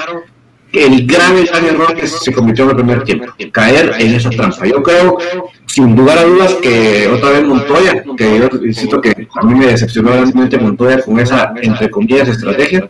el 0.73 1.07
grave, 1.07 1.45
gran 1.45 1.65
error 1.67 1.95
que 1.95 2.07
se 2.07 2.33
cometió 2.33 2.65
en 2.65 2.71
el 2.71 2.77
primer 2.77 3.05
tiempo, 3.05 3.27
caer 3.53 3.95
en 3.99 4.15
esa 4.15 4.31
trampa. 4.31 4.67
Yo 4.67 4.83
creo, 4.83 5.19
sin 5.67 5.95
lugar 5.95 6.19
a 6.19 6.25
dudas, 6.25 6.55
que 6.55 7.09
otra 7.09 7.31
vez 7.31 7.45
Montoya, 7.45 8.03
que 8.17 8.39
yo 8.39 8.49
insisto 8.65 9.01
que 9.01 9.29
a 9.35 9.45
mí 9.45 9.55
me 9.55 9.67
decepcionó 9.67 10.13
realmente 10.13 10.59
Montoya 10.59 11.03
con 11.03 11.21
esa, 11.21 11.53
entre 11.61 11.91
comillas, 11.91 12.29
estrategia, 12.29 12.89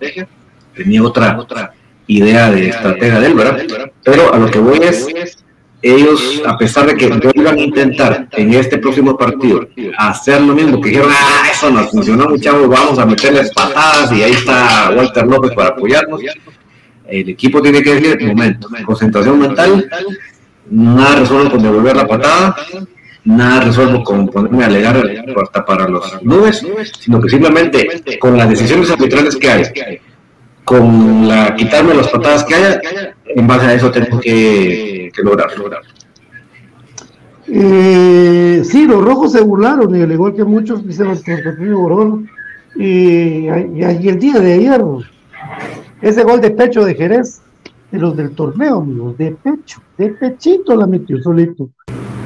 tenía 0.75 1.03
otra, 1.03 1.37
otra 1.39 1.73
idea 2.07 2.51
de 2.51 2.69
estratega 2.69 3.21
de 3.21 3.27
él, 3.27 3.35
¿verdad? 3.35 3.91
Pero 4.05 4.33
a 4.33 4.39
lo 4.39 4.51
que 4.51 4.59
voy 4.59 4.79
es, 4.79 5.07
ellos, 5.83 6.43
a 6.47 6.57
pesar 6.57 6.87
de 6.87 6.95
que 6.95 7.09
vuelvan 7.09 7.59
a 7.59 7.61
intentar 7.61 8.29
en 8.33 8.55
este 8.55 8.79
próximo 8.79 9.17
partido 9.17 9.67
hacer 9.99 10.41
lo 10.41 10.55
mismo, 10.55 10.81
que 10.81 10.91
dijeron, 10.91 11.11
ah, 11.13 11.49
eso 11.53 11.71
nos 11.71 11.91
funcionó, 11.91 12.29
muchachos, 12.29 12.69
vamos 12.69 12.99
a 12.99 13.07
meterles 13.07 13.51
patadas 13.53 14.13
y 14.13 14.23
ahí 14.23 14.33
está 14.33 14.93
Walter 14.97 15.27
López 15.27 15.53
para 15.55 15.71
apoyarnos. 15.71 16.21
El 17.09 17.29
equipo 17.29 17.61
tiene 17.61 17.83
que 17.83 17.97
decir, 17.97 18.27
momento, 18.27 18.69
concentración 18.87 19.39
mental, 19.41 19.91
nada 20.71 21.17
resuelvo 21.17 21.51
con 21.51 21.63
devolver 21.63 21.97
la 21.97 22.07
patada, 22.07 22.57
nada 23.25 23.61
resuelvo 23.63 24.05
con 24.05 24.29
ponerme 24.29 24.63
a 24.63 24.67
alegar 24.69 25.03
hasta 25.43 25.65
para 25.65 25.89
los 25.89 26.23
nubes, 26.23 26.65
sino 27.01 27.21
que 27.21 27.29
simplemente 27.29 28.19
con 28.21 28.39
las 28.39 28.49
decisiones 28.49 28.91
arbitrales 28.91 29.37
que 29.37 29.51
hay, 29.51 30.01
con 30.65 31.29
la 31.29 31.55
quitarme 31.57 31.95
las 31.95 32.09
patadas 32.09 32.45
que 32.45 32.55
haya, 32.55 32.81
en 33.25 33.47
base 33.47 33.67
a 33.67 33.75
eso 33.75 33.91
tengo 33.91 34.21
que, 34.21 35.11
lograr. 35.23 35.57
lograr. 35.59 35.83
Eh, 37.49 38.63
sí, 38.65 38.87
los 38.87 39.03
rojos 39.03 39.33
se 39.33 39.41
burlaron, 39.41 39.95
y 39.97 40.03
al 40.03 40.13
igual 40.13 40.35
que 40.35 40.45
muchos 40.45 40.87
dicen 40.87 41.09
el 41.11 41.75
Borón. 41.75 42.29
Y, 42.75 43.47
y, 43.47 44.09
el 44.09 44.19
día 44.19 44.39
de 44.39 44.55
ayer, 44.55 44.83
ese 46.01 46.23
gol 46.23 46.41
de 46.41 46.53
pecho 46.53 46.85
de 46.85 46.95
Jerez, 46.95 47.43
de 47.91 47.99
los 47.99 48.17
del 48.17 48.31
torneo, 48.31 48.79
amigos, 48.79 49.19
de 49.19 49.33
pecho, 49.33 49.83
de 49.99 50.09
pechito 50.11 50.75
la 50.75 50.87
metió 50.87 51.23
solito. 51.23 51.69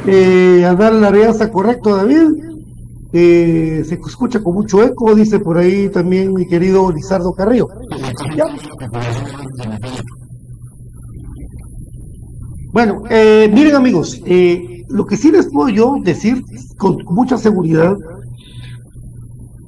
Eh, 0.07 0.65
a 0.65 0.75
dar 0.75 0.93
la 0.93 1.11
reaza 1.11 1.51
correcto, 1.51 1.97
David. 1.97 2.46
Eh, 3.19 3.83
se 3.89 3.95
escucha 3.95 4.43
con 4.43 4.53
mucho 4.53 4.83
eco, 4.83 5.15
dice 5.15 5.39
por 5.39 5.57
ahí 5.57 5.89
también 5.89 6.35
mi 6.35 6.47
querido 6.47 6.93
Lizardo 6.93 7.33
Carrillo. 7.33 7.67
Bueno, 12.75 13.05
eh, 13.09 13.51
miren 13.51 13.75
amigos, 13.75 14.21
eh, 14.27 14.85
lo 14.91 15.07
que 15.07 15.17
sí 15.17 15.31
les 15.31 15.51
puedo 15.51 15.71
yo 15.71 15.97
decir 16.03 16.45
con, 16.77 16.99
mucha 17.07 17.39
seguridad 17.39 17.97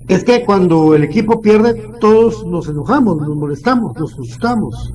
es 0.08 0.24
que 0.24 0.44
cuando 0.44 0.94
el 0.94 1.04
equipo 1.04 1.40
pierde 1.40 1.90
todos 2.02 2.44
nos 2.44 2.68
enojamos, 2.68 3.16
nos 3.16 3.34
molestamos, 3.34 3.96
nos 3.96 4.12
asustamos. 4.12 4.92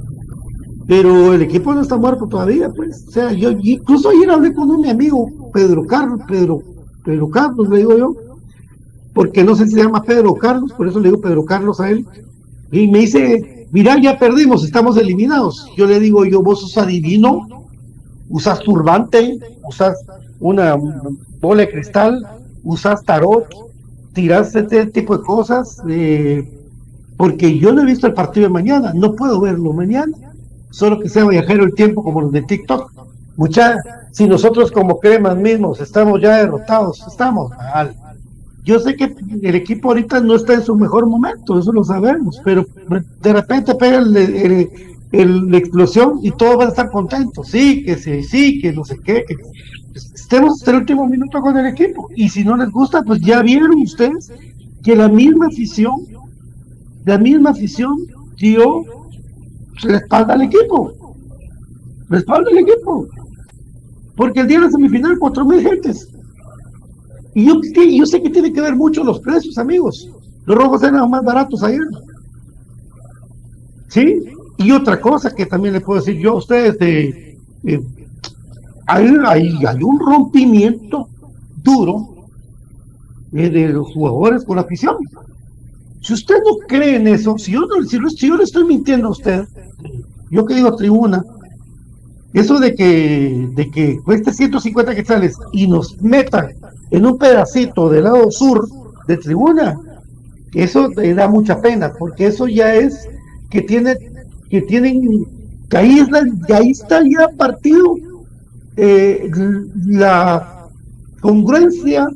Pero 0.86 1.34
el 1.34 1.42
equipo 1.42 1.74
no 1.74 1.82
está 1.82 1.98
muerto 1.98 2.28
todavía, 2.28 2.70
pues. 2.70 3.04
O 3.08 3.12
sea, 3.12 3.32
yo 3.32 3.50
incluso 3.50 4.10
ayer 4.10 4.30
hablé 4.30 4.54
con 4.54 4.70
un 4.70 4.82
mi 4.82 4.92
amigo, 4.92 5.28
Pedro 5.52 5.84
Carlos, 5.88 6.20
Pedro, 6.28 6.60
Pedro 7.04 7.30
Carlos, 7.30 7.68
le 7.70 7.78
digo 7.78 7.98
yo, 7.98 8.14
porque 9.14 9.44
no 9.44 9.56
sé 9.56 9.66
si 9.66 9.74
se 9.74 9.84
llama 9.84 10.04
Pedro 10.04 10.34
Carlos, 10.36 10.72
por 10.74 10.88
eso 10.88 11.00
le 11.00 11.10
digo 11.10 11.22
Pedro 11.22 11.46
Carlos 11.46 11.80
a 11.80 11.90
él. 11.90 12.06
Y 12.72 12.88
me 12.88 13.00
dice, 13.00 13.68
mira, 13.72 14.00
ya 14.02 14.18
perdimos, 14.18 14.64
estamos 14.64 14.98
eliminados. 14.98 15.70
Yo 15.78 15.86
le 15.86 16.00
digo, 16.00 16.26
yo, 16.26 16.42
vos 16.42 16.62
sos 16.62 16.78
adivino, 16.78 17.48
usas 18.30 18.60
turbante, 18.62 19.40
usas 19.68 20.04
una 20.40 20.76
bola 21.40 21.62
de 21.62 21.72
cristal, 21.72 22.26
usas 22.64 23.04
tarot, 23.04 23.48
tiras 24.14 24.56
este 24.56 24.88
tipo 24.88 25.18
de 25.18 25.24
cosas, 25.24 25.82
eh, 25.88 26.50
porque 27.18 27.60
yo 27.60 27.72
no 27.72 27.84
he 27.84 27.86
visto 27.86 28.08
el 28.08 28.14
partido 28.14 28.48
de 28.48 28.54
mañana, 28.54 28.92
no 28.94 29.14
puedo 29.16 29.40
verlo 29.40 29.74
mañana 29.74 30.18
solo 30.74 31.00
que 31.00 31.08
sea 31.08 31.26
viajero 31.26 31.64
el 31.64 31.76
tiempo 31.76 32.04
como 32.04 32.22
los 32.22 32.32
de 32.32 32.42
TikTok. 32.42 32.92
Mucha, 33.36 33.78
si 34.12 34.28
nosotros 34.28 34.72
como 34.72 35.00
cremas 35.00 35.38
mismos 35.38 35.80
estamos 35.80 36.20
ya 36.20 36.38
derrotados, 36.38 37.06
estamos 37.08 37.52
mal. 37.52 37.96
Yo 38.64 38.80
sé 38.80 38.96
que 38.96 39.14
el 39.42 39.56
equipo 39.56 39.90
ahorita 39.90 40.22
no 40.22 40.36
está 40.36 40.54
en 40.54 40.64
su 40.64 40.76
mejor 40.76 41.06
momento, 41.08 41.60
eso 41.60 41.74
lo 41.74 41.84
sabemos, 41.84 42.40
pero 42.46 42.66
de 43.22 43.34
repente 43.34 43.76
pega 43.76 44.00
la 44.02 45.58
explosión 45.58 46.20
y 46.24 46.32
todos 46.32 46.58
van 46.58 46.68
a 46.68 46.70
estar 46.70 46.90
contentos. 46.90 47.48
Sí, 47.50 47.84
que 47.84 47.98
sí, 47.98 48.24
sí, 48.24 48.62
que 48.62 48.72
no 48.72 48.86
sé 48.86 49.00
qué, 49.04 49.26
estemos 49.94 50.54
hasta 50.54 50.72
el 50.72 50.78
último 50.78 51.08
minuto 51.08 51.42
con 51.42 51.58
el 51.58 51.68
equipo. 51.68 52.10
Y 52.16 52.30
si 52.30 52.44
no 52.44 52.56
les 52.56 52.70
gusta, 52.72 53.04
pues 53.04 53.20
ya 53.22 53.42
vieron 53.42 53.82
ustedes 53.82 54.32
que 54.84 54.96
la 54.96 55.10
misma 55.10 55.48
afición, 55.48 55.96
la 57.06 57.18
misma 57.18 57.52
afición 57.52 57.98
dio 58.38 58.86
respalda 59.82 60.36
al 60.36 60.44
equipo. 60.44 60.94
Respalda 62.10 62.50
al 62.50 62.58
equipo. 62.60 63.08
Porque 64.16 64.42
el 64.42 64.48
día 64.48 64.60
de 64.60 64.66
la 64.66 64.72
semifinal, 64.72 65.18
cuatro 65.20 65.46
mil 65.46 65.62
gentes. 65.62 66.13
Y 67.36 67.46
yo, 67.98 68.06
sé 68.06 68.22
que 68.22 68.30
tiene 68.30 68.54
que 68.54 68.62
ver 68.62 68.76
mucho 68.76 69.04
los 69.04 69.20
precios, 69.20 69.58
amigos. 69.58 70.10
Los 70.46 70.58
rojos 70.58 70.84
eran 70.84 71.10
más 71.10 71.24
baratos 71.24 71.64
ayer. 71.64 71.82
¿Sí? 73.88 74.24
Y 74.58 74.72
otra 74.72 75.00
cosa 75.02 75.34
que 75.34 75.46
también 75.46 75.74
le 75.74 75.82
puedo 75.82 76.00
decir 76.00 76.20
yo 76.22 76.32
a 76.32 76.36
ustedes, 76.36 76.78
de, 76.78 77.38
hay, 78.88 79.08
hay, 79.66 79.84
un 79.84 80.00
rompimiento 80.00 81.08
duro 81.64 82.28
eh, 83.34 83.50
de 83.50 83.70
los 83.70 83.92
jugadores 83.94 84.44
con 84.44 84.58
la 84.58 84.64
afición. 84.64 84.98
Si 86.02 86.14
usted 86.14 86.36
no 86.46 86.58
cree 86.68 86.98
en 86.98 87.08
eso, 87.08 87.38
si 87.38 87.54
yo, 87.54 87.62
no, 87.62 87.84
si, 87.88 88.28
yo 88.28 88.38
le 88.38 88.44
estoy 88.44 88.66
mintiendo 88.66 89.08
a 89.08 89.12
usted, 89.12 89.48
yo 90.30 90.46
que 90.46 90.56
digo 90.56 90.76
tribuna, 90.76 91.24
eso 92.34 92.60
de 92.60 92.76
que, 92.76 93.48
de 93.54 93.70
que 93.70 94.00
cueste 94.04 94.34
150 94.34 94.96
quetzales 94.96 95.38
y 95.52 95.68
nos 95.68 96.02
metan 96.02 96.50
en 96.92 97.06
un 97.06 97.18
pedacito 97.18 97.90
del 97.90 98.06
lado 98.06 98.32
sur 98.32 98.68
de 99.08 99.18
tribuna, 99.18 99.80
eso 100.54 100.90
le 100.90 101.14
da 101.14 101.28
mucha 101.28 101.62
pena, 101.62 101.94
porque 101.98 102.28
eso 102.28 102.48
ya 102.48 102.76
es 102.76 103.08
que 103.50 103.62
tiene, 103.62 103.98
que 104.50 104.62
tienen, 104.62 105.26
que 105.70 105.78
ahí, 105.78 106.06
ahí 106.54 106.72
está 106.72 107.02
ya 107.02 107.28
partido 107.38 107.96
eh, 108.78 109.30
la 109.86 110.68
congruencia 111.22 112.08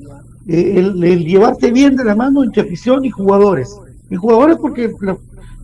el, 0.47 1.25
llevarse 1.25 1.71
bien 1.71 1.95
de 1.95 2.05
la 2.05 2.15
mano 2.15 2.43
entre 2.43 2.63
afición 2.63 3.05
y 3.05 3.09
jugadores. 3.09 3.75
Y 4.09 4.15
jugadores 4.15 4.57
porque 4.57 4.93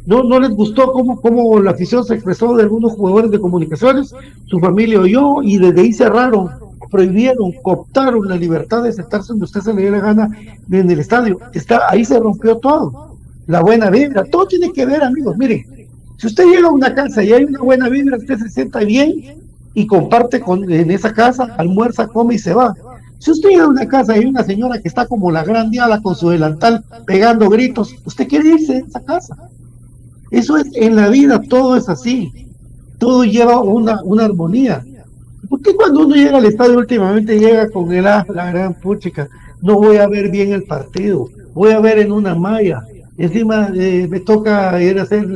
no, 0.05 0.23
no 0.23 0.39
les 0.39 0.51
gustó 0.51 0.91
cómo, 0.91 1.19
cómo 1.21 1.59
la 1.59 1.71
afición 1.71 2.03
se 2.03 2.15
expresó 2.15 2.55
de 2.55 2.63
algunos 2.63 2.93
jugadores 2.93 3.31
de 3.31 3.39
comunicaciones, 3.39 4.13
su 4.45 4.59
familia 4.59 4.99
oyó 4.99 5.41
y 5.41 5.57
desde 5.57 5.81
ahí 5.81 5.93
cerraron, 5.93 6.49
prohibieron, 6.91 7.53
cooptaron 7.63 8.27
la 8.27 8.35
libertad 8.35 8.83
de 8.83 8.91
sentarse 8.91 9.29
donde 9.29 9.45
usted 9.45 9.61
se 9.61 9.73
le 9.73 9.83
dé 9.83 9.91
la 9.91 9.99
gana 9.99 10.29
en 10.69 10.91
el 10.91 10.99
estadio. 10.99 11.39
Está, 11.53 11.89
ahí 11.89 12.03
se 12.05 12.19
rompió 12.19 12.57
todo. 12.57 13.17
La 13.47 13.61
buena 13.61 13.89
vibra, 13.89 14.23
todo 14.25 14.45
tiene 14.47 14.71
que 14.71 14.85
ver, 14.85 15.03
amigos. 15.03 15.37
Miren, 15.37 15.65
si 16.17 16.27
usted 16.27 16.45
llega 16.45 16.67
a 16.67 16.71
una 16.71 16.93
casa 16.93 17.23
y 17.23 17.33
hay 17.33 17.45
una 17.45 17.59
buena 17.59 17.89
vibra, 17.89 18.17
usted 18.17 18.37
se 18.37 18.49
sienta 18.49 18.79
bien 18.79 19.41
y 19.73 19.87
comparte 19.87 20.39
con, 20.39 20.69
en 20.71 20.91
esa 20.91 21.13
casa, 21.13 21.55
almuerza, 21.57 22.07
come 22.07 22.35
y 22.35 22.39
se 22.39 22.53
va. 22.53 22.75
Si 23.19 23.31
usted 23.31 23.49
llega 23.49 23.63
a 23.63 23.69
una 23.69 23.87
casa 23.87 24.15
y 24.15 24.19
hay 24.19 24.25
una 24.25 24.43
señora 24.43 24.79
que 24.79 24.87
está 24.87 25.07
como 25.07 25.31
la 25.31 25.43
gran 25.43 25.71
diabla 25.71 26.01
con 26.01 26.15
su 26.15 26.29
delantal 26.29 26.83
pegando 27.07 27.49
gritos, 27.49 27.95
usted 28.05 28.27
quiere 28.27 28.49
irse 28.49 28.73
de 28.73 28.79
esa 28.79 29.01
casa. 29.01 29.49
Eso 30.33 30.57
es 30.57 30.67
en 30.73 30.95
la 30.95 31.09
vida, 31.09 31.39
todo 31.47 31.77
es 31.77 31.87
así. 31.87 32.47
Todo 32.97 33.23
lleva 33.23 33.61
una, 33.61 34.01
una 34.03 34.25
armonía. 34.25 34.83
¿Por 35.47 35.61
qué 35.61 35.75
cuando 35.75 36.07
uno 36.07 36.15
llega 36.15 36.39
al 36.39 36.45
estadio 36.45 36.79
últimamente 36.79 37.37
llega 37.37 37.69
con 37.69 37.91
el 37.93 38.07
ah, 38.07 38.25
la 38.33 38.51
gran 38.51 38.73
puchica? 38.73 39.29
No 39.61 39.75
voy 39.75 39.97
a 39.97 40.07
ver 40.07 40.31
bien 40.31 40.51
el 40.51 40.63
partido, 40.63 41.29
voy 41.53 41.71
a 41.71 41.79
ver 41.79 41.99
en 41.99 42.11
una 42.11 42.33
malla. 42.33 42.81
Encima 43.15 43.69
eh, 43.75 44.07
me 44.09 44.21
toca 44.21 44.81
ir 44.81 44.97
a 44.97 45.03
hacer 45.03 45.27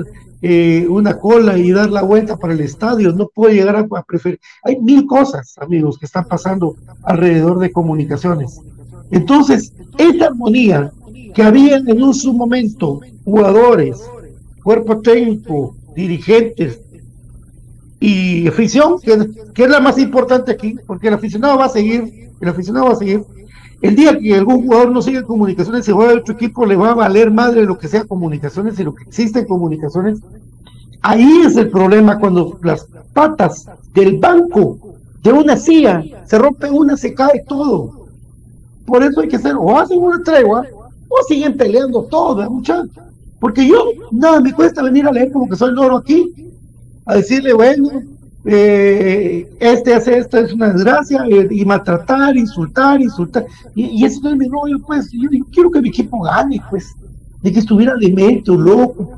eh, 0.41 0.88
una 0.89 1.20
cola 1.20 1.60
y 1.60 1.72
dar 1.72 1.91
la 1.91 2.02
vuelta 2.02 2.36
para 2.36 2.54
el 2.54 2.62
estadio, 2.62 3.12
no 3.12 3.28
puedo 3.28 3.54
llegar 3.54 3.76
a, 3.76 4.04
preferir. 4.04 4.39
Hay 4.64 4.80
mil 4.82 5.06
cosas, 5.06 5.54
amigos, 5.60 6.00
que 6.00 6.08
están 6.08 6.26
pasando 6.26 6.76
alrededor 7.04 7.60
de 7.60 7.72
comunicaciones. 7.72 8.60
Entonces, 9.12 9.74
esta 10.00 10.26
armonía 10.26 10.91
que 11.36 11.43
había 11.43 11.78
en 11.78 12.02
un 12.02 12.16
su 12.16 12.34
momento 12.34 13.02
jugadores, 13.24 14.02
cuerpo 14.68 14.99
técnico, 14.99 15.78
dirigentes 15.95 16.82
y 18.01 18.45
afición, 18.49 18.99
que, 18.99 19.13
es 19.63 19.70
la 19.70 19.80
más 19.80 19.97
importante 19.97 20.51
aquí, 20.51 20.76
porque 20.86 21.07
el 21.07 21.13
aficionado 21.13 21.57
va 21.57 21.68
a 21.68 21.70
seguir, 21.70 22.34
el 22.41 22.49
aficionado 22.49 22.88
va 22.88 22.91
a 22.91 22.97
seguir 22.97 23.24
el 23.82 23.95
día 23.95 24.20
que 24.20 24.36
algún 24.36 24.63
jugador 24.63 24.91
no 24.91 25.01
siga 25.01 25.24
comunicaciones, 25.24 25.86
se 25.86 25.93
va 25.93 26.09
a 26.09 26.15
otro 26.15 26.34
equipo, 26.34 26.65
le 26.65 26.76
va 26.76 26.91
a 26.91 26.95
valer 26.95 27.32
madre 27.32 27.63
lo 27.63 27.78
que 27.78 27.88
sea 27.88 28.03
comunicaciones 28.03 28.78
y 28.78 28.84
lo 28.84 28.93
que 28.93 29.05
existe 29.05 29.39
en 29.39 29.45
comunicaciones. 29.45 30.20
Ahí 31.01 31.43
es 31.45 31.55
el 31.55 31.70
problema 31.70 32.20
cuando 32.20 32.59
las 32.61 32.89
patas 33.13 33.68
del 33.93 34.18
banco 34.18 34.80
de 35.24 35.32
una 35.32 35.55
silla 35.55 36.03
se 36.26 36.38
rompe 36.38 36.70
una, 36.70 36.97
se 36.97 37.13
cae 37.13 37.45
todo. 37.47 38.07
Por 38.86 39.01
eso 39.01 39.22
hay 39.22 39.30
que 39.30 39.38
hacer, 39.38 39.55
o 39.57 39.80
hacen 39.80 39.99
una 39.99 40.22
tregua, 40.22 40.65
o 41.07 41.24
siguen 41.26 41.55
peleando 41.55 42.03
todo, 42.03 42.51
muchachos. 42.51 43.07
Porque 43.39 43.67
yo, 43.67 43.91
nada, 44.11 44.39
me 44.39 44.53
cuesta 44.53 44.81
venir 44.81 45.05
a 45.07 45.11
leer 45.11 45.31
como 45.31 45.47
que 45.47 45.55
soy 45.55 45.73
loro 45.73 45.97
aquí, 45.97 46.33
a 47.05 47.15
decirle, 47.15 47.53
bueno, 47.53 48.01
eh, 48.49 49.49
este 49.59 49.93
hace 49.93 50.19
esto, 50.19 50.38
es 50.38 50.53
una 50.53 50.71
desgracia, 50.71 51.25
eh, 51.29 51.47
y 51.51 51.65
maltratar, 51.65 52.38
insultar, 52.38 53.01
insultar. 53.01 53.45
Y, 53.75 53.85
y 53.88 54.05
eso 54.05 54.21
no 54.23 54.29
es 54.29 54.38
mi 54.38 54.47
rollo, 54.47 54.79
pues. 54.85 55.11
Yo, 55.11 55.29
quiero 55.51 55.69
que 55.69 55.81
mi 55.81 55.89
equipo 55.89 56.21
gane, 56.21 56.61
pues. 56.69 56.95
De 57.41 57.51
que 57.51 57.59
estuviera 57.59 57.93
demente 57.99 58.49
o 58.49 58.55
loco. 58.55 59.15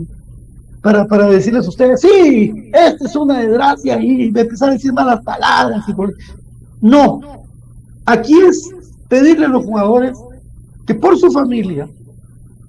para, 0.82 1.06
para 1.06 1.28
decirles 1.28 1.66
a 1.66 1.70
ustedes, 1.70 2.02
sí, 2.02 2.72
esta 2.74 3.06
es 3.06 3.16
una 3.16 3.40
desgracia 3.40 4.02
y 4.02 4.26
empezar 4.28 4.70
a 4.70 4.74
decir 4.74 4.92
malas 4.94 5.24
palabras. 5.24 5.86
Y 5.88 5.94
No, 6.82 7.22
aquí 8.06 8.34
es 8.48 8.70
pedirle 9.08 9.46
a 9.46 9.50
los 9.50 9.66
jugadores 9.66 10.18
que 10.88 10.96
por 10.96 11.18
su 11.20 11.32
familia, 11.32 11.88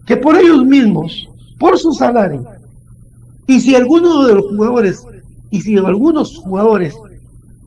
que 0.05 0.16
por 0.16 0.36
ellos 0.36 0.64
mismos, 0.64 1.30
por 1.61 1.79
su 1.79 1.93
salario, 1.93 2.45
y 3.47 3.61
si 3.61 3.77
alguno 3.77 4.27
de 4.27 4.35
los 4.35 4.47
jugadores, 4.47 5.07
y 5.51 5.61
si 5.61 5.77
algunos 5.77 6.39
jugadores 6.39 6.97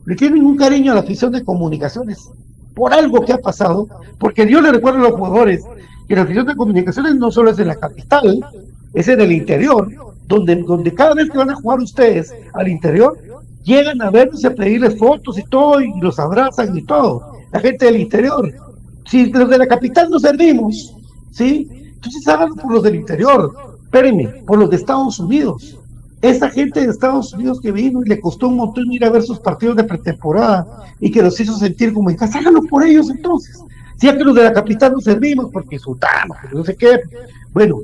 le 0.04 0.16
tienen 0.16 0.44
un 0.44 0.56
cariño 0.56 0.90
a 0.90 0.96
la 0.96 1.02
afición 1.02 1.30
de 1.30 1.44
comunicaciones, 1.44 2.28
por 2.74 2.92
algo 2.92 3.24
que 3.24 3.32
ha 3.32 3.38
pasado, 3.38 3.86
porque 4.18 4.50
yo 4.50 4.60
le 4.60 4.72
recuerdo 4.72 4.98
a 4.98 5.10
los 5.10 5.12
jugadores 5.12 5.64
que 6.08 6.16
la 6.16 6.22
afición 6.22 6.46
de 6.46 6.56
comunicaciones 6.56 7.14
no 7.14 7.30
solo 7.30 7.50
es 7.50 7.58
en 7.60 7.68
la 7.68 7.76
capital, 7.76 8.44
es 8.92 9.06
en 9.06 9.20
el 9.20 9.30
interior, 9.30 9.88
donde, 10.26 10.56
donde 10.56 10.92
cada 10.92 11.14
vez 11.14 11.30
que 11.30 11.38
van 11.38 11.50
a 11.50 11.54
jugar 11.54 11.78
ustedes 11.78 12.34
al 12.52 12.66
interior, 12.66 13.16
llegan 13.62 14.02
a 14.02 14.10
verlos 14.10 14.42
y 14.42 14.46
a 14.48 14.54
pedirles 14.54 14.98
fotos 14.98 15.38
y 15.38 15.44
todo, 15.44 15.80
y 15.80 15.92
los 16.00 16.18
abrazan 16.18 16.76
y 16.76 16.82
todo. 16.82 17.38
La 17.52 17.60
gente 17.60 17.84
del 17.84 18.00
interior. 18.00 18.52
Si 19.06 19.26
los 19.26 19.48
de 19.48 19.58
la 19.58 19.68
capital 19.68 20.10
no 20.10 20.18
servimos, 20.18 20.96
¿sí? 21.30 21.68
Entonces 21.94 22.26
háganlo 22.26 22.56
por 22.56 22.72
los 22.72 22.82
del 22.82 22.96
interior. 22.96 23.73
Espérenme, 23.94 24.26
por 24.44 24.58
los 24.58 24.70
de 24.70 24.74
Estados 24.74 25.20
Unidos. 25.20 25.78
Esa 26.20 26.50
gente 26.50 26.80
de 26.80 26.90
Estados 26.90 27.32
Unidos 27.32 27.60
que 27.60 27.70
vino 27.70 28.02
y 28.04 28.08
le 28.08 28.18
costó 28.18 28.48
un 28.48 28.56
montón 28.56 28.92
ir 28.92 29.04
a 29.04 29.10
ver 29.10 29.22
sus 29.22 29.38
partidos 29.38 29.76
de 29.76 29.84
pretemporada 29.84 30.66
y 30.98 31.12
que 31.12 31.22
los 31.22 31.38
hizo 31.38 31.56
sentir 31.56 31.92
como 31.92 32.10
en 32.10 32.16
casa, 32.16 32.40
háganlo 32.40 32.62
por 32.62 32.82
ellos 32.82 33.08
entonces. 33.08 33.62
Si 33.96 34.08
es 34.08 34.14
que 34.14 34.24
los 34.24 34.34
de 34.34 34.42
la 34.42 34.52
capital 34.52 34.94
no 34.94 35.00
servimos 35.00 35.48
porque 35.52 35.76
insultamos, 35.76 36.36
porque 36.40 36.56
no 36.56 36.64
sé 36.64 36.74
qué. 36.74 36.98
Bueno, 37.52 37.82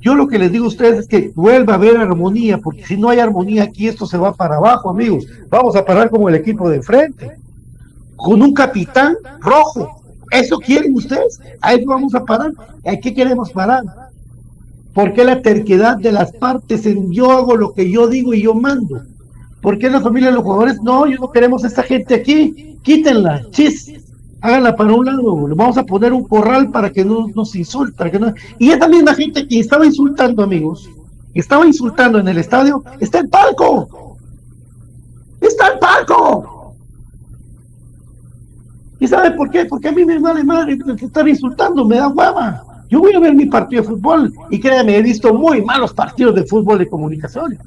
yo 0.00 0.14
lo 0.14 0.26
que 0.26 0.38
les 0.38 0.50
digo 0.50 0.64
a 0.64 0.68
ustedes 0.68 1.00
es 1.00 1.06
que 1.06 1.32
vuelva 1.34 1.74
a 1.74 1.76
haber 1.76 1.98
armonía, 1.98 2.56
porque 2.56 2.86
si 2.86 2.96
no 2.96 3.10
hay 3.10 3.18
armonía 3.18 3.64
aquí, 3.64 3.88
esto 3.88 4.06
se 4.06 4.16
va 4.16 4.32
para 4.32 4.56
abajo, 4.56 4.88
amigos. 4.88 5.26
Vamos 5.50 5.76
a 5.76 5.84
parar 5.84 6.08
como 6.08 6.30
el 6.30 6.34
equipo 6.36 6.70
de 6.70 6.76
enfrente, 6.76 7.32
con 8.16 8.40
un 8.40 8.54
capitán 8.54 9.16
rojo. 9.40 10.02
¿Eso 10.30 10.56
quieren 10.56 10.96
ustedes? 10.96 11.38
Ahí 11.60 11.84
vamos 11.84 12.14
a 12.14 12.24
parar. 12.24 12.52
¿A 12.86 12.96
qué 12.96 13.12
queremos 13.12 13.50
parar? 13.50 13.82
¿Por 14.94 15.12
qué 15.14 15.24
la 15.24 15.40
terquedad 15.40 15.96
de 15.96 16.12
las 16.12 16.32
partes 16.32 16.86
en 16.86 17.12
yo 17.12 17.30
hago 17.32 17.56
lo 17.56 17.72
que 17.72 17.90
yo 17.90 18.08
digo 18.08 18.34
y 18.34 18.42
yo 18.42 18.54
mando? 18.54 19.02
¿Por 19.60 19.78
qué 19.78 19.88
la 19.88 20.00
familia 20.00 20.28
de 20.28 20.34
los 20.34 20.44
jugadores? 20.44 20.82
No, 20.82 21.06
yo 21.06 21.18
no 21.18 21.30
queremos 21.30 21.64
a 21.64 21.68
esta 21.68 21.82
gente 21.82 22.14
aquí. 22.14 22.78
Quítenla, 22.82 23.42
chis 23.50 23.92
háganla 24.42 24.74
para 24.74 24.92
un 24.92 25.06
lado, 25.06 25.48
le 25.48 25.54
vamos 25.54 25.78
a 25.78 25.84
poner 25.84 26.12
un 26.12 26.24
corral 26.24 26.70
para 26.70 26.90
que 26.90 27.04
no 27.04 27.28
nos 27.34 27.54
insulte. 27.54 28.10
Que 28.10 28.18
no... 28.18 28.34
Y 28.58 28.70
esa 28.70 28.88
misma 28.88 29.14
gente 29.14 29.46
que 29.46 29.60
estaba 29.60 29.86
insultando, 29.86 30.42
amigos, 30.42 30.90
estaba 31.32 31.64
insultando 31.64 32.18
en 32.18 32.28
el 32.28 32.38
estadio, 32.38 32.82
está 33.00 33.20
en 33.20 33.30
palco. 33.30 34.18
Está 35.40 35.72
en 35.72 35.78
palco. 35.78 36.74
¿Y 38.98 39.08
sabe 39.08 39.30
por 39.32 39.50
qué? 39.50 39.64
Porque 39.64 39.88
a 39.88 39.92
mí 39.92 40.04
me 40.04 40.18
vale 40.18 40.44
madre 40.44 40.78
estar 41.00 41.26
insultando, 41.26 41.84
me 41.84 41.96
da 41.96 42.08
hueva. 42.08 42.64
Yo 42.92 43.00
voy 43.00 43.14
a 43.14 43.20
ver 43.20 43.34
mi 43.34 43.46
partido 43.46 43.80
de 43.80 43.88
fútbol 43.88 44.34
y 44.50 44.60
créanme, 44.60 44.98
he 44.98 45.02
visto 45.02 45.32
muy 45.32 45.62
malos 45.62 45.94
partidos 45.94 46.34
de 46.34 46.44
fútbol 46.44 46.78
de 46.78 46.90
comunicaciones. 46.90 47.58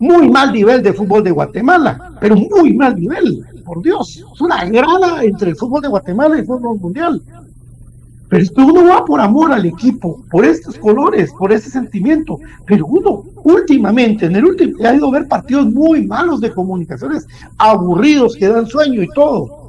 Muy 0.00 0.28
mal 0.28 0.52
nivel 0.52 0.82
de 0.82 0.92
fútbol 0.92 1.22
de 1.22 1.30
Guatemala, 1.30 2.16
pero 2.20 2.34
muy 2.34 2.74
mal 2.74 2.98
nivel 2.98 3.46
por 3.64 3.80
Dios, 3.80 4.16
es 4.16 4.40
una 4.40 4.64
grada 4.64 5.22
entre 5.22 5.50
el 5.50 5.56
fútbol 5.56 5.82
de 5.82 5.88
Guatemala 5.88 6.34
y 6.34 6.40
el 6.40 6.46
fútbol 6.46 6.80
mundial. 6.80 7.22
Pero 8.28 8.42
esto 8.42 8.66
uno 8.66 8.88
va 8.88 9.04
por 9.04 9.20
amor 9.20 9.52
al 9.52 9.64
equipo, 9.64 10.20
por 10.32 10.44
estos 10.44 10.76
colores, 10.78 11.32
por 11.38 11.52
ese 11.52 11.70
sentimiento. 11.70 12.40
Pero 12.66 12.86
uno, 12.86 13.22
últimamente, 13.44 14.26
en 14.26 14.34
el 14.34 14.46
último, 14.46 14.84
ha 14.84 14.94
ido 14.96 15.06
a 15.06 15.12
ver 15.12 15.28
partidos 15.28 15.72
muy 15.72 16.04
malos 16.04 16.40
de 16.40 16.52
comunicaciones, 16.52 17.24
aburridos, 17.56 18.34
que 18.34 18.48
dan 18.48 18.66
sueño 18.66 19.00
y 19.00 19.08
todo. 19.14 19.67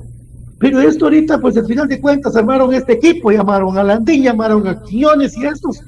Pero 0.60 0.82
esto 0.82 1.06
ahorita, 1.06 1.40
pues 1.40 1.58
al 1.58 1.66
final 1.66 1.88
de 1.88 2.02
cuentas, 2.02 2.36
armaron 2.36 2.74
este 2.74 2.94
equipo, 2.94 3.32
llamaron 3.32 3.78
a 3.78 3.84
Landín, 3.84 4.24
llamaron 4.24 4.68
a 4.68 4.82
Quiñones 4.82 5.38
y 5.38 5.46
estos. 5.46 5.82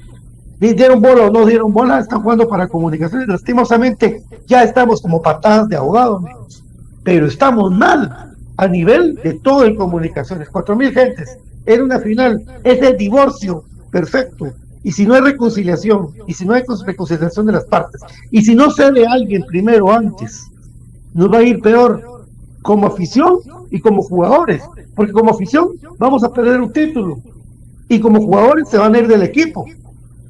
¿Dieron 0.58 1.00
bola 1.00 1.26
o 1.26 1.30
no 1.30 1.44
dieron 1.44 1.72
bola? 1.72 1.98
Están 1.98 2.22
jugando 2.22 2.48
para 2.48 2.68
comunicaciones. 2.68 3.28
Lastimosamente, 3.28 4.22
ya 4.46 4.62
estamos 4.62 5.02
como 5.02 5.20
patadas 5.20 5.68
de 5.68 5.76
ahogado, 5.76 6.18
amigos 6.18 6.62
pero 7.04 7.26
estamos 7.26 7.70
mal 7.72 8.34
a 8.56 8.68
nivel 8.68 9.14
de 9.16 9.34
todo 9.34 9.64
en 9.64 9.76
comunicaciones. 9.76 10.48
Cuatro 10.48 10.76
mil 10.76 10.92
gentes 10.92 11.38
en 11.66 11.82
una 11.82 12.00
final, 12.00 12.42
es 12.64 12.82
el 12.82 12.96
divorcio 12.96 13.64
perfecto. 13.90 14.52
Y 14.84 14.90
si 14.92 15.06
no 15.06 15.14
hay 15.14 15.20
reconciliación, 15.20 16.08
y 16.26 16.34
si 16.34 16.44
no 16.44 16.54
hay 16.54 16.64
reconciliación 16.84 17.46
de 17.46 17.52
las 17.52 17.64
partes, 17.64 18.00
y 18.30 18.42
si 18.42 18.54
no 18.54 18.70
cede 18.70 19.06
alguien 19.06 19.44
primero 19.46 19.92
antes, 19.92 20.44
nos 21.14 21.32
va 21.32 21.38
a 21.38 21.42
ir 21.42 21.60
peor 21.60 22.24
como 22.62 22.88
afición 22.88 23.38
y 23.72 23.80
como 23.80 24.02
jugadores, 24.02 24.62
porque 24.94 25.12
como 25.12 25.30
afición 25.30 25.70
vamos 25.98 26.22
a 26.22 26.32
perder 26.32 26.60
un 26.60 26.72
título, 26.72 27.18
y 27.88 27.98
como 27.98 28.20
jugadores 28.20 28.68
se 28.68 28.78
van 28.78 28.94
a 28.94 28.98
ir 28.98 29.08
del 29.08 29.22
equipo. 29.22 29.64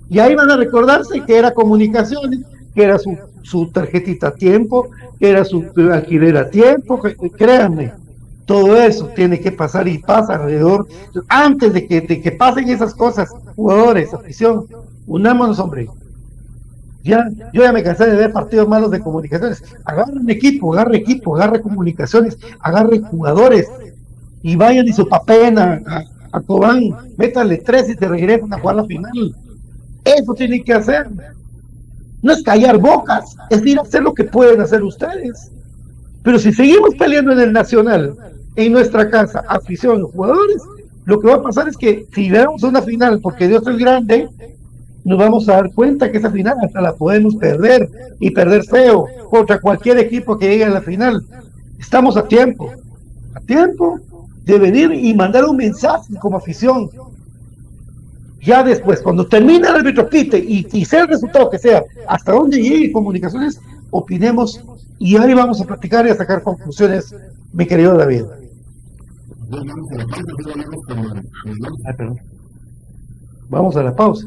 Y 0.08 0.18
ahí 0.20 0.34
van 0.34 0.50
a 0.50 0.56
recordarse 0.56 1.20
que 1.26 1.36
era 1.36 1.52
comunicaciones, 1.52 2.40
que 2.74 2.84
era 2.84 2.98
su, 2.98 3.18
su 3.42 3.70
tarjetita 3.70 4.28
a 4.28 4.34
tiempo, 4.34 4.88
que 5.18 5.30
era 5.30 5.44
su 5.44 5.64
alquiler 5.92 6.36
a 6.36 6.50
tiempo, 6.50 7.00
créanme, 7.36 7.92
todo 8.46 8.76
eso 8.76 9.08
tiene 9.14 9.40
que 9.40 9.52
pasar 9.52 9.88
y 9.88 9.98
pasa 9.98 10.34
alrededor. 10.34 10.86
Antes 11.28 11.72
de 11.72 11.86
que, 11.86 12.00
de 12.00 12.20
que 12.20 12.32
pasen 12.32 12.68
esas 12.68 12.94
cosas, 12.94 13.30
jugadores, 13.56 14.14
afición, 14.14 14.66
unámonos, 15.06 15.58
hombre. 15.58 15.88
Ya, 17.04 17.28
yo 17.52 17.62
ya 17.62 17.72
me 17.72 17.82
cansé 17.82 18.06
de 18.06 18.16
ver 18.16 18.32
partidos 18.32 18.68
malos 18.68 18.90
de 18.90 19.00
comunicaciones. 19.00 19.62
Agarre 19.84 20.12
un 20.12 20.30
equipo, 20.30 20.72
agarre 20.72 20.98
equipo, 20.98 21.36
agarre 21.36 21.60
comunicaciones, 21.60 22.38
agarre 22.60 23.00
jugadores 23.00 23.68
y 24.42 24.54
vayan 24.56 24.86
y 24.86 24.92
su 24.92 25.08
papel 25.08 25.58
a, 25.58 25.80
a, 26.32 26.40
Cobán, 26.40 26.82
métale 27.16 27.58
tres 27.58 27.88
y 27.88 27.96
te 27.96 28.08
regresan 28.08 28.52
a 28.52 28.58
jugar 28.58 28.76
la 28.76 28.84
final. 28.84 29.34
Eso 30.04 30.34
tiene 30.34 30.62
que 30.62 30.74
hacer. 30.74 31.08
No 32.22 32.32
es 32.32 32.42
callar 32.42 32.78
bocas, 32.78 33.36
es 33.50 33.66
ir 33.66 33.78
a 33.78 33.82
hacer 33.82 34.02
lo 34.02 34.14
que 34.14 34.24
pueden 34.24 34.60
hacer 34.60 34.82
ustedes. 34.82 35.50
Pero 36.22 36.38
si 36.38 36.52
seguimos 36.52 36.94
peleando 36.94 37.32
en 37.32 37.40
el 37.40 37.52
Nacional, 37.52 38.14
en 38.54 38.72
nuestra 38.72 39.10
casa, 39.10 39.44
afición, 39.48 40.04
jugadores, 40.04 40.62
lo 41.04 41.18
que 41.20 41.28
va 41.28 41.34
a 41.34 41.42
pasar 41.42 41.68
es 41.68 41.76
que 41.76 42.06
si 42.14 42.30
vemos 42.30 42.62
una 42.62 42.80
final, 42.80 43.20
porque 43.20 43.48
Dios 43.48 43.66
es 43.66 43.76
grande, 43.76 44.28
nos 45.04 45.18
vamos 45.18 45.48
a 45.48 45.54
dar 45.54 45.72
cuenta 45.72 46.10
que 46.10 46.18
esa 46.18 46.30
final 46.30 46.56
hasta 46.62 46.80
la 46.80 46.94
podemos 46.94 47.36
perder 47.36 47.88
y 48.20 48.30
perder 48.30 48.64
feo 48.64 49.06
contra 49.30 49.60
cualquier 49.60 49.98
equipo 49.98 50.38
que 50.38 50.48
llegue 50.48 50.64
a 50.64 50.70
la 50.70 50.80
final. 50.80 51.24
Estamos 51.78 52.16
a 52.16 52.26
tiempo, 52.28 52.70
a 53.34 53.40
tiempo 53.40 53.98
de 54.44 54.58
venir 54.58 54.92
y 54.92 55.14
mandar 55.14 55.44
un 55.44 55.56
mensaje 55.56 56.14
como 56.20 56.36
afición 56.36 56.90
ya 58.42 58.64
después, 58.64 59.00
cuando 59.00 59.26
termine 59.26 59.68
el 59.68 59.76
árbitro 59.76 60.08
pite 60.08 60.36
y, 60.36 60.66
y, 60.72 60.84
sea 60.84 61.02
el 61.02 61.08
resultado 61.08 61.48
que 61.48 61.58
sea, 61.58 61.84
hasta 62.08 62.32
dónde 62.32 62.60
llegue 62.60 62.90
comunicaciones, 62.90 63.60
opinemos 63.90 64.60
y 64.98 65.16
ahí 65.16 65.32
vamos 65.32 65.60
a 65.60 65.64
platicar 65.64 66.06
y 66.06 66.10
a 66.10 66.16
sacar 66.16 66.42
conclusiones, 66.42 67.14
mi 67.52 67.66
querido 67.66 67.96
David. 67.96 68.24
Vamos 73.48 73.76
a 73.76 73.82
la 73.82 73.94
pausa. 73.94 74.26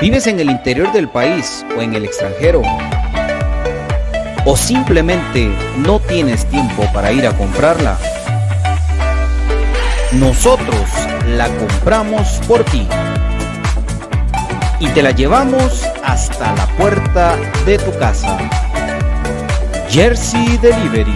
¿Vives 0.00 0.26
en 0.26 0.40
el 0.40 0.50
interior 0.50 0.92
del 0.92 1.08
país 1.08 1.64
o 1.76 1.80
en 1.80 1.94
el 1.94 2.04
extranjero? 2.04 2.62
¿O 4.44 4.56
simplemente 4.56 5.48
no 5.78 6.00
tienes 6.00 6.44
tiempo 6.46 6.84
para 6.92 7.12
ir 7.12 7.26
a 7.26 7.32
comprarla? 7.32 7.96
Nosotros 10.12 10.88
la 11.36 11.48
compramos 11.48 12.40
por 12.46 12.64
ti. 12.64 12.86
y 14.80 14.88
te 14.88 15.02
la 15.02 15.12
llevamos 15.12 15.84
hasta 16.04 16.54
la 16.54 16.66
puerta 16.76 17.36
de 17.64 17.78
tu 17.78 17.96
casa. 17.98 18.36
Jersey 19.88 20.58
Delivery. 20.58 21.14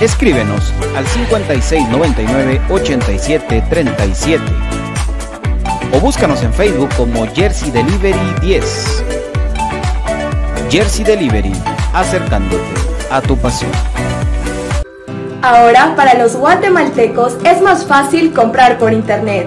Escríbenos 0.00 0.72
al 0.96 1.06
5699 1.06 2.60
8737 2.70 4.65
o 5.92 6.00
búscanos 6.00 6.42
en 6.42 6.52
Facebook 6.52 6.90
como 6.96 7.26
Jersey 7.34 7.70
Delivery 7.70 8.34
10. 8.40 9.04
Jersey 10.70 11.04
Delivery, 11.04 11.52
acercándote 11.92 12.64
a 13.10 13.20
tu 13.20 13.36
pasión. 13.36 13.70
Ahora, 15.42 15.94
para 15.94 16.14
los 16.14 16.36
guatemaltecos 16.36 17.36
es 17.44 17.60
más 17.60 17.84
fácil 17.86 18.32
comprar 18.32 18.78
por 18.78 18.92
internet. 18.92 19.46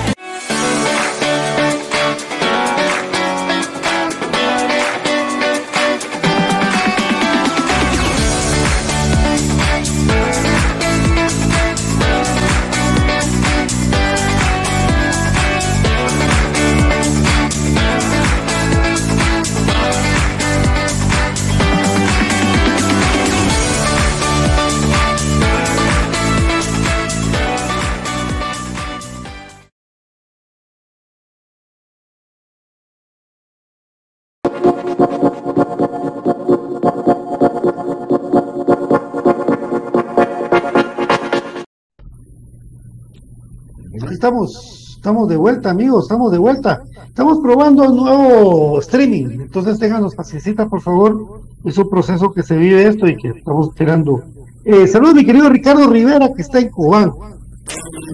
Estamos, 44.21 44.93
estamos 44.97 45.27
de 45.29 45.35
vuelta, 45.35 45.71
amigos, 45.71 46.03
estamos 46.03 46.31
de 46.31 46.37
vuelta. 46.37 46.83
Estamos 47.07 47.39
probando 47.39 47.89
un 47.89 47.95
nuevo 47.97 48.79
streaming, 48.79 49.41
entonces 49.41 49.79
déjanos 49.79 50.13
paciencia, 50.13 50.67
por 50.67 50.79
favor. 50.79 51.41
Es 51.65 51.75
un 51.79 51.89
proceso 51.89 52.31
que 52.31 52.43
se 52.43 52.55
vive 52.55 52.87
esto 52.87 53.07
y 53.07 53.17
que 53.17 53.29
estamos 53.29 53.69
esperando. 53.69 54.23
Eh, 54.63 54.85
saludos, 54.85 55.15
mi 55.15 55.25
querido 55.25 55.49
Ricardo 55.49 55.87
Rivera, 55.89 56.29
que 56.35 56.43
está 56.43 56.59
en 56.59 56.69
Cubán. 56.69 57.11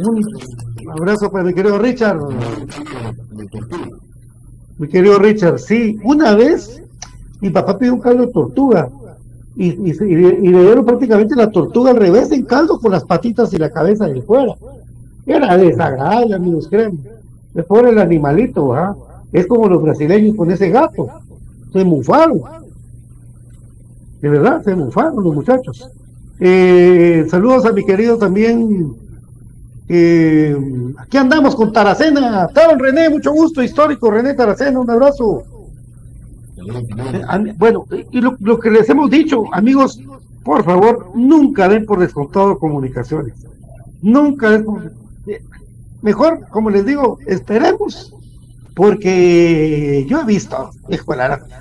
Un 0.05 0.91
abrazo 0.91 1.29
para 1.29 1.43
mi 1.43 1.53
querido 1.53 1.77
Richard. 1.77 2.19
Mi 4.77 4.87
querido 4.87 5.19
Richard, 5.19 5.59
sí, 5.59 5.99
una 6.05 6.35
vez 6.35 6.81
mi 7.41 7.49
papá 7.49 7.77
pidió 7.77 7.95
un 7.95 7.99
caldo 7.99 8.27
de 8.27 8.31
tortuga 8.31 8.89
y, 9.57 9.67
y, 9.67 9.91
y, 9.91 10.15
le 10.51 10.61
dieron 10.61 10.85
prácticamente 10.85 11.35
la 11.35 11.51
tortuga 11.51 11.91
al 11.91 11.97
revés 11.97 12.31
en 12.31 12.45
caldo 12.45 12.79
con 12.79 12.93
las 12.93 13.03
patitas 13.03 13.53
y 13.53 13.57
la 13.57 13.69
cabeza 13.69 14.05
de 14.05 14.21
fuera. 14.21 14.55
Era 15.27 15.57
desagradable, 15.57 16.35
amigos, 16.35 16.69
créanme. 16.69 16.99
Le 17.53 17.63
pone 17.63 17.89
el 17.89 17.99
animalito, 17.99 18.73
¿ah? 18.73 18.95
Es 19.33 19.45
como 19.45 19.67
los 19.67 19.83
brasileños 19.83 20.37
con 20.37 20.49
ese 20.49 20.69
gato. 20.69 21.09
Se 21.73 21.83
mufaron. 21.83 22.41
De 24.21 24.29
verdad, 24.29 24.63
se 24.63 24.73
mufaron 24.73 25.21
los 25.21 25.35
muchachos. 25.35 25.91
Eh, 26.39 27.25
saludos 27.29 27.65
a 27.65 27.73
mi 27.73 27.85
querido 27.85 28.17
también. 28.17 28.93
Eh, 29.89 30.55
aquí 30.97 31.17
andamos 31.17 31.55
con 31.55 31.73
Taracena. 31.73 32.47
Don 32.47 32.79
René, 32.79 33.09
mucho 33.09 33.33
gusto, 33.33 33.61
histórico. 33.61 34.09
René 34.09 34.33
Taracena, 34.33 34.79
un 34.79 34.89
abrazo. 34.89 35.43
Eh, 36.57 37.53
bueno, 37.57 37.85
y 38.11 38.21
lo, 38.21 38.59
que 38.59 38.71
les 38.71 38.89
hemos 38.89 39.09
dicho, 39.09 39.43
amigos, 39.53 39.99
por 40.43 40.63
favor, 40.63 41.11
nunca 41.15 41.67
den 41.67 41.85
por 41.85 41.99
descontado 41.99 42.57
comunicaciones. 42.57 43.33
Nunca 44.01 44.51
den 44.51 44.63
por 44.63 44.91
mejor, 46.01 46.47
como 46.49 46.69
les 46.69 46.85
digo, 46.85 47.17
esperemos, 47.25 48.13
porque 48.75 50.05
yo 50.07 50.21
he 50.21 50.25
visto, 50.25 50.69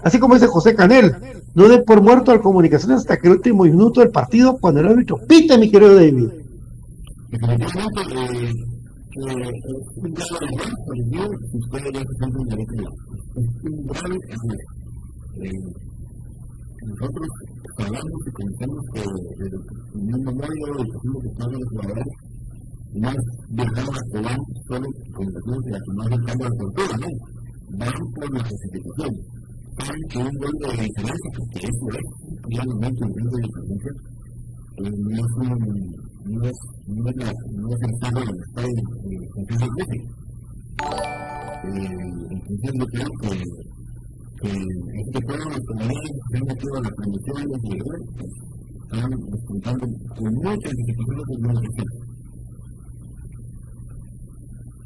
así 0.03 0.19
como 0.19 0.35
dice 0.35 0.47
José 0.47 0.75
Canel, 0.75 1.17
no 1.55 1.69
den 1.69 1.85
por 1.85 2.03
muerto 2.03 2.31
al 2.31 2.43
comunicaciones 2.43 2.99
hasta 2.99 3.17
que 3.17 3.29
el 3.29 3.37
último 3.37 3.65
minuto 3.65 4.01
del 4.01 4.11
partido, 4.11 4.59
cuando 4.61 4.81
el 4.81 4.89
árbitro 4.89 5.17
pite, 5.27 5.57
mi 5.57 5.71
querido 5.71 5.95
David. 5.95 6.29
Nosotros 16.87 17.29
hablamos 17.79 18.21
y 18.27 18.31
que 18.33 18.43
el 18.43 18.53
más 22.95 23.17
viajamos 23.51 23.97
a 23.97 24.03
Colón 24.11 24.41
solo 24.69 24.87
con 25.15 25.27
que 25.27 25.71
la 25.71 25.79
que 25.79 25.93
más 25.97 26.09
viajamos 26.09 26.47
a 26.47 26.51
la 26.51 26.57
cultura, 26.57 26.97
¿no? 26.97 27.09
Vamos 27.79 28.07
por 28.15 28.35
la 28.35 28.43
clasificación. 28.47 29.13
Saben 29.77 30.03
que 30.09 30.19
un 30.19 30.37
gol 30.39 30.55
de 30.61 30.69
diferencia, 30.85 31.31
porque 31.37 31.59
eso 31.67 31.87
es, 31.93 32.07
realmente 32.49 33.05
un 33.05 33.13
gol 33.13 33.29
de 33.31 33.43
diferencia, 33.47 33.93
no 34.77 35.13
es 35.17 35.31
no 36.27 36.45
es, 36.45 36.59
no 36.87 37.09
es, 37.09 37.17
la, 37.17 37.33
no 37.57 37.69
es 37.71 37.81
el 37.83 37.93
de 38.17 38.33
Entonces 42.31 42.71
yo 42.79 42.87
creo 42.87 43.11
que, 43.21 43.31
que 44.43 44.51
este 44.53 45.19
pueblo 45.27 45.47
de 45.51 45.57
economía 45.57 46.09
se 46.31 46.39
a 46.39 46.91
condiciones 46.91 47.47
de 47.47 47.77
están 48.87 49.11
disfrutando 49.11 49.85
con 50.17 50.31
muchas 50.35 50.73
dificultades 50.73 51.27
de 51.27 51.37
la 51.43 51.61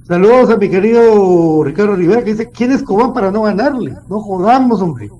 Saludos 0.06 0.50
a 0.50 0.56
mi 0.56 0.68
querido 0.68 1.62
Ricardo 1.62 1.94
Rivera 1.94 2.24
que 2.24 2.32
dice, 2.32 2.50
¿quién 2.50 2.72
es 2.72 2.82
Cobán 2.82 3.12
para 3.12 3.30
no 3.30 3.42
ganarle? 3.42 3.96
No 4.08 4.20
jodamos, 4.20 4.82
hombre. 4.82 5.10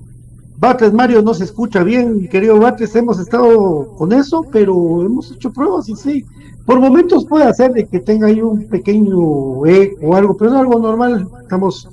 Batres 0.57 0.93
Mario 0.93 1.21
no 1.21 1.33
se 1.33 1.45
escucha 1.45 1.83
bien, 1.83 2.27
querido 2.27 2.59
Batres, 2.59 2.95
hemos 2.95 3.19
estado 3.19 3.95
con 3.97 4.13
eso, 4.13 4.45
pero 4.51 5.03
hemos 5.03 5.31
hecho 5.31 5.51
pruebas 5.51 5.89
y 5.89 5.95
sí, 5.95 6.25
por 6.65 6.79
momentos 6.79 7.25
puede 7.25 7.45
hacer 7.45 7.71
de 7.73 7.87
que 7.87 7.99
tenga 7.99 8.27
ahí 8.27 8.41
un 8.41 8.65
pequeño 8.65 9.65
eco 9.65 10.07
o 10.07 10.15
algo, 10.15 10.37
pero 10.37 10.51
es 10.51 10.57
algo 10.57 10.79
normal, 10.79 11.27
estamos 11.41 11.89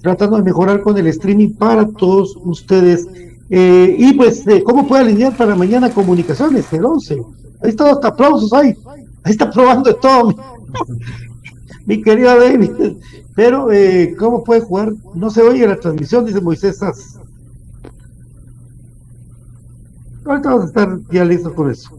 tratando 0.00 0.36
de 0.36 0.42
mejorar 0.44 0.80
con 0.80 0.96
el 0.96 1.06
streaming 1.08 1.50
para 1.54 1.86
todos 1.86 2.36
ustedes. 2.44 3.06
Eh, 3.50 3.96
y 3.98 4.14
pues, 4.14 4.46
eh, 4.46 4.62
¿cómo 4.64 4.88
puede 4.88 5.02
alinear 5.02 5.36
para 5.36 5.54
mañana 5.54 5.90
comunicaciones? 5.90 6.72
El 6.72 6.84
11. 6.84 7.22
Ahí 7.62 7.70
está, 7.70 7.90
hasta 7.90 8.08
aplausos 8.08 8.52
ahí. 8.52 8.74
Ahí 9.22 9.32
está 9.32 9.50
probando 9.50 9.94
todo, 9.96 10.34
mi, 11.86 12.02
querido 12.02 12.38
David. 12.38 12.98
Pero, 13.34 13.70
eh, 13.72 14.14
¿cómo 14.18 14.44
puede 14.44 14.60
jugar? 14.60 14.92
No 15.14 15.30
se 15.30 15.42
oye 15.42 15.66
la 15.66 15.78
transmisión, 15.78 16.24
dice 16.24 16.40
Moisés 16.40 16.78
Sass. 16.78 17.18
Ahorita 20.24 20.48
vamos 20.48 20.64
a 20.64 20.68
estar 20.68 20.98
ya 21.10 21.24
listos 21.24 21.52
con 21.52 21.70
eso. 21.70 21.90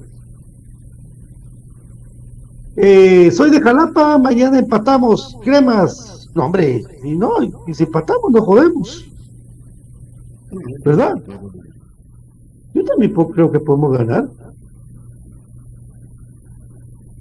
Eh, 2.76 3.32
soy 3.32 3.50
de 3.50 3.62
Jalapa, 3.62 4.18
mañana 4.18 4.60
empatamos. 4.60 5.38
Cremas. 5.44 6.30
No, 6.36 6.46
hombre, 6.46 6.84
y 7.04 7.16
no, 7.16 7.32
y 7.66 7.74
si 7.74 7.84
empatamos, 7.84 8.32
nos 8.32 8.46
jodemos. 8.46 9.10
¿Verdad? 10.86 11.16
Yo 12.74 12.84
también 12.86 13.14
creo 13.14 13.52
que 13.52 13.60
podemos 13.60 13.98
ganar. 13.98 14.30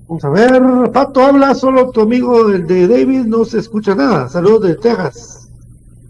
Vamos 0.09 0.24
a 0.24 0.28
ver, 0.28 0.92
Pato 0.92 1.20
habla, 1.20 1.52
solo 1.54 1.90
tu 1.90 2.02
amigo 2.02 2.48
el 2.48 2.64
de 2.66 2.86
David 2.86 3.24
no 3.24 3.44
se 3.44 3.59
escucha 3.59 3.94
nada. 3.94 4.28
Saludos 4.28 4.62
de 4.68 4.74
Texas. 4.76 5.50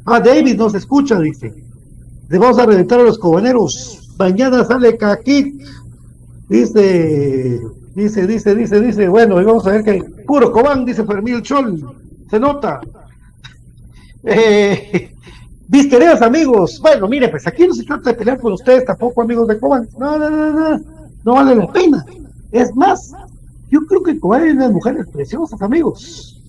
Ah, 0.05 0.20
David 0.20 0.57
no 0.57 0.68
se 0.68 0.78
escucha, 0.78 1.18
dice. 1.18 1.55
Le 2.28 2.38
vamos 2.38 2.59
a 2.59 2.66
reventar 2.66 3.01
a 3.01 3.05
los 3.05 3.18
cobaneros. 3.18 4.14
Mañana 4.18 4.64
sale 4.64 4.99
Kakit. 4.99 5.62
Dice, 6.49 7.61
dice, 7.94 8.26
dice, 8.26 8.55
dice, 8.55 8.80
dice. 8.80 9.09
Bueno, 9.09 9.40
y 9.40 9.44
vamos 9.44 9.66
a 9.66 9.70
ver 9.70 9.84
que 9.84 10.05
puro 10.26 10.53
Cobán, 10.53 10.84
dice 10.84 11.05
Fermín 11.05 11.40
Chol. 11.42 11.82
Se 12.30 12.38
nota. 12.38 12.80
Eh, 14.28 15.14
mis 15.68 15.92
amigos, 16.20 16.80
bueno, 16.82 17.07
mire, 17.07 17.28
pues 17.28 17.47
aquí 17.47 17.64
no 17.64 17.72
se 17.72 17.84
trata 17.84 18.11
de 18.11 18.16
pelear 18.16 18.40
con 18.40 18.55
ustedes 18.55 18.84
tampoco, 18.84 19.22
amigos 19.22 19.47
de 19.47 19.61
Cobán. 19.61 19.88
No, 19.97 20.18
no, 20.18 20.28
no, 20.28 20.51
no, 20.51 20.80
no 21.22 21.32
vale 21.32 21.55
la 21.55 21.72
pena. 21.72 22.05
Es 22.51 22.74
más, 22.74 23.12
yo 23.71 23.85
creo 23.87 24.03
que 24.03 24.19
Cobán 24.19 24.43
hay 24.43 24.51
unas 24.51 24.73
mujeres 24.73 25.07
preciosas, 25.09 25.61
amigos. 25.61 26.41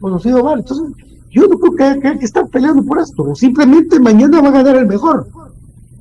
Conocido 0.00 0.42
mal. 0.42 0.58
Entonces, 0.58 0.86
yo 1.30 1.46
no 1.46 1.58
creo 1.58 2.00
que 2.00 2.08
hay 2.08 2.18
que 2.18 2.24
estar 2.24 2.46
peleando 2.48 2.84
por 2.84 2.98
esto. 2.98 3.34
Simplemente 3.34 4.00
mañana 4.00 4.40
va 4.40 4.48
a 4.48 4.52
ganar 4.52 4.76
el 4.76 4.86
mejor. 4.86 5.28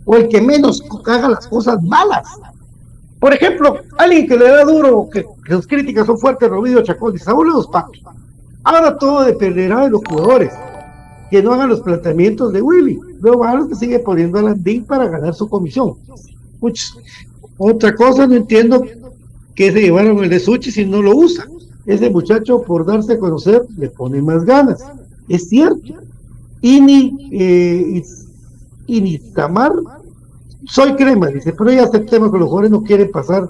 O 0.06 0.16
el 0.16 0.28
que 0.28 0.42
menos 0.42 0.84
haga 1.06 1.30
las 1.30 1.48
cosas 1.48 1.82
malas. 1.84 2.28
Por 3.20 3.34
ejemplo, 3.34 3.78
alguien 3.98 4.28
que 4.28 4.38
le 4.38 4.48
da 4.50 4.64
duro, 4.64 5.10
que, 5.12 5.26
sus 5.50 5.68
críticas 5.68 6.06
son 6.06 6.18
fuertes, 6.18 6.50
Robido 6.50 6.84
Chacón, 6.84 7.14
dice, 7.14 7.26
Saúl 7.26 7.48
los. 7.48 7.70
Ahora 8.64 8.98
todo 8.98 9.24
dependerá 9.24 9.84
de 9.84 9.92
los 9.92 10.02
jugadores. 10.08 10.52
Que 11.30 11.42
no 11.42 11.54
hagan 11.54 11.70
los 11.70 11.82
planteamientos 11.82 12.54
de 12.54 12.62
Willy. 12.62 13.00
Luego 13.22 13.44
a 13.46 13.56
los 13.56 13.70
que 13.70 13.76
sigue 13.76 14.00
poniendo 14.00 14.40
a 14.40 14.44
Landín 14.44 14.86
para 14.86 15.08
ganar 15.08 15.34
su 15.34 15.48
comisión. 15.48 15.94
Otra 17.58 17.96
cosa, 17.96 18.28
no 18.28 18.36
entiendo 18.36 18.84
que 19.56 19.72
se 19.72 19.82
llevaron 19.82 20.24
el 20.24 20.30
de 20.30 20.40
Suchi 20.40 20.72
si 20.72 20.86
no 20.86 21.02
lo 21.02 21.16
usa. 21.16 21.48
Ese 21.86 22.10
muchacho, 22.10 22.62
por 22.62 22.86
darse 22.86 23.14
a 23.14 23.20
conocer, 23.20 23.64
le 23.78 23.90
pone 23.90 24.22
más 24.22 24.44
ganas. 24.44 24.84
Es 25.30 25.50
cierto. 25.50 25.94
Ini, 26.62 27.30
eh, 27.32 28.04
Tamar, 29.34 29.74
soy 30.66 30.96
crema, 30.96 31.28
dice, 31.28 31.54
pero 31.54 31.72
ya 31.72 31.84
aceptemos 31.84 32.32
que 32.32 32.38
los 32.38 32.48
jugadores 32.48 32.72
no 32.72 32.84
quieren 32.84 33.12
pasar. 33.12 33.50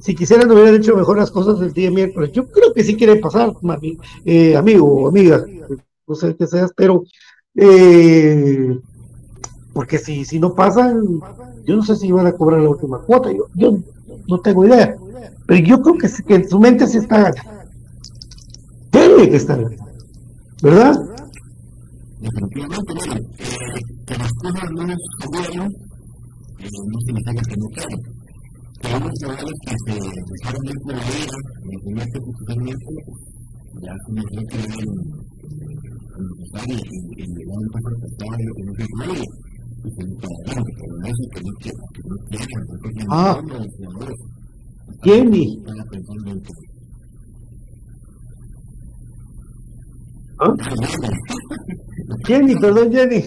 Si 0.00 0.14
quisieran, 0.14 0.50
hubieran 0.50 0.74
hecho 0.74 0.96
mejor 0.96 1.18
las 1.18 1.30
cosas 1.30 1.60
el 1.60 1.72
día 1.72 1.90
miércoles. 1.90 2.32
Yo 2.32 2.46
creo 2.48 2.72
que 2.72 2.84
sí 2.84 2.96
quieren 2.96 3.20
pasar, 3.20 3.54
eh, 4.24 4.56
amigo 4.56 4.86
o 4.86 5.08
amiga, 5.08 5.44
no 6.06 6.14
sé 6.14 6.34
qué 6.36 6.46
seas, 6.46 6.72
pero 6.76 7.04
eh, 7.54 8.78
porque 9.72 9.98
si, 9.98 10.24
si 10.24 10.38
no 10.38 10.54
pasan, 10.54 11.20
yo 11.64 11.76
no 11.76 11.82
sé 11.82 11.96
si 11.96 12.10
van 12.12 12.26
a 12.26 12.32
cobrar 12.32 12.60
la 12.60 12.70
última 12.70 12.98
cuota, 12.98 13.30
yo, 13.32 13.46
yo 13.54 13.78
no 14.28 14.38
tengo 14.38 14.66
idea. 14.66 14.94
Pero 15.46 15.66
yo 15.66 15.80
creo 15.82 15.98
que, 15.98 16.08
que 16.26 16.34
en 16.34 16.48
su 16.48 16.58
mente 16.58 16.86
sí 16.86 16.98
está 16.98 17.32
Tiene 18.90 19.28
que 19.28 19.36
estar 19.36 19.58
¿Verdad? 20.62 20.94
Definitivamente, 22.20 22.92
bueno, 22.94 23.14
que 24.06 24.14
las 24.16 24.32
cosas 24.32 24.70
no 24.76 24.86
nos 24.86 24.98
salieron, 25.18 25.68
no 25.68 26.98
significa 27.04 27.42
que 27.48 27.56
no. 27.56 27.66
Que 28.80 28.88
se 28.88 29.26
en 29.92 30.68
el 30.68 30.78
primer 31.82 32.06
constitucionalmente, 32.12 32.92
ya 33.82 33.92
nos 34.08 34.26
dio 34.30 34.42
que 34.46 34.58
ah. 43.08 43.40
Jenny. 45.04 45.62
¿Ah? 50.38 50.54
Jenny, 52.26 52.54
perdón, 52.56 52.92
Jenny. 52.92 53.22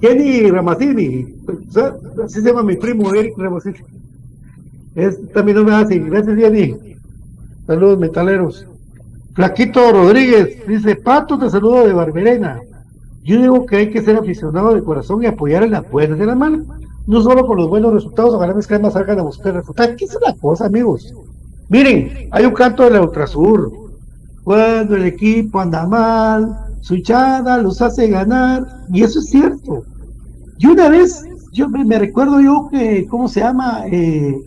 Jenny 0.00 0.50
Ramacini, 0.50 1.24
así 2.24 2.40
se 2.40 2.42
llama 2.42 2.62
mi 2.62 2.76
primo 2.76 3.14
Eric 3.14 3.34
Ramacini. 3.36 4.01
Es 4.94 5.32
también 5.32 5.58
no 5.58 5.64
me 5.64 5.74
hace. 5.74 5.98
Gracias, 5.98 6.36
Jenny. 6.36 6.76
Saludos, 7.66 7.98
metaleros. 7.98 8.66
Flaquito 9.34 9.92
Rodríguez 9.92 10.66
dice, 10.66 10.96
Pato, 10.96 11.38
te 11.38 11.48
saludo 11.48 11.86
de 11.86 11.94
Barberena. 11.94 12.60
Yo 13.24 13.40
digo 13.40 13.64
que 13.66 13.76
hay 13.76 13.90
que 13.90 14.02
ser 14.02 14.16
aficionado 14.16 14.74
de 14.74 14.82
corazón 14.82 15.22
y 15.22 15.26
apoyar 15.26 15.62
en 15.62 15.70
las 15.70 15.88
buenas 15.90 16.18
de 16.18 16.26
la 16.26 16.34
mano. 16.34 16.64
No 17.06 17.22
solo 17.22 17.46
con 17.46 17.56
los 17.56 17.68
buenos 17.68 17.94
resultados, 17.94 18.34
ojalá 18.34 18.52
mis 18.52 18.66
cremas 18.66 18.92
salgan 18.92 19.20
a 19.20 19.22
buscar 19.22 19.54
resultados. 19.54 19.94
¿Qué 19.96 20.04
es 20.04 20.18
la 20.20 20.34
cosa, 20.34 20.66
amigos? 20.66 21.14
Miren, 21.68 22.28
hay 22.30 22.44
un 22.44 22.52
canto 22.52 22.84
de 22.84 22.90
la 22.90 23.02
Ultrasur. 23.02 23.72
Cuando 24.44 24.96
el 24.96 25.06
equipo 25.06 25.60
anda 25.60 25.86
mal, 25.86 26.54
su 26.80 26.96
hinchada 26.96 27.58
los 27.58 27.80
hace 27.80 28.08
ganar. 28.08 28.66
Y 28.92 29.02
eso 29.02 29.20
es 29.20 29.30
cierto. 29.30 29.84
Y 30.58 30.66
una 30.66 30.88
vez, 30.88 31.24
yo 31.52 31.68
me, 31.68 31.98
recuerdo 31.98 32.40
yo 32.40 32.68
que, 32.70 33.06
¿cómo 33.08 33.28
se 33.28 33.40
llama? 33.40 33.84
Eh, 33.86 34.38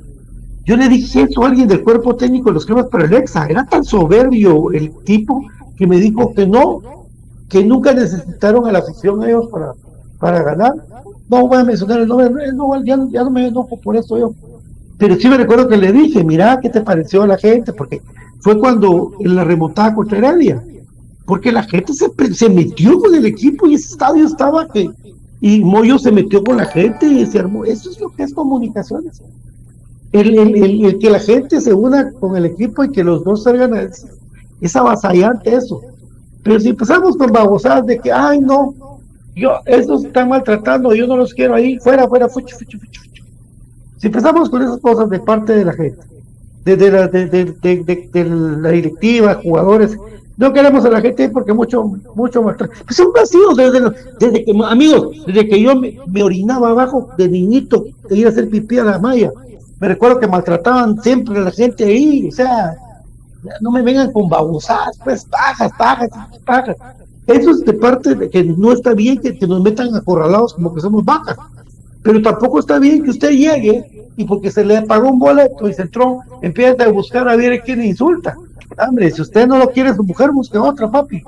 yo 0.66 0.76
le 0.76 0.90
dije 0.90 1.22
eso 1.22 1.44
a 1.44 1.48
alguien 1.48 1.68
del 1.68 1.84
cuerpo 1.84 2.16
técnico 2.16 2.50
de 2.50 2.56
los 2.56 2.66
cremas 2.66 2.88
para 2.88 3.06
el. 3.06 3.14
Era 3.14 3.66
tan 3.66 3.84
soberbio 3.84 4.72
el 4.72 4.92
tipo 5.04 5.46
que 5.78 5.86
me 5.86 5.98
dijo 5.98 6.34
que 6.34 6.48
no, 6.48 6.82
que 7.48 7.64
nunca 7.64 7.94
necesitaron 7.94 8.68
a 8.68 8.72
la 8.72 8.80
afición 8.80 9.24
ellos 9.24 9.48
para, 9.52 9.74
para 10.20 10.42
ganar. 10.42 10.74
No 11.30 11.48
voy 11.48 11.60
a 11.60 11.64
mencionar 11.64 12.00
el 12.00 12.08
nombre, 12.08 12.52
no, 12.54 12.84
ya, 12.84 12.98
no 12.98 13.30
me 13.30 13.48
enojo 13.48 13.80
por 13.80 13.96
eso 13.96 14.18
yo. 14.18 14.34
Pero 14.98 15.16
sí 15.18 15.28
me 15.28 15.38
recuerdo 15.38 15.68
que 15.68 15.78
le 15.78 15.92
dije, 15.92 16.24
mira, 16.24 16.60
¿qué 16.60 16.70
te 16.70 16.82
pareció 16.82 17.24
a 17.24 17.28
la 17.28 17.38
gente? 17.38 17.72
Porque 17.72 18.02
fue 18.40 18.58
cuando 18.58 19.12
en 19.20 19.36
la 19.36 19.44
remontada 19.44 19.94
contra 19.94 20.18
Heredia. 20.18 20.64
Porque 21.26 21.52
la 21.52 21.64
gente 21.64 21.94
se, 21.94 22.08
se 22.34 22.50
metió 22.50 23.00
con 23.00 23.14
el 23.14 23.26
equipo 23.26 23.68
y 23.68 23.76
ese 23.76 23.90
estadio 23.90 24.26
estaba 24.26 24.68
que... 24.68 24.90
Y 25.42 25.64
Moyo 25.64 26.00
se 26.00 26.12
metió 26.12 26.44
con 26.44 26.58
la 26.58 26.66
gente 26.66 27.06
y 27.06 27.26
se 27.26 27.38
armó. 27.38 27.66
Eso 27.66 27.92
es 27.92 28.00
lo 28.00 28.10
que 28.10 28.24
es 28.24 28.34
comunicaciones 28.34 29.22
el, 30.16 30.98
que 31.00 31.10
la 31.10 31.20
gente 31.20 31.60
se 31.60 31.74
una 31.74 32.12
con 32.14 32.36
el 32.38 32.46
equipo 32.46 32.84
y 32.84 32.92
que 32.92 33.04
los 33.04 33.24
dos 33.24 33.44
salgan 33.44 33.76
es, 33.76 34.06
es 34.62 34.76
avasallante 34.76 35.54
eso. 35.54 35.82
Pero 36.44 36.60
si 36.60 36.70
empezamos 36.70 37.18
con 37.18 37.32
babosadas 37.32 37.86
de 37.86 38.00
que, 38.00 38.12
ay, 38.12 38.40
no, 38.40 38.74
yo, 39.36 39.60
estos 39.66 40.06
están 40.06 40.30
maltratando, 40.30 40.94
yo 40.94 41.08
no 41.08 41.18
los 41.18 41.34
quiero 41.34 41.56
ahí, 41.56 41.78
fuera, 41.80 42.08
fuera, 42.08 42.30
fucho, 42.30 42.56
fucho, 42.56 42.80
fucho. 42.80 43.02
Si 43.98 44.08
empezamos 44.08 44.50
con 44.50 44.62
esas 44.62 44.80
cosas 44.80 45.10
de 45.10 45.20
parte 45.20 45.54
de 45.54 45.66
la 45.66 45.74
gente, 45.74 46.00
desde 46.64 46.92
la, 46.92 47.08
de, 47.08 47.26
de, 47.28 48.26
la 48.26 48.70
directiva, 48.70 49.40
jugadores, 49.44 49.98
no 50.38 50.54
queremos 50.54 50.86
a 50.86 50.90
la 50.90 51.02
gente 51.02 51.30
porque 51.30 51.54
mucho, 51.54 51.84
mucho 52.16 52.44
maltrato. 52.44 52.74
Pues 52.86 52.96
son 52.96 53.12
vacíos 53.14 53.56
desde, 53.56 53.82
desde 54.20 54.46
que, 54.46 54.54
amigos, 54.66 55.26
desde 55.26 55.48
que 55.48 55.62
yo 55.62 55.76
me, 55.76 55.98
me 56.08 56.24
orinaba 56.24 56.70
abajo 56.70 57.10
de 57.18 57.28
niñito, 57.28 57.86
de 58.10 58.18
ir 58.18 58.28
a 58.28 58.30
hacer 58.30 58.50
pipí 58.50 58.78
a 58.78 58.84
la 58.84 59.00
malla 59.00 59.32
recuerdo 59.86 60.20
que 60.20 60.28
maltrataban 60.28 61.02
siempre 61.02 61.38
a 61.38 61.42
la 61.42 61.52
gente 61.52 61.86
ahí, 61.86 62.28
o 62.28 62.32
sea, 62.32 62.76
no 63.62 63.72
me 63.72 63.82
vengan 63.82 64.12
con 64.12 64.30
babosadas, 64.30 64.98
pues 65.04 65.28
bajas, 65.30 65.72
bajas, 65.78 66.10
bajas. 66.46 66.78
Eso 67.28 67.52
es 67.52 67.66
de 67.66 67.74
parte 67.74 68.16
de 68.16 68.30
que 68.30 68.44
no 68.44 68.72
está 68.72 68.94
bien 68.94 69.18
que, 69.18 69.36
nos 69.48 69.62
metan 69.62 69.94
acorralados 69.96 70.54
como 70.54 70.74
que 70.74 70.82
somos 70.82 71.04
vacas, 71.04 71.38
pero 72.04 72.22
tampoco 72.22 72.60
está 72.60 72.78
bien 72.80 73.04
que 73.04 73.10
usted 73.10 73.32
llegue 73.32 74.10
y 74.16 74.26
porque 74.26 74.52
se 74.52 74.64
le 74.64 74.82
pagó 74.84 75.10
un 75.10 75.20
boleto 75.20 75.68
y 75.68 75.74
se 75.74 75.84
entró, 75.84 76.20
empieza 76.42 76.86
a 76.86 76.90
buscar 76.90 77.28
a 77.28 77.36
ver 77.36 77.62
quién 77.64 77.84
insulta. 77.84 78.36
Hombre, 78.78 79.12
si 79.12 79.22
usted 79.22 79.48
no 79.48 79.58
lo 79.58 79.70
quiere 79.70 79.94
su 79.94 80.04
mujer, 80.04 80.32
busque 80.32 80.58
otra, 80.58 80.90
papi. 80.90 81.24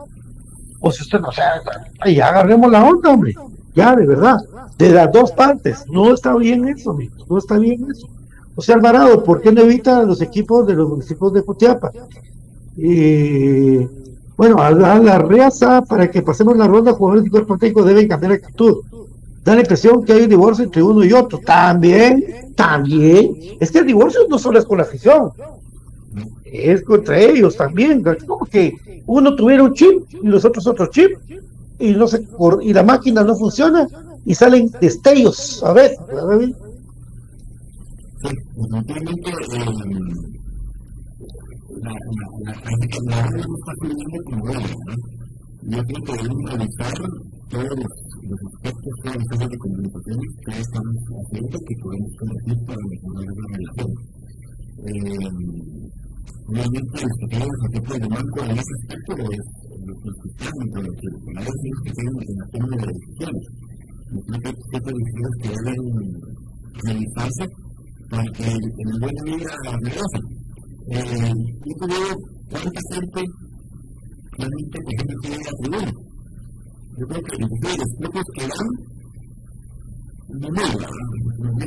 O 0.79 0.91
si 0.91 1.01
usted 1.01 1.19
no 1.19 1.31
sabe, 1.31 1.61
ya 2.13 2.27
agarremos 2.27 2.71
la 2.71 2.83
onda, 2.83 3.09
hombre. 3.09 3.33
Ya, 3.73 3.95
de 3.95 4.05
verdad. 4.05 4.37
De 4.77 4.89
las 4.89 5.11
dos 5.11 5.31
partes. 5.31 5.85
No 5.87 6.13
está 6.13 6.35
bien 6.35 6.67
eso, 6.67 6.91
amigos. 6.91 7.25
No 7.29 7.37
está 7.37 7.57
bien 7.57 7.85
eso. 7.91 8.07
Sea, 8.59 8.75
Alvarado, 8.75 9.23
¿por 9.23 9.41
qué 9.41 9.51
no 9.51 9.61
evita 9.61 9.99
a 9.99 10.03
los 10.03 10.21
equipos 10.21 10.65
de 10.65 10.73
los 10.73 10.89
municipios 10.89 11.33
de 11.33 11.43
Cotiapa? 11.43 11.91
Y 12.75 13.77
bueno, 14.35 14.61
a 14.61 14.71
la, 14.71 15.19
reaza, 15.19 15.81
para 15.83 16.09
que 16.09 16.21
pasemos 16.21 16.57
la 16.57 16.67
ronda, 16.67 16.93
jugadores 16.93 17.25
y 17.25 17.29
cuerpo 17.29 17.57
técnico 17.57 17.83
deben 17.83 18.07
cambiar 18.07 18.33
actitud. 18.33 18.83
Da 19.43 19.55
la 19.55 19.61
impresión 19.61 20.03
que 20.03 20.13
hay 20.13 20.23
un 20.23 20.29
divorcio 20.29 20.63
entre 20.65 20.83
uno 20.83 21.03
y 21.03 21.13
otro. 21.13 21.39
También, 21.39 22.53
también. 22.55 23.35
Es 23.59 23.71
que 23.71 23.79
el 23.79 23.85
divorcio 23.85 24.21
no 24.29 24.37
solo 24.37 24.59
es 24.59 24.65
con 24.65 24.77
la 24.77 24.83
afición, 24.83 25.31
es 26.45 26.83
contra 26.83 27.19
ellos 27.19 27.55
también. 27.55 28.03
Como 28.25 28.45
que 28.45 28.75
uno 29.05 29.35
tuviera 29.35 29.63
un 29.63 29.73
chip 29.73 30.03
y 30.21 30.27
los 30.27 30.45
otros 30.45 30.67
otro 30.67 30.87
chip 30.87 31.11
y 31.79 31.91
no 31.91 32.07
se 32.07 32.25
y 32.61 32.73
la 32.73 32.83
máquina 32.83 33.23
no 33.23 33.35
funciona 33.35 33.87
y 34.25 34.33
salen 34.35 34.71
destellos 34.81 35.63
a 35.63 35.73
¿verdad? 35.73 35.97
Sí, 38.21 38.29
definitivamente 38.55 39.29
la, 39.29 39.61
la, 41.83 41.93
la, 42.43 42.53
la, 43.05 43.29
está 43.29 43.71
fluyendo 43.79 44.17
como 44.25 44.41
debe, 44.47 44.73
¿no? 44.85 44.95
Yo 45.69 45.79
creo 45.83 46.01
que 46.05 46.13
debemos 46.13 46.45
revisar 46.51 46.97
todos 47.49 47.73
los, 47.77 47.93
los 48.29 48.41
aspectos, 48.47 48.93
todas 49.03 49.15
las 49.17 49.27
cosas 49.27 49.49
de 49.49 49.57
comunicaciones 49.57 50.29
que 50.45 50.51
estamos 50.61 50.97
haciendo 51.19 51.55
que 51.59 51.75
podemos 51.83 52.11
corregir 52.17 52.57
para 52.65 52.81
mejorar 52.87 53.25
la 53.27 53.45
relación. 53.53 53.89
Eh, 54.87 55.97
Obviamente, 56.47 56.95
los 57.03 57.17
que 57.19 57.27
tenemos 57.27 57.59
ejemplos 57.67 57.99
de 57.99 58.07
banco 58.07 58.39
en 58.39 58.51
ese 58.55 58.73
aspecto 58.79 59.11
es 59.19 59.43
los 59.83 59.97
de 59.99 60.09
los 60.79 60.95
los 61.27 61.57
que 61.83 61.91
tienen 61.91 62.15
en 62.23 62.35
la 62.39 62.45
toma 62.55 62.75
de 62.77 62.87
decisiones. 62.87 63.45
Yo 64.07 64.19
creo 64.23 64.39
que 64.39 64.47
hay 64.47 64.83
decisiones 64.87 65.35
que 65.43 65.49
deben 65.51 65.81
realizarse 66.87 67.43
para 68.09 68.23
que 68.35 68.43
en 68.43 68.89
el 68.93 68.99
buen 68.99 69.15
día 69.25 69.51
regresen. 69.63 70.23
Eh, 70.89 71.33
yo 71.65 71.75
creo 71.85 72.15
cuánta 72.49 72.81
gente 72.93 73.21
realmente, 74.37 74.77
por 74.83 74.93
ejemplo, 74.93 75.15
tiene 75.21 75.37
la 75.37 75.51
tribuna. 75.59 75.91
Yo 76.97 77.05
creo 77.07 77.21
que 77.21 77.37
los 77.37 77.49
que 78.33 78.47
dan 78.47 78.69
no 80.27 80.49
me 80.49 80.59
gusta, 80.59 80.89
no 81.39 81.53
me 81.53 81.65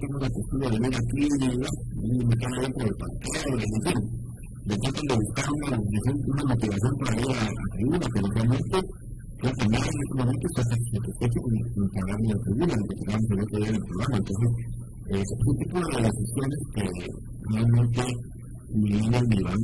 tengo 0.00 0.18
la 0.18 0.30
postura 0.30 0.70
de 0.70 0.78
ver 0.80 0.94
aquí 0.94 1.20
y 1.20 2.24
me 2.24 2.34
quedo 2.34 2.60
dentro 2.62 2.84
del 2.84 2.96
parqueo, 2.96 3.58
en 3.60 3.82
fin, 3.84 3.98
de 4.64 4.76
trato 4.78 5.02
de 5.04 5.14
buscar 5.20 5.48
una, 5.52 5.76
una 5.76 6.44
motivación 6.48 6.94
para 7.04 7.20
ir 7.20 7.28
a 7.28 7.44
la 7.44 7.66
tribuna, 7.74 8.06
pero 8.14 8.26
realmente 8.34 8.80
que 9.52 9.68
nadie 9.68 9.84
en 9.84 10.00
este 10.00 10.14
momento 10.16 10.46
está 10.48 10.62
satisfecho 10.64 11.38
con 11.44 11.88
pagar 11.92 12.18
la 12.24 12.38
tribuna, 12.40 12.74
lo 12.74 12.86
que 12.88 13.56
en 13.68 13.74
el 13.74 13.82
programa. 13.84 14.16
Entonces, 14.16 14.50
es 15.10 15.24
un 15.46 15.56
tipo 15.58 15.78
de 15.78 16.02
decisiones 16.02 16.60
que 16.74 16.84
realmente 17.50 18.02
ni 18.70 18.90
vienen 18.90 19.24
ni 19.28 19.42
van. 19.42 19.58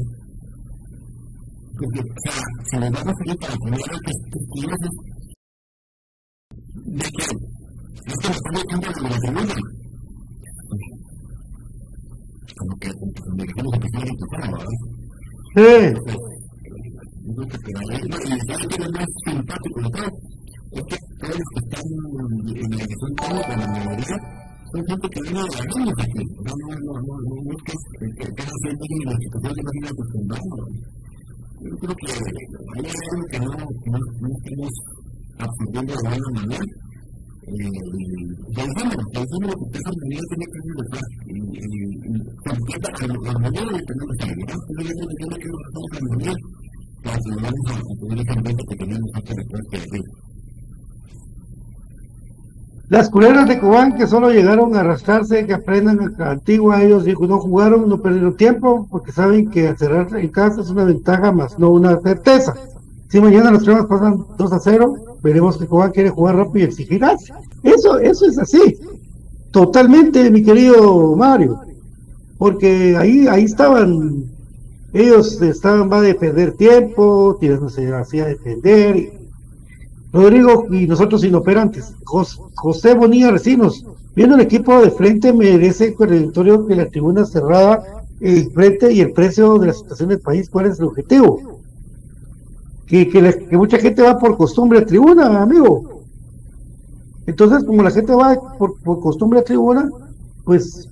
Porque, 1.79 2.01
o 2.01 2.21
sea, 2.25 2.43
si 2.71 2.77
nos 2.79 2.91
vamos 2.91 3.15
a 3.19 3.31
ir 3.31 3.37
para 3.39 3.57
poner 3.57 3.81
que 3.81 4.11
es 4.11 5.11
de 6.91 7.05
que 7.05 7.23
esto 8.07 8.29
lo 8.29 8.35
estamos 8.35 8.65
viendo 8.69 8.89
desde 8.89 9.09
la 9.09 9.19
tribuna. 9.19 9.55
Como 12.59 12.77
que 12.79 12.91
me 13.37 13.45
dejamos 13.45 13.75
empezar 13.75 14.03
a 14.03 14.51
¿verdad? 14.51 14.67
Sí. 15.57 15.71
Que 17.31 17.59
pero 17.65 17.81
y 17.81 18.09
que 18.69 18.79
lo 18.79 18.91
más 18.91 19.07
simpático 19.25 19.79
de 19.81 19.91
todo 19.91 20.11
es 20.73 20.83
que 20.83 20.97
todos 21.21 21.37
los 21.39 21.49
que 21.51 21.61
están 21.65 21.87
en 22.57 22.71
la 22.71 22.77
elección 22.77 23.13
pública, 23.17 23.57
la 23.57 23.67
mayoría, 23.67 24.17
son 24.71 24.87
gente 24.87 25.07
que 25.09 25.21
viene 25.23 25.41
de 25.41 25.59
años 25.61 25.99
aquí. 25.99 26.23
No, 26.45 26.53
no, 26.57 26.69
no, 26.81 26.95
no, 27.01 27.35
no 27.43 27.51
es 27.51 27.63
que 27.67 27.75
están 28.25 28.47
haciendo 28.47 28.85
en 28.91 29.05
la 29.05 29.17
situación 29.19 29.53
que 29.55 29.63
no 29.63 29.71
vienen 29.71 29.91
acostumbrados. 29.91 30.69
Yo 31.61 31.77
creo 31.77 31.95
que 31.97 32.07
hay 32.11 32.85
algo 32.87 33.27
que 33.31 33.39
no, 33.41 33.51
no, 33.51 33.99
no 34.21 34.29
estamos 34.37 34.73
absorbiendo 35.39 35.93
de 35.93 36.09
buena 36.09 36.31
manera 36.41 36.65
pensándolo, 38.55 39.03
pensándolo 39.13 39.55
porque 39.59 39.79
esa 39.79 39.91
armonía 39.91 40.23
tiene 40.31 40.47
que 40.51 40.59
ser 40.61 40.75
detrás. 40.81 41.07
Completa 42.47 42.89
la 43.01 43.31
armonía 43.31 43.65
de 43.65 43.83
tener 43.91 44.07
esa 44.15 44.25
habilidad. 44.25 44.61
Entonces 44.71 44.95
yo 45.01 45.07
creo 45.17 45.39
que 45.41 45.49
nosotros 45.51 45.87
armonía 45.99 46.35
para 47.03 47.17
que 47.17 47.31
vamos 47.41 47.67
a 47.67 47.83
poder 48.01 48.19
meta 48.45 48.63
que 48.69 48.77
tenemos 48.77 49.11
hasta 49.15 49.33
después 49.35 49.63
de 49.71 49.79
arriba. 49.79 50.30
Las 52.91 53.09
culeras 53.09 53.47
de 53.47 53.61
Cobán 53.61 53.97
que 53.97 54.09
solo 54.09 54.33
llegaron 54.33 54.75
a 54.75 54.81
arrastrarse, 54.81 55.47
que 55.47 55.55
aprendan 55.55 56.17
a 56.19 56.33
antigua, 56.33 56.83
ellos 56.83 57.07
no 57.07 57.39
jugaron, 57.39 57.89
no 57.89 58.03
perdieron 58.03 58.37
tiempo, 58.37 58.89
porque 58.91 59.13
saben 59.13 59.49
que 59.49 59.73
cerrar 59.77 60.09
en 60.17 60.27
casa 60.27 60.61
es 60.61 60.71
una 60.71 60.83
ventaja 60.83 61.31
más, 61.31 61.57
no 61.57 61.71
una 61.71 62.01
certeza. 62.01 62.53
Si 63.09 63.21
mañana 63.21 63.53
los 63.53 63.63
cremas 63.63 63.87
pasan 63.87 64.25
2 64.37 64.53
a 64.53 64.59
0, 64.59 64.95
veremos 65.23 65.57
que 65.57 65.69
Cobán 65.69 65.93
quiere 65.93 66.11
jugar 66.11 66.35
rápido 66.35 66.67
y 66.67 66.69
exigirse. 66.69 67.33
Eso, 67.63 67.97
eso 68.01 68.27
es 68.27 68.37
así. 68.41 68.81
Totalmente, 69.53 70.29
mi 70.29 70.43
querido 70.43 71.15
Mario. 71.15 71.61
Porque 72.39 72.97
ahí, 72.97 73.29
ahí 73.29 73.45
estaban, 73.45 74.25
ellos 74.93 75.41
estaban, 75.41 75.89
va 75.89 75.99
a 75.99 76.15
perder 76.15 76.57
tiempo, 76.57 77.37
tirándose 77.39 77.87
así 77.95 78.19
a 78.19 78.27
defender. 78.27 79.20
Rodrigo 80.13 80.67
y 80.71 80.87
nosotros 80.87 81.25
inoperantes. 81.25 81.95
José 82.05 82.95
Bonilla 82.95 83.31
Recinos, 83.31 83.85
viendo 84.15 84.35
el 84.35 84.43
equipo 84.43 84.81
de 84.81 84.91
frente, 84.91 85.33
merece 85.33 85.87
el 85.87 85.97
territorio 85.97 86.67
que 86.67 86.77
la 86.77 86.87
tribuna 86.87 87.25
cerrada, 87.25 88.05
el 88.21 88.51
frente 88.51 88.93
y 88.93 89.01
el 89.01 89.13
precio 89.13 89.59
de 89.59 89.69
la 89.69 89.73
situación 89.73 90.09
del 90.09 90.21
país. 90.21 90.51
¿Cuál 90.51 90.67
es 90.67 90.79
el 90.79 90.87
objetivo? 90.87 91.61
que, 92.91 93.09
que, 93.09 93.57
mucha 93.57 93.79
gente 93.79 94.03
va 94.03 94.19
por 94.19 94.37
costumbre 94.37 94.81
a 94.81 94.85
tribuna, 94.85 95.43
amigo. 95.43 96.03
Entonces, 97.25 97.63
como 97.63 97.85
la 97.85 97.93
gente 97.93 98.13
va 98.13 98.37
por, 98.59 98.81
costumbre 99.01 99.39
a 99.39 99.45
tribuna, 99.45 99.89
pues 100.45 100.89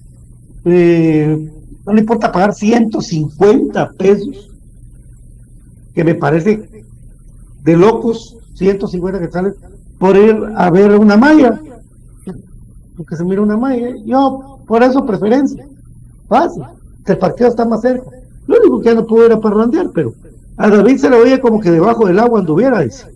eh, 0.65 1.51
no 1.85 1.93
le 1.93 2.01
importa 2.01 2.31
pagar 2.31 2.55
150 2.55 3.91
pesos, 3.99 4.49
que 5.93 6.05
me 6.05 6.15
parece 6.15 6.85
de 7.65 7.77
locos, 7.77 8.38
150 8.59 9.21
que 9.21 9.31
salen, 9.31 9.55
por 9.99 10.17
ir 10.17 10.37
a 10.57 10.71
ver 10.71 10.97
una 10.97 11.17
malla. 11.17 11.61
Porque 12.97 13.17
se 13.17 13.25
mira 13.25 13.43
una 13.43 13.57
malla. 13.57 13.95
Yo, 14.05 14.59
por 14.67 14.83
eso, 14.83 15.07
preferencia. 15.07 15.65
Fácil. 16.29 16.65
El 17.07 17.19
partido 17.19 17.49
está 17.49 17.65
más 17.65 17.81
cerca. 17.81 18.11
Lo 18.47 18.59
único 18.59 18.81
que 18.81 18.87
ya 18.87 18.95
no 18.95 19.07
puedo 19.07 19.27
ir 19.27 19.33
a 19.33 19.41
parrandear, 19.41 19.91
pero 19.95 20.13
a 20.57 20.69
David 20.69 20.99
se 20.99 21.09
le 21.09 21.17
oye 21.17 21.41
como 21.41 21.61
que 21.61 21.71
debajo 21.71 22.07
del 22.07 22.19
agua 22.19 22.41
anduviera, 22.41 22.81
dice. 22.81 23.07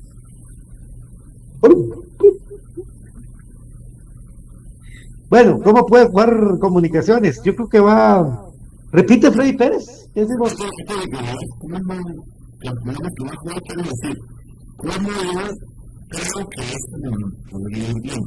Bueno, 5.28 5.58
¿cómo 5.64 5.86
puede 5.86 6.06
jugar 6.08 6.58
comunicaciones? 6.60 7.42
Yo 7.42 7.54
creo 7.56 7.68
que 7.68 7.80
va. 7.80 8.44
Repite 8.92 9.30
Freddy 9.30 9.54
Pérez. 9.54 10.10
¿Qué 10.12 10.20
decimos? 10.20 10.54
¿Cómo 14.82 15.08
yo 15.08 15.46
creo 16.10 16.48
que 16.50 16.62
es 16.62 16.84
podría 17.50 17.88
ir 17.88 18.00
bien? 18.02 18.24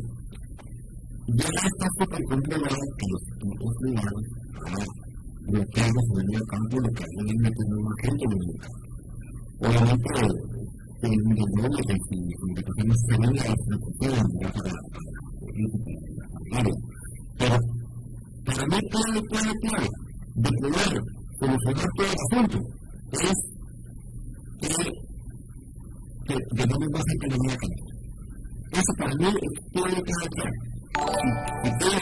Ya 1.28 1.46
está 1.46 1.88
súper 2.00 2.24
comprobado 2.30 2.84
que 2.98 3.06
los 3.12 3.24
equipos 3.36 3.74
privados 3.82 4.26
en 5.48 6.34
el 6.34 6.46
campo 6.48 6.78
lo 6.80 6.90
que 6.96 7.04
es 7.04 7.10
meter 7.38 7.68
más 7.84 7.98
gente 8.02 8.26
obviamente 9.60 10.10
el 11.02 11.14
individuo 11.14 11.70
de 11.70 11.84
la 11.86 11.98
para 12.56 12.84
pero 17.38 17.58
para 18.46 18.64
mí 18.68 18.80
clave, 18.90 19.22
clave, 19.30 19.54
clave 19.62 19.90
de 20.36 20.50
poder 20.62 20.94
solucionar 21.40 21.88
todo 21.96 22.08
el 22.08 22.16
asunto 22.26 22.58
es 23.12 23.20
que, 23.22 23.55
que 26.26 26.66
no 26.66 26.76
me 26.80 26.88
vas 26.94 27.04
a 27.06 27.16
eso 28.76 28.92
para 28.98 29.14
mí 29.16 29.26
es 29.26 29.54
clave, 29.72 30.02
clave, 30.02 30.30
clave 31.80 32.02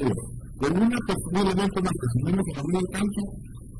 euros 0.00 0.28
con 0.58 0.72
una 0.72 0.98
más 1.56 1.68
que 1.68 1.80
a 1.80 2.62
la 2.62 2.62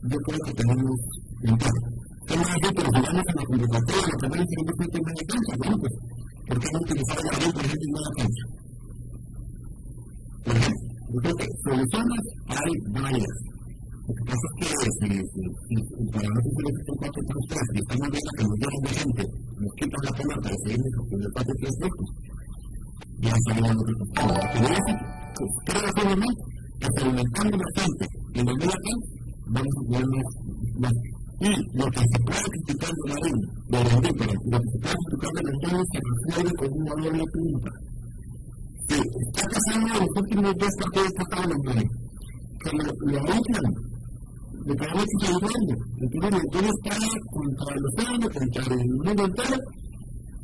yo 0.09 0.19
creo 0.19 0.39
que 0.45 0.53
tenemos 0.53 0.99
ventaja 1.43 1.81
¿Cómo 2.29 2.43
hacer 2.43 2.73
pero 2.75 2.91
vamos 2.91 3.07
a 3.07 3.35
la 3.37 3.45
convocatoria, 3.47 4.03
lo 4.03 4.19
que 4.19 4.29
que 4.91 4.99
media 5.07 5.25
cancha? 5.31 5.53
Pues, 5.79 5.95
¿por 6.49 6.59
qué 6.59 6.69
no 6.73 6.79
utilizar 6.81 7.19
la 7.23 7.31
en 7.47 7.91
media 7.95 8.13
cancha? 8.19 8.45
Por 10.45 10.57
soluciones 11.63 12.23
hay 12.49 12.73
varias. 12.91 13.56
Es 14.07 14.15
si, 15.01 15.11
si, 15.11 15.43
si, 15.67 16.07
para 16.15 16.29
nosotros 16.31 16.63
los 16.63 16.79
que 16.79 16.95
cuatro 16.95 17.21
tres 17.27 17.67
y 17.75 17.79
estamos 17.83 18.07
viendo 18.07 18.31
que 18.37 18.45
nos 18.47 18.57
llegan 18.63 18.83
de 18.87 18.93
gente, 19.03 19.23
nos 19.59 19.73
quitan 19.75 20.03
la 20.07 20.13
pelota 20.15 20.47
y 20.47 20.59
seguimos 20.63 20.93
con 21.11 21.19
el 21.19 21.33
salimos 23.47 23.73
de 23.73 23.83
otro 23.83 23.95
costado. 23.99 24.31
Lo 24.31 24.47
que 24.47 24.59
voy 24.63 24.71
a 24.71 24.79
decir, 24.79 24.99
creo 25.67 25.91
firmemente 25.97 26.43
que 26.79 26.87
experimentando 26.87 27.55
bastante 27.59 28.05
y 28.07 28.39
en 28.39 28.47
el 28.47 28.57
medio 28.57 28.79
vamos 29.47 29.75
a 29.75 29.83
poder 29.87 30.07
más 30.79 30.97
y 31.39 31.53
lo 31.77 31.87
que 31.91 32.01
se 32.01 32.19
puede 32.25 32.47
criticar 32.47 32.93
de 32.95 33.09
la 33.11 33.19
ley, 33.27 33.37
de 33.69 33.79
la 33.85 34.01
ley, 34.01 34.13
pero 34.17 34.33
lo 34.47 34.59
que 34.63 34.69
se 34.71 34.79
puede 34.87 34.97
criticar 35.03 35.33
de 35.35 35.43
la 35.43 35.51
ley 35.67 35.83
se 35.91 35.99
resuelve 36.07 36.53
con 36.57 36.69
una 36.81 36.93
doble 36.95 37.25
punta. 37.35 37.71
Sí, 38.89 38.99
está 39.27 39.43
pasando 39.51 39.87
en 39.87 40.01
los 40.01 40.13
últimos 40.17 40.55
dos 40.57 40.73
partidos 40.79 41.11
que 41.11 41.23
estaban 41.27 41.51
en 41.51 41.61
el 41.75 41.91
que 42.63 42.71
lo, 42.73 42.85
lo 43.11 43.19
de 44.67 44.75
cada 44.75 44.95
vez 44.95 45.11
que 45.21 45.29
duerme. 45.31 45.75
Entonces, 46.03 46.43
gobierno 46.51 46.71
está 46.75 46.93
contra 47.31 47.69
el 47.77 47.83
océano, 47.87 48.27
contra 48.37 48.75
el 48.75 48.89
mundo 48.91 49.25
entero, 49.25 49.59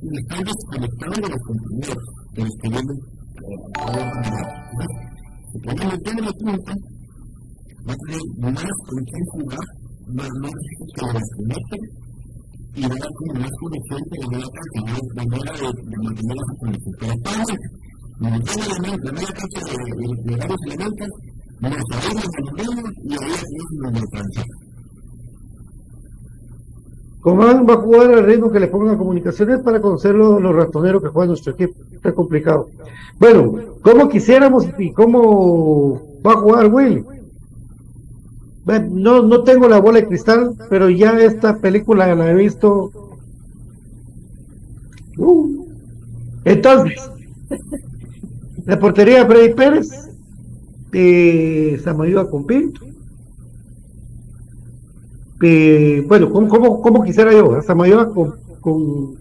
y 0.03 0.18
están 0.18 0.43
desconectando 0.43 1.16
de 1.23 1.29
los 1.33 1.43
compañeros 1.47 2.03
que 2.35 2.43
los 2.43 2.55
que 2.61 2.68
vienen 2.73 2.99
a 3.79 3.93
la 3.93 4.07
Si 5.51 5.59
ponemos 5.62 5.99
de 6.03 6.23
la 6.23 6.33
punta, 6.33 6.73
va 7.87 7.93
a 7.93 8.01
tener 8.03 8.55
más 8.55 8.77
con 8.87 8.99
quién 9.05 9.25
jugar 9.33 9.66
más 10.12 10.29
lógico 10.43 10.83
que 10.87 11.03
conecten 11.37 11.83
y 12.75 12.83
dar 12.83 13.11
como 13.14 13.35
más 13.41 13.55
conexión 13.61 14.01
que 14.11 14.16
la 14.23 14.39
de 15.12 15.27
manera 15.29 15.53
de, 15.53 15.68
de 15.68 15.97
mantener 16.03 16.37
esa 16.43 16.55
conexión. 16.59 16.95
Pero 16.99 17.12
actualmente, 17.12 17.66
mantiene 18.18 18.64
la 18.70 19.12
nueva 19.12 19.33
cancha 19.39 19.61
de, 19.66 19.77
de, 19.99 20.07
de 20.25 20.35
varios 20.37 20.62
elementos, 20.66 21.09
Comán 27.21 27.67
va 27.69 27.75
a 27.75 27.77
jugar 27.77 28.13
al 28.13 28.25
ritmo 28.25 28.51
que 28.51 28.59
le 28.59 28.67
pongan 28.67 28.99
comunicaciones 28.99 29.61
para 29.61 29.81
conocer 29.81 30.15
los, 30.15 30.43
los 30.43 30.55
ratoneros 30.55 31.01
que 31.03 31.09
juega 31.09 31.29
nuestro 31.29 31.53
equipo. 31.53 31.75
Está 31.93 32.13
complicado. 32.13 32.69
Bueno, 33.21 33.55
¿cómo 33.83 34.09
quisiéramos 34.09 34.67
y 34.77 34.93
cómo 34.93 36.03
va 36.27 36.33
a 36.33 36.37
jugar 36.37 36.67
Will? 36.73 37.05
no, 38.91 39.23
no 39.23 39.45
tengo 39.45 39.69
la 39.69 39.81
bola 39.81 40.01
de 40.01 40.07
cristal, 40.09 40.55
pero 40.69 40.91
ya 40.91 41.19
esta 41.21 41.59
película 41.59 42.15
la 42.15 42.31
he 42.31 42.35
visto. 42.35 42.91
Uh. 45.17 45.67
Entonces, 46.45 47.11
la 48.67 48.79
portería 48.79 49.25
de 49.25 49.27
Freddy 49.27 49.55
Pérez, 49.55 50.12
eh, 50.93 51.80
Samayoa 51.82 52.30
con 52.30 52.47
Pinto. 52.47 52.80
Eh, 55.43 56.05
bueno, 56.07 56.30
¿cómo, 56.30 56.80
cómo, 56.80 57.03
quisiera 57.03 57.32
yo? 57.32 57.61
Samayoa 57.62 58.12
con, 58.14 58.34
con, 58.61 59.16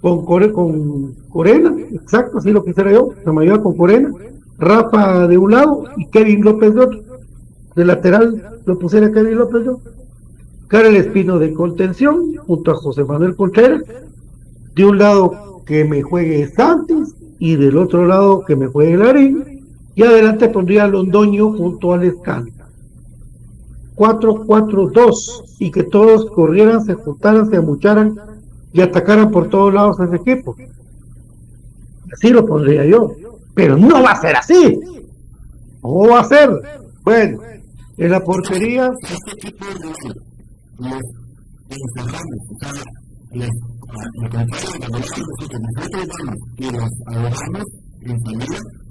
con, 0.00 0.52
con 0.52 1.14
Corena, 1.28 1.74
exacto, 1.92 2.38
así 2.38 2.52
lo 2.52 2.64
quisiera 2.64 2.92
yo. 2.92 3.10
Samayoa 3.24 3.62
con 3.62 3.76
Corena, 3.76 4.10
Rafa 4.58 5.26
de 5.26 5.36
un 5.36 5.50
lado 5.50 5.84
y 5.96 6.06
Kevin 6.06 6.42
López 6.42 6.74
de 6.74 6.80
otro 6.80 7.06
de 7.76 7.84
lateral 7.84 8.60
lo 8.64 8.78
pusiera 8.78 9.12
Kevin 9.12 9.38
López 9.38 9.64
yo. 9.64 9.80
Karel 10.68 10.96
Espino 10.96 11.38
de 11.38 11.52
contención, 11.52 12.34
junto 12.46 12.72
a 12.72 12.74
José 12.74 13.04
Manuel 13.04 13.36
Contreras. 13.36 13.82
De 14.74 14.84
un 14.84 14.98
lado 14.98 15.62
que 15.64 15.84
me 15.84 16.02
juegue 16.02 16.48
Santos 16.48 17.14
y 17.38 17.56
del 17.56 17.76
otro 17.76 18.06
lado 18.06 18.44
que 18.44 18.56
me 18.56 18.66
juegue 18.66 18.96
Larín. 18.96 19.44
Y 19.96 20.02
adelante 20.02 20.48
pondría 20.50 20.84
a 20.84 20.88
Londoño 20.88 21.52
junto 21.52 21.94
al 21.94 22.04
Escano. 22.04 22.46
4-4-2 23.96 25.56
y 25.58 25.70
que 25.70 25.84
todos 25.84 26.30
corrieran, 26.30 26.84
se 26.84 26.94
juntaran, 26.94 27.48
se 27.48 27.56
amucharan 27.56 28.14
y 28.74 28.82
atacaran 28.82 29.30
por 29.30 29.48
todos 29.48 29.72
lados 29.72 29.98
a 29.98 30.04
ese 30.04 30.16
equipo. 30.16 30.54
Así 32.12 32.28
lo 32.28 32.44
pondría 32.46 32.84
yo. 32.84 33.10
Pero 33.54 33.78
no 33.78 34.02
va 34.02 34.10
a 34.10 34.20
ser 34.20 34.36
así. 34.36 34.78
¿Cómo 35.80 36.08
va 36.08 36.20
a 36.20 36.24
ser? 36.24 36.50
Bueno, 37.02 37.40
en 37.96 38.10
la 38.10 38.20
portería. 38.20 38.92
Este 48.00 48.85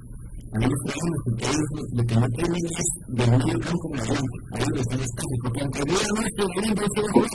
a 0.55 0.65
ellos 0.65 0.81
traemos 0.85 1.19
porque 1.25 1.45
ellos 1.45 1.69
lo 1.95 2.03
que 2.05 2.15
no 2.15 2.27
tienen 2.35 2.63
es 2.65 2.87
de 3.15 3.25
medio 3.25 3.57
campo 3.59 3.85
en 3.91 3.99
adelante, 3.99 4.37
a 4.51 4.57
están 4.79 5.01
estáticos, 5.05 5.39
porque 5.43 5.61
aunque 5.61 5.81
digan 5.85 6.11
nuestro, 6.15 6.43
ahí 6.45 6.71
no 6.75 6.85
se 6.85 6.99
va 7.01 7.07
a 7.07 7.15
jugar, 7.15 7.33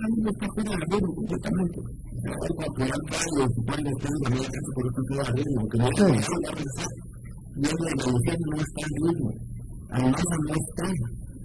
ahí 0.00 0.14
no 0.20 0.30
está 0.30 0.46
fuera 0.54 0.70
de 0.70 0.84
ritmo 0.90 1.10
completamente. 1.18 1.78
Radio, 2.80 3.44
si 3.50 3.60
pueden 3.66 3.86
estar 3.90 4.10
en 4.10 4.22
la 4.22 4.30
media 4.30 4.60
por 4.74 4.84
no 4.86 5.88
se 5.90 6.02
van 6.02 6.46
a 6.46 6.56
pensar, 6.60 6.92
y 7.50 7.66
la 7.66 7.90
evolución 7.90 8.38
no 8.50 8.56
está 8.60 8.80
en 8.80 8.92
ritmo 9.00 9.30
además 9.90 10.22
no 10.46 10.54
está. 10.54 10.86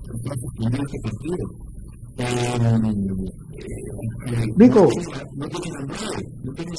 Entonces 0.05 0.51
primero 0.55 0.83
este 0.85 0.99
partido 1.03 1.45
Nico. 4.57 4.87
no 5.35 5.45
no 5.45 5.59
no 5.85 5.95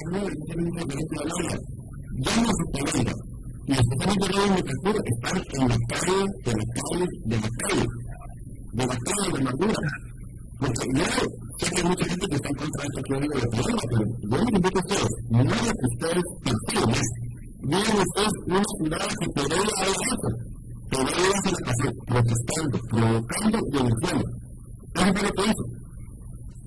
hablar 0.07 0.31
ya 2.25 2.43
no 2.43 2.49
se 2.49 2.65
pelea 2.73 3.15
y 3.67 3.73
los 3.75 3.85
que 3.87 3.95
están 3.97 4.11
integrados 4.15 4.51
en 4.51 4.67
partido 4.67 4.99
están 5.07 5.37
en 5.37 5.69
la 5.69 5.79
calle 5.91 6.19
de 6.45 6.53
la 6.53 6.67
calle 6.77 7.07
de 7.25 7.37
la 7.37 7.51
calle 7.61 7.87
de 8.73 8.87
la 8.87 8.97
calle 9.07 9.29
de 9.33 9.39
amargura 9.41 9.91
porque 10.59 10.87
yo 10.97 11.05
sé 11.59 11.67
que 11.71 11.81
hay 11.81 11.89
mucha 11.89 12.05
gente 12.07 12.27
que 12.27 12.37
está 12.37 12.49
en 12.49 12.57
contra 12.57 12.83
de 12.83 13.03
yo 13.09 13.21
digo 13.21 13.35
de 13.37 13.49
problema 13.49 13.83
pero 13.91 14.05
yo 14.31 14.37
les 14.39 14.53
invito 14.57 14.79
a 14.79 14.85
ustedes 14.87 15.13
no 15.31 15.41
es 15.43 15.73
que 15.77 15.87
ustedes 15.93 16.25
piensen 16.43 17.07
miren 17.63 17.97
ustedes 18.07 18.35
una 18.47 18.63
ciudad 18.77 19.09
que 19.21 19.27
podría 19.35 19.61
haber 19.61 19.97
eso 19.97 20.57
Podrías 20.91 21.43
en 21.45 21.53
la 21.53 21.67
pasión, 21.67 21.95
protestando, 22.07 22.79
provocando 22.89 23.59
y 23.59 23.71
denunciando. 23.77 24.25
¿Qué 24.95 25.03
es 25.03 25.23
lo 25.23 25.31
que 25.31 25.43
hizo? 25.51 25.65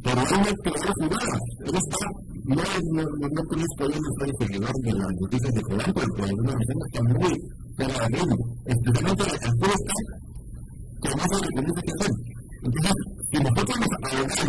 Pero 0.03 0.15
no 0.15 0.25
quedó 0.63 0.91
jugada. 0.99 1.37
Él 1.65 1.75
está, 1.75 2.05
no, 2.49 2.63
no, 2.93 3.03
no, 3.03 3.27
no 3.29 3.41
conozco 3.45 3.87
bien 3.87 4.01
los 4.01 4.15
varios 4.19 4.37
seguidores 4.39 4.81
de 4.81 4.93
las 4.93 5.11
noticias 5.21 5.53
de 5.53 5.61
Colón, 5.61 5.91
pero 5.93 6.07
por 6.17 6.25
alguna 6.25 6.51
razón 6.51 6.77
está 6.89 7.01
muy 7.03 7.33
de 7.77 7.85
ritmo. 8.09 8.37
Especialmente 8.65 9.23
la 9.23 9.37
canción 9.37 9.77
que 11.01 11.09
qué 11.09 11.61
dice 11.61 11.81
que 11.85 11.93
hacer. 11.93 12.13
Entonces, 12.59 12.95
si 13.29 13.37
nosotros 13.39 13.75
nos 13.79 13.89
de 13.89 14.09
a 14.09 14.39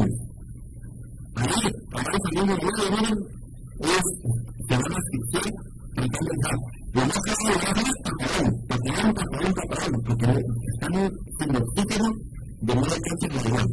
de 6.90 7.00
más 7.00 7.20
de 7.20 7.32
la 7.32 7.70
es 7.80 7.98
paparón, 9.14 9.52
paparón, 9.54 10.00
porque 10.06 10.26
oxígeno 11.56 12.08
de 12.62 12.74
no 12.74 12.82
alcance 12.82 13.26
global. 13.28 13.68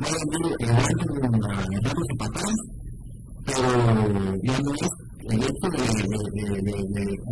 Pueden 0.00 0.28
ir 0.38 0.70
agarrando 0.70 1.02
y 2.02 2.16
patadas, 2.16 2.60
pero 3.54 3.70
ya 4.42 4.58
no 4.60 4.72
es 4.72 4.80
el 5.28 5.42
hecho 5.42 5.68
de, 5.70 5.78
de, 6.08 6.42
de, 6.62 6.76
de, 6.88 7.02
de, 7.02 7.22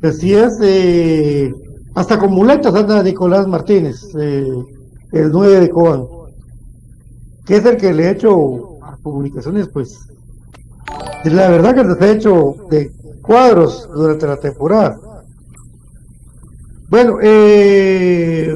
decir, 0.00 0.48
eh, 0.62 1.50
hasta 1.94 2.18
con 2.18 2.32
muletas 2.32 2.74
anda 2.74 3.02
Nicolás 3.02 3.46
Martínez, 3.46 3.96
eh, 4.18 4.48
el 5.12 5.30
9 5.30 5.60
de 5.60 5.70
Cobán, 5.70 6.06
que 7.46 7.56
es 7.56 7.64
el 7.64 7.76
que 7.76 7.92
le 7.92 8.08
ha 8.08 8.10
hecho 8.10 8.78
publicaciones, 9.02 9.68
pues 9.68 9.98
la 11.24 11.48
verdad 11.48 11.74
que 11.74 11.84
les 11.84 12.00
he 12.00 12.12
hecho 12.12 12.54
de 12.70 12.90
cuadros 13.22 13.88
durante 13.94 14.26
la 14.26 14.36
temporada. 14.36 14.98
Bueno, 16.88 17.18
eh, 17.22 18.54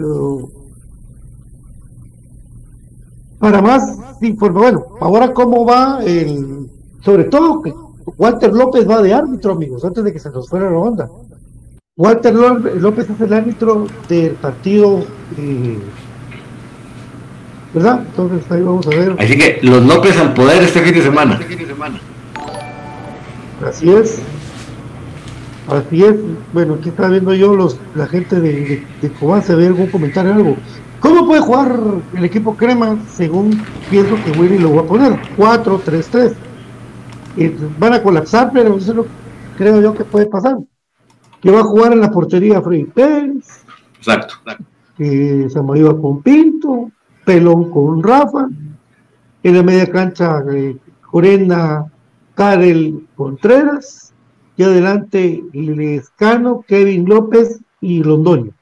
para 3.39 3.63
más 3.63 3.99
información, 4.21 4.83
bueno, 4.83 4.87
ahora 5.01 5.33
cómo 5.33 5.65
va 5.65 6.01
el, 6.05 6.69
sobre 7.03 7.25
todo 7.25 7.63
que 7.63 7.73
Walter 8.17 8.53
López 8.53 8.89
va 8.89 9.03
de 9.03 9.15
árbitro, 9.15 9.53
amigos, 9.53 9.85
antes 9.85 10.03
de 10.05 10.13
que 10.13 10.19
se 10.19 10.31
nos 10.31 10.49
fuera 10.49 10.71
la 10.71 10.79
onda. 10.79 11.09
Walter 11.97 12.35
López 12.35 13.11
es 13.11 13.21
el 13.21 13.33
árbitro 13.33 13.87
del 14.09 14.33
partido 14.33 15.01
eh, 15.37 15.79
¿verdad? 17.75 18.05
Entonces 18.07 18.51
ahí 18.51 18.63
vamos 18.63 18.87
a 18.87 18.91
ver. 18.91 19.17
Así 19.19 19.37
que 19.37 19.59
los 19.63 19.85
López 19.85 20.17
al 20.19 20.35
poder 20.35 20.63
este 20.63 20.81
fin 20.81 20.95
de 20.95 21.03
semana. 21.03 21.41
Así 23.67 23.91
es. 23.91 24.21
Así 25.69 26.05
es. 26.05 26.17
Bueno, 26.53 26.75
aquí 26.75 26.89
está 26.89 27.09
viendo 27.09 27.35
yo 27.35 27.55
los 27.55 27.79
la 27.95 28.07
gente 28.07 28.41
de, 28.41 28.83
de, 29.03 29.11
Cobán, 29.13 29.43
se 29.43 29.55
ve 29.55 29.67
algún 29.67 29.89
comentario 29.89 30.33
algo. 30.33 30.57
¿Cómo 31.01 31.27
puede 31.27 31.41
jugar 31.41 31.79
el 32.15 32.25
equipo 32.25 32.57
Crema 32.57 32.99
según 33.13 33.63
pienso 33.89 34.17
que 34.25 34.39
Willy 34.39 34.59
lo 34.59 34.75
va 34.75 34.83
a 34.83 34.87
poner? 34.87 35.19
4-3-3. 35.37 36.35
van 37.79 37.93
a 37.95 38.03
colapsar, 38.03 38.51
pero 38.53 38.77
eso 38.77 38.95
lo 38.95 39.07
creo 39.57 39.81
yo 39.81 39.95
que 39.95 40.05
puede 40.05 40.27
pasar. 40.27 40.59
Que 41.41 41.51
va 41.51 41.61
a 41.61 41.65
jugar 41.65 41.93
en 41.93 42.01
la 42.01 42.11
portería 42.11 42.61
Freddy 42.61 42.85
Pérez. 42.85 43.65
Exacto. 43.97 44.35
Que 44.97 45.49
Samayoa 45.49 46.01
con 46.01 46.23
Pinto, 46.23 46.91
Pelón 47.25 47.71
con 47.71 48.03
Rafa, 48.03 48.49
en 49.43 49.57
la 49.57 49.63
media 49.63 49.87
cancha 49.89 50.43
eh, 50.53 50.77
Corena, 51.03 51.87
Karel 52.35 53.07
Contreras, 53.15 54.13
y 54.57 54.65
adelante 54.65 55.45
Lescano, 55.53 56.65
Kevin 56.67 57.09
López 57.09 57.61
y 57.81 58.03
Londoño. 58.03 58.53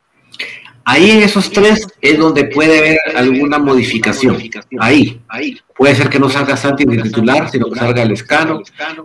Ahí 0.89 1.11
en 1.11 1.22
esos 1.24 1.51
tres 1.51 1.84
es 2.01 2.16
donde 2.16 2.45
puede 2.45 2.78
haber 2.78 2.99
alguna 3.16 3.59
modificación. 3.59 4.39
Ahí. 4.78 5.20
Puede 5.76 5.97
ser 5.97 6.09
que 6.09 6.20
no 6.20 6.28
salga 6.28 6.57
Santi 6.57 6.84
de 6.84 7.03
titular, 7.03 7.51
sino 7.51 7.68
que 7.68 7.80
salga 7.80 8.05
Lescano. 8.05 8.62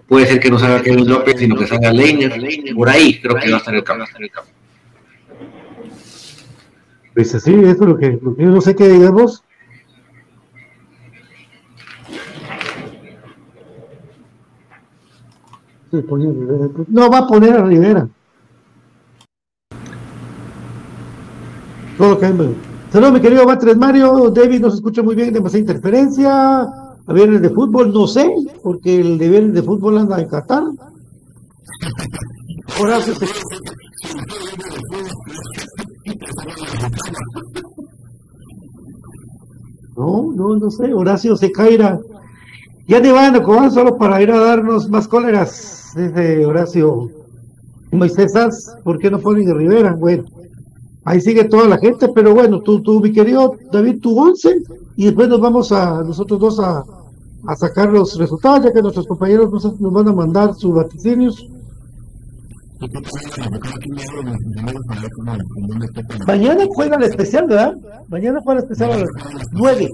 Puede 0.07 0.27
ser 0.27 0.39
que 0.39 0.51
no 0.51 0.59
salga 0.59 0.83
Kevin 0.83 1.09
López, 1.09 1.39
sino 1.39 1.55
que 1.57 1.65
salga 1.65 1.91
Leiner. 1.91 2.39
Por 2.75 2.87
ahí 2.87 3.19
creo 3.19 3.35
que 3.35 3.49
va 3.49 3.55
a 3.55 3.59
estar 3.59 3.73
el 3.73 3.83
cambio. 3.83 4.05
Pues 7.15 7.33
así, 7.33 7.51
eso 7.51 7.71
es 7.71 7.79
lo 7.79 7.97
que, 7.97 8.19
lo 8.21 8.35
que 8.35 8.43
yo 8.43 8.49
no 8.49 8.61
sé 8.61 8.75
qué 8.75 8.87
digamos. 8.87 9.43
No 15.91 17.09
va 17.09 17.17
a 17.17 17.27
poner 17.27 17.53
a 17.53 17.65
Rivera. 17.65 18.07
Todo. 22.01 22.17
Saludos, 22.91 23.13
mi 23.13 23.21
querido 23.21 23.45
Batres 23.45 23.77
Mario. 23.77 24.31
David 24.31 24.59
nos 24.59 24.73
escucha 24.73 25.03
muy 25.03 25.13
bien, 25.13 25.31
demasiada 25.31 25.59
interferencia. 25.59 26.61
A 26.61 27.13
viernes 27.13 27.43
de 27.43 27.51
fútbol, 27.51 27.93
no 27.93 28.07
sé, 28.07 28.27
porque 28.63 28.99
el 28.99 29.19
de 29.19 29.29
viernes 29.29 29.53
de 29.53 29.61
fútbol 29.61 29.99
anda 29.99 30.19
en 30.19 30.27
Qatar. 30.27 30.63
Horacio 32.81 33.13
se... 33.13 33.25
No, 39.95 40.31
no, 40.35 40.55
no 40.55 40.71
sé. 40.71 40.91
Horacio 40.91 41.37
Secaira. 41.37 41.99
Ya 42.87 42.99
ni 42.99 43.11
van 43.11 43.35
a 43.35 43.43
cobrar 43.43 43.69
solo 43.69 43.95
para 43.99 44.19
ir 44.23 44.31
a 44.31 44.39
darnos 44.39 44.89
más 44.89 45.07
cóleras 45.07 45.93
dice 45.95 46.45
Horacio 46.45 47.09
Moisés 47.91 48.33
¿por 48.83 48.97
qué 48.97 49.11
no 49.11 49.19
ponen 49.19 49.55
Rivera? 49.55 49.93
Bueno, 49.93 50.23
ahí 51.05 51.21
sigue 51.21 51.45
toda 51.45 51.67
la 51.67 51.77
gente, 51.77 52.09
pero 52.13 52.33
bueno, 52.33 52.61
tú, 52.61 52.81
tú 52.81 52.99
mi 52.99 53.11
querido 53.11 53.53
David, 53.71 54.01
tu 54.01 54.17
once, 54.19 54.55
y 54.95 55.05
después 55.05 55.29
nos 55.29 55.39
vamos 55.39 55.71
a 55.71 56.03
nosotros 56.03 56.39
dos 56.39 56.59
a, 56.59 56.83
a 57.47 57.55
sacar 57.55 57.89
los 57.89 58.17
resultados, 58.17 58.63
ya 58.65 58.73
que 58.73 58.81
nuestros 58.81 59.07
compañeros 59.07 59.51
nos, 59.51 59.79
nos 59.79 59.93
van 59.93 60.07
a 60.07 60.13
mandar 60.13 60.53
sus 60.55 60.73
vaticinios. 60.73 61.45
Mañana 66.27 66.65
juega 66.73 66.95
el 66.95 67.03
especial, 67.03 67.47
¿verdad? 67.47 67.75
Mañana 68.09 68.39
juega 68.43 68.59
el 68.59 68.65
especial 68.65 68.91
a 68.91 68.97
las 68.97 69.09
9, 69.51 69.87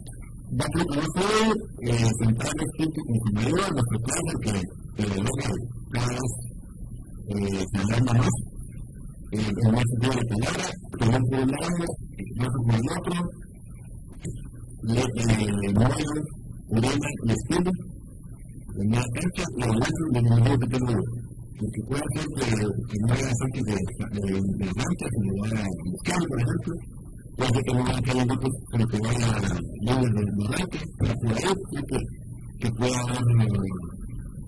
Va 0.51 0.65
a 0.65 0.69
tener 0.69 0.99
eh, 1.81 2.09
centrales 2.19 2.69
gente 2.77 2.99
con 3.07 3.17
su 3.87 3.97
caso, 4.03 4.31
que, 4.43 4.53
que 4.97 5.05
cada 5.91 6.07
vez 6.07 6.31
eh, 7.27 7.63
sanar 7.73 8.17
más, 8.17 8.35
eh, 9.31 9.47
en 9.47 9.71
más 9.71 9.83
sentido 9.87 10.13
de 10.13 10.23
que 10.27 10.35
un 11.07 11.51
lado, 11.51 11.85
no 12.35 12.45
por 12.65 12.75
el 12.75 12.85
otro, 12.97 13.15
le, 14.83 15.01
eh, 15.01 15.73
Moyo, 15.73 16.11
Urena 16.67 17.09
y 17.23 17.31
Espino, 17.31 17.71
en 18.81 18.91
la 18.91 19.03
cancha 19.13 19.45
y 19.57 19.63
adelante 19.63 20.03
de 20.11 20.21
los 20.21 20.57
que 20.57 20.67
tengo 20.67 21.21
puede 21.87 22.01
hacer 22.01 22.25
que, 22.35 22.97
no 23.01 23.13
haya 23.13 23.29
de, 23.53 23.75
de, 24.19 24.71
vaya 25.39 25.63
buscando, 25.91 26.27
por 26.27 26.39
ejemplo, 26.41 26.73
que 27.47 27.73
de 30.01 30.25
para 30.97 31.15
y 31.71 31.83
que, 31.85 31.99
que 32.59 32.71
pueda 32.71 33.01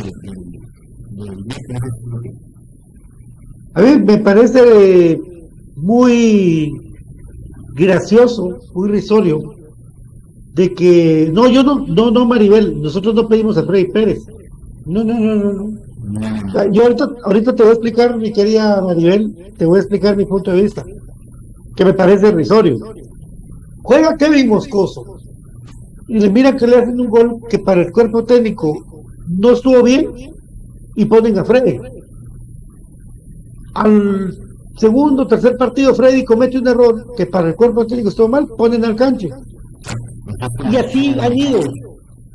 a 3.74 3.82
mí 3.82 4.02
me 4.04 4.18
parece 4.18 5.20
muy 5.76 6.70
gracioso, 7.74 8.58
muy 8.74 8.90
risorio, 8.90 9.40
de 10.54 10.74
que, 10.74 11.30
no, 11.32 11.48
yo 11.48 11.62
no, 11.62 11.86
no, 11.86 12.10
no, 12.10 12.26
Maribel, 12.26 12.80
nosotros 12.82 13.14
no 13.14 13.28
pedimos 13.28 13.56
a 13.56 13.64
Freddy 13.64 13.90
Pérez. 13.92 14.18
No, 14.86 15.04
no, 15.04 15.18
no, 15.18 15.34
no, 15.36 15.52
no. 15.52 16.39
Yo 16.72 16.82
ahorita, 16.82 17.08
ahorita 17.24 17.54
te 17.54 17.62
voy 17.62 17.70
a 17.70 17.74
explicar, 17.74 18.16
mi 18.16 18.32
querida 18.32 18.80
Maribel, 18.80 19.52
te 19.56 19.66
voy 19.66 19.78
a 19.78 19.80
explicar 19.80 20.16
mi 20.16 20.26
punto 20.26 20.50
de 20.50 20.62
vista, 20.62 20.84
que 21.76 21.84
me 21.84 21.94
parece 21.94 22.30
risorio. 22.32 22.78
Juega 23.82 24.16
Kevin 24.16 24.48
Moscoso 24.48 25.18
y 26.08 26.18
le 26.18 26.30
mira 26.30 26.56
que 26.56 26.66
le 26.66 26.76
hacen 26.76 27.00
un 27.00 27.08
gol 27.08 27.40
que 27.48 27.58
para 27.58 27.82
el 27.82 27.92
cuerpo 27.92 28.24
técnico 28.24 28.74
no 29.28 29.52
estuvo 29.52 29.82
bien 29.82 30.06
y 30.96 31.04
ponen 31.04 31.38
a 31.38 31.44
Freddy. 31.44 31.78
Al 33.74 34.36
segundo, 34.76 35.26
tercer 35.26 35.56
partido, 35.56 35.94
Freddy 35.94 36.24
comete 36.24 36.58
un 36.58 36.66
error 36.66 37.14
que 37.16 37.26
para 37.26 37.48
el 37.48 37.54
cuerpo 37.54 37.86
técnico 37.86 38.08
estuvo 38.08 38.28
mal, 38.28 38.48
ponen 38.56 38.84
al 38.84 38.96
canche. 38.96 39.28
Y 40.70 40.76
así 40.76 41.14
han 41.18 41.36
ido 41.36 41.60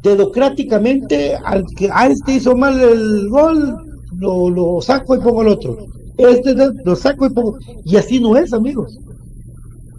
democráticamente 0.02 1.36
al 1.36 1.66
que 1.76 1.90
a 1.92 2.08
este 2.08 2.36
hizo 2.36 2.56
mal 2.56 2.80
el 2.80 3.28
gol, 3.30 3.76
lo, 4.18 4.50
lo 4.50 4.82
saco 4.82 5.16
y 5.16 5.20
pongo 5.20 5.42
al 5.42 5.50
otro. 5.50 5.78
Este 6.18 6.56
lo 6.84 6.96
saco 6.96 7.26
y 7.26 7.30
pongo. 7.30 7.58
Y 7.84 7.98
así 7.98 8.20
no 8.20 8.36
es, 8.38 8.54
amigos. 8.54 8.98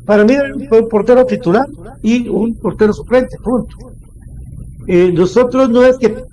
Para 0.06 0.24
mí 0.24 0.34
fue 0.68 0.82
un 0.82 0.88
portero 0.88 1.26
titular 1.26 1.66
y 2.02 2.28
un 2.28 2.54
portero 2.54 2.92
suplente, 2.92 3.36
punto. 3.42 3.76
Eh, 4.86 5.12
nosotros 5.12 5.68
no 5.68 5.84
es 5.84 5.98
que. 5.98 6.24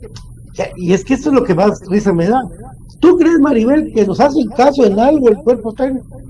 Y 0.78 0.94
es 0.94 1.04
que 1.04 1.16
eso 1.16 1.30
es 1.30 1.36
lo 1.36 1.44
que 1.44 1.56
más 1.56 1.80
risa 1.90 2.14
me 2.14 2.28
da. 2.28 2.42
¿Tú 3.00 3.18
crees, 3.18 3.40
Maribel, 3.40 3.92
que 3.94 4.06
nos 4.06 4.20
hacen 4.20 4.48
caso 4.50 4.86
en 4.86 5.00
algo 5.00 5.28
el 5.28 5.38
cuerpo 5.38 5.74
técnico? 5.74 6.22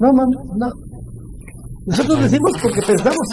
No, 0.00 0.12
no, 0.12 0.26
no. 0.56 0.72
Nosotros 1.86 2.22
decimos 2.22 2.50
porque 2.62 2.80
pensamos. 2.86 3.28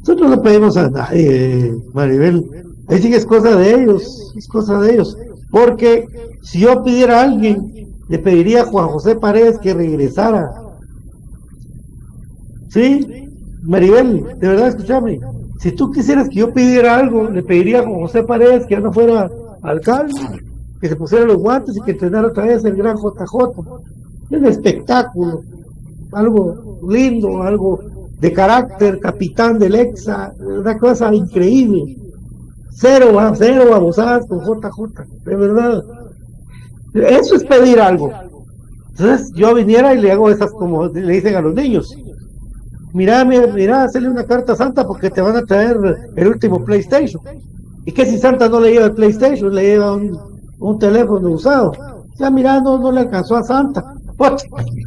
Nosotros 0.00 0.30
no 0.30 0.42
pedimos 0.42 0.76
a 0.76 0.90
nadie, 0.90 1.72
Maribel. 1.92 2.44
Ahí 2.88 3.00
sí 3.00 3.10
que 3.10 3.16
es 3.16 3.26
cosa 3.26 3.56
de 3.56 3.74
ellos, 3.74 4.32
es 4.36 4.46
cosa 4.48 4.78
de 4.80 4.94
ellos. 4.94 5.16
Porque 5.50 6.04
si 6.42 6.60
yo 6.60 6.82
pidiera 6.82 7.20
a 7.20 7.22
alguien 7.24 7.74
le 8.08 8.18
pediría 8.18 8.62
a 8.62 8.66
Juan 8.66 8.88
José 8.88 9.16
Paredes 9.16 9.58
que 9.58 9.74
regresara. 9.74 10.50
¿Sí? 12.68 13.06
Maribel, 13.62 14.24
de 14.38 14.48
verdad, 14.48 14.68
escúchame. 14.68 15.18
Si 15.60 15.72
tú 15.72 15.90
quisieras 15.90 16.28
que 16.28 16.40
yo 16.40 16.52
pidiera 16.52 16.98
algo, 16.98 17.30
le 17.30 17.42
pediría 17.42 17.80
a 17.80 17.84
Juan 17.84 18.00
José 18.00 18.22
Paredes 18.24 18.66
que 18.66 18.74
ya 18.74 18.80
no 18.80 18.92
fuera 18.92 19.30
alcalde, 19.62 20.20
que 20.84 20.90
se 20.90 20.96
pusiera 20.96 21.24
los 21.24 21.38
guantes 21.38 21.78
y 21.78 21.80
que 21.80 21.92
entrenara 21.92 22.28
otra 22.28 22.44
vez 22.44 22.62
el 22.62 22.76
gran 22.76 22.98
JJ. 22.98 23.32
Un 24.28 24.44
espectáculo, 24.44 25.40
algo 26.12 26.78
lindo, 26.86 27.42
algo 27.42 27.80
de 28.20 28.30
carácter, 28.30 29.00
capitán 29.00 29.58
del 29.58 29.76
EXA, 29.76 30.34
una 30.38 30.76
cosa 30.76 31.14
increíble. 31.14 31.96
Cero, 32.72 33.18
cero 33.34 33.64
babosadas 33.70 34.26
con 34.26 34.40
JJ, 34.40 35.06
de 35.24 35.36
verdad. 35.36 35.82
Eso 36.92 37.36
es 37.36 37.44
pedir 37.44 37.80
algo. 37.80 38.12
Entonces 38.90 39.32
yo 39.34 39.54
viniera 39.54 39.94
y 39.94 40.02
le 40.02 40.12
hago 40.12 40.28
esas 40.28 40.50
como 40.50 40.88
le 40.88 41.14
dicen 41.14 41.34
a 41.34 41.40
los 41.40 41.54
niños. 41.54 41.96
Mira, 42.92 43.24
mira, 43.24 43.84
hacerle 43.84 44.10
una 44.10 44.24
carta 44.24 44.54
santa 44.54 44.86
porque 44.86 45.08
te 45.08 45.22
van 45.22 45.36
a 45.36 45.46
traer 45.46 45.78
el 46.14 46.28
último 46.28 46.62
PlayStation. 46.62 47.22
¿Y 47.86 47.92
que 47.92 48.04
si 48.04 48.18
Santa 48.18 48.50
no 48.50 48.60
le 48.60 48.72
lleva 48.72 48.86
el 48.86 48.92
PlayStation? 48.92 49.54
Le 49.54 49.62
lleva 49.62 49.92
un, 49.94 50.33
teléfono 50.78 51.30
usado. 51.30 51.72
Ya 52.16 52.30
mira, 52.30 52.60
no, 52.60 52.92
le 52.92 53.00
alcanzó 53.00 53.36
a 53.36 53.42
Santa. 53.42 53.94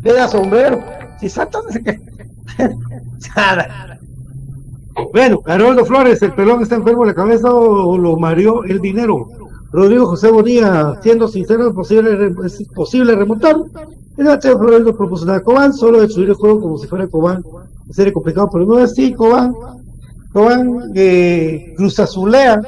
Le 0.03 0.13
da 0.13 0.27
sombrero. 0.27 0.79
Si 1.19 1.29
Santa 1.29 1.59
no 1.63 1.71
se 1.71 1.83
qué. 1.83 1.99
bueno, 5.13 5.41
Haroldo 5.45 5.85
Flores, 5.85 6.21
el 6.21 6.33
pelón 6.33 6.61
está 6.61 6.75
enfermo 6.75 7.03
de 7.03 7.09
la 7.09 7.15
cabeza 7.15 7.53
o 7.53 7.97
lo 7.97 8.17
mareó 8.17 8.63
el 8.63 8.79
dinero. 8.79 9.29
Rodrigo 9.71 10.05
José 10.05 10.31
Bonilla, 10.31 10.95
siendo 11.01 11.27
sincero, 11.27 11.67
es 11.67 11.73
posible, 11.73 12.33
es 12.45 12.63
posible 12.73 13.15
remontar. 13.15 13.57
El 14.17 14.27
ATF 14.27 14.57
Flores 14.57 14.95
proporcionar 14.95 15.37
a 15.37 15.43
Cobán, 15.43 15.73
solo 15.73 16.01
destruir 16.01 16.29
el 16.29 16.35
juego 16.35 16.61
como 16.61 16.77
si 16.77 16.87
fuera 16.87 17.07
Cobán. 17.07 17.43
Sería 17.91 18.13
complicado, 18.13 18.49
pero 18.51 18.65
no 18.65 18.79
es 18.79 18.91
así, 18.91 19.13
Cobán. 19.13 19.53
Cobán 20.33 20.91
eh, 20.95 21.73
Cruz 21.75 21.99
Azulea. 21.99 22.61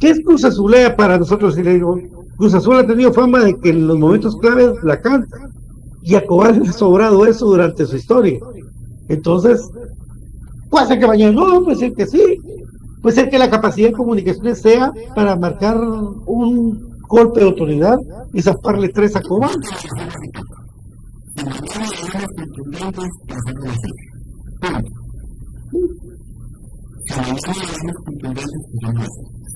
¿Qué 0.00 0.10
es 0.10 0.20
Cruz 0.24 0.44
Azulea 0.44 0.96
para 0.96 1.18
nosotros? 1.18 1.54
Si 1.54 1.62
le 1.62 1.74
digo, 1.74 1.98
Cruz 2.36 2.54
Azul 2.54 2.76
ha 2.76 2.86
tenido 2.86 3.12
fama 3.12 3.40
de 3.40 3.54
que 3.58 3.70
en 3.70 3.86
los 3.86 3.98
momentos 3.98 4.36
claves 4.36 4.72
la 4.84 5.00
canta. 5.00 5.38
Y 6.02 6.14
a 6.14 6.24
Cobán 6.24 6.62
le 6.62 6.68
ha 6.68 6.72
sobrado 6.72 7.26
eso 7.26 7.46
durante 7.46 7.84
su 7.84 7.96
historia. 7.96 8.38
Entonces, 9.08 9.60
puede 10.70 10.86
ser 10.86 11.00
que 11.00 11.06
mañana 11.06 11.32
no, 11.32 11.64
puede 11.64 11.76
ser 11.76 11.92
que 11.94 12.06
sí, 12.06 12.22
puede 13.02 13.16
ser 13.16 13.30
que 13.30 13.38
la 13.38 13.50
capacidad 13.50 13.88
de 13.88 13.94
comunicaciones 13.94 14.60
sea 14.60 14.92
para 15.14 15.34
marcar 15.36 15.78
un 15.80 16.88
golpe 17.08 17.40
de 17.40 17.46
autoridad 17.46 17.98
y 18.32 18.42
zafarle 18.42 18.88
tres 18.90 19.16
a 19.16 19.22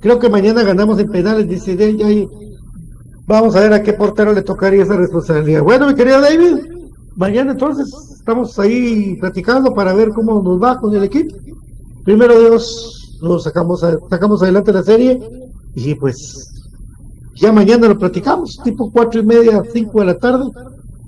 creo 0.00 0.18
que 0.18 0.28
mañana 0.28 0.62
ganamos 0.62 0.98
en 0.98 1.10
penales, 1.10 1.48
dice 1.48 1.72
y 1.72 2.28
vamos 3.26 3.54
a 3.54 3.60
ver 3.60 3.72
a 3.72 3.82
qué 3.82 3.92
portero 3.92 4.32
le 4.32 4.42
tocaría 4.42 4.82
esa 4.82 4.96
responsabilidad. 4.96 5.62
Bueno, 5.62 5.86
mi 5.86 5.94
querido 5.94 6.20
David, 6.20 6.56
mañana 7.16 7.52
entonces 7.52 7.92
estamos 8.14 8.58
ahí 8.58 9.16
platicando 9.20 9.74
para 9.74 9.92
ver 9.92 10.10
cómo 10.10 10.42
nos 10.42 10.62
va 10.62 10.78
con 10.78 10.94
el 10.94 11.04
equipo. 11.04 11.36
Primero 12.04 12.38
Dios, 12.38 13.18
nos 13.22 13.44
sacamos, 13.44 13.84
sacamos 14.10 14.42
adelante 14.42 14.72
la 14.72 14.82
serie 14.82 15.20
y 15.74 15.94
pues 15.94 16.48
ya 17.36 17.52
mañana 17.52 17.88
lo 17.88 17.98
platicamos, 17.98 18.58
tipo 18.64 18.90
cuatro 18.90 19.20
y 19.20 19.26
media, 19.26 19.62
cinco 19.72 20.00
de 20.00 20.06
la 20.06 20.18
tarde, 20.18 20.44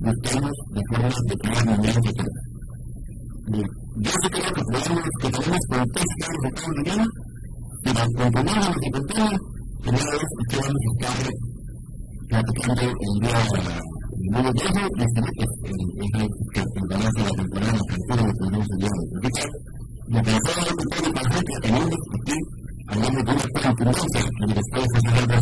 David. 0.00 0.22
yo 3.96 4.10
sé 4.10 4.28
que 4.30 4.40
que 4.42 4.62
podemos 4.62 5.02
que 5.20 5.28
tenemos 5.30 5.64
contextos 5.68 6.34
de 6.42 6.50
cada 6.52 6.68
mañana 6.68 7.06
y 7.82 7.90
las 7.94 8.08
componentes 8.16 8.76
que 8.78 8.88
es 8.88 9.04
que 9.08 10.56
vamos 10.56 10.76
a 10.78 10.92
estar 10.92 11.18
platicando 12.28 12.82
el 12.82 13.14
día 13.20 13.40
y 14.18 14.36
este 14.38 14.64
es 14.64 14.74
el 15.08 15.74
que 16.52 16.60
se 16.60 16.74
la 16.88 17.30
temporada 17.30 17.80
que 17.88 17.96
todo 18.08 18.22
lo 18.26 18.32
tenemos 18.34 18.66
el 18.70 18.78
día 18.78 18.94
de 19.08 19.28
que 19.28 19.44
lo 20.08 20.18
que 20.22 20.32
con 20.38 21.12
la 21.14 21.22
gente 21.28 21.50
que 21.52 21.60
tenemos 21.60 21.98
aquí 22.14 22.38
de 22.88 23.06
una 23.08 23.22
cosa 23.24 24.00
y 24.38 24.54
después 24.54 24.86
de. 25.28 25.38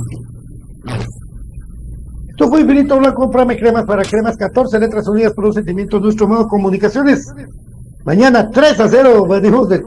Esto 2.37 2.51
fue 2.51 2.61
Infinito 2.61 2.99
Blanco, 2.99 3.31
Prame 3.31 3.57
Cremas 3.57 3.87
para 3.87 4.03
Cremas 4.03 4.37
14 4.37 4.79
Letras 4.79 5.09
Unidas 5.09 5.33
por 5.33 5.47
un 5.47 5.55
sentimiento 5.55 5.99
nuestro 5.99 6.29
modo 6.29 6.47
comunicaciones. 6.47 7.33
Mañana 8.05 8.51
3 8.51 8.79
a 8.79 8.89
0 8.91 9.27
venimos 9.27 9.71
de, 9.71 9.83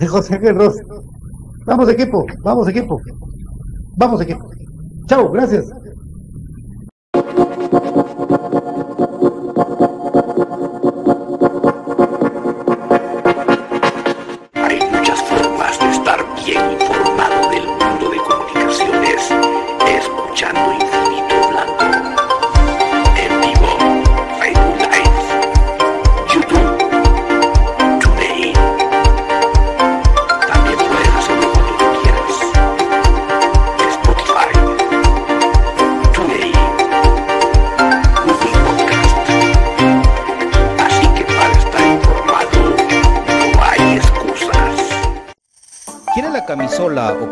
de 0.00 0.06
José 0.08 0.36
Ross. 0.52 0.74
Vamos 1.64 1.88
equipo, 1.88 2.26
vamos 2.42 2.66
equipo. 2.66 3.00
Vamos 3.96 4.20
equipo. 4.20 4.50
Chao, 5.06 5.30
gracias. 5.30 5.66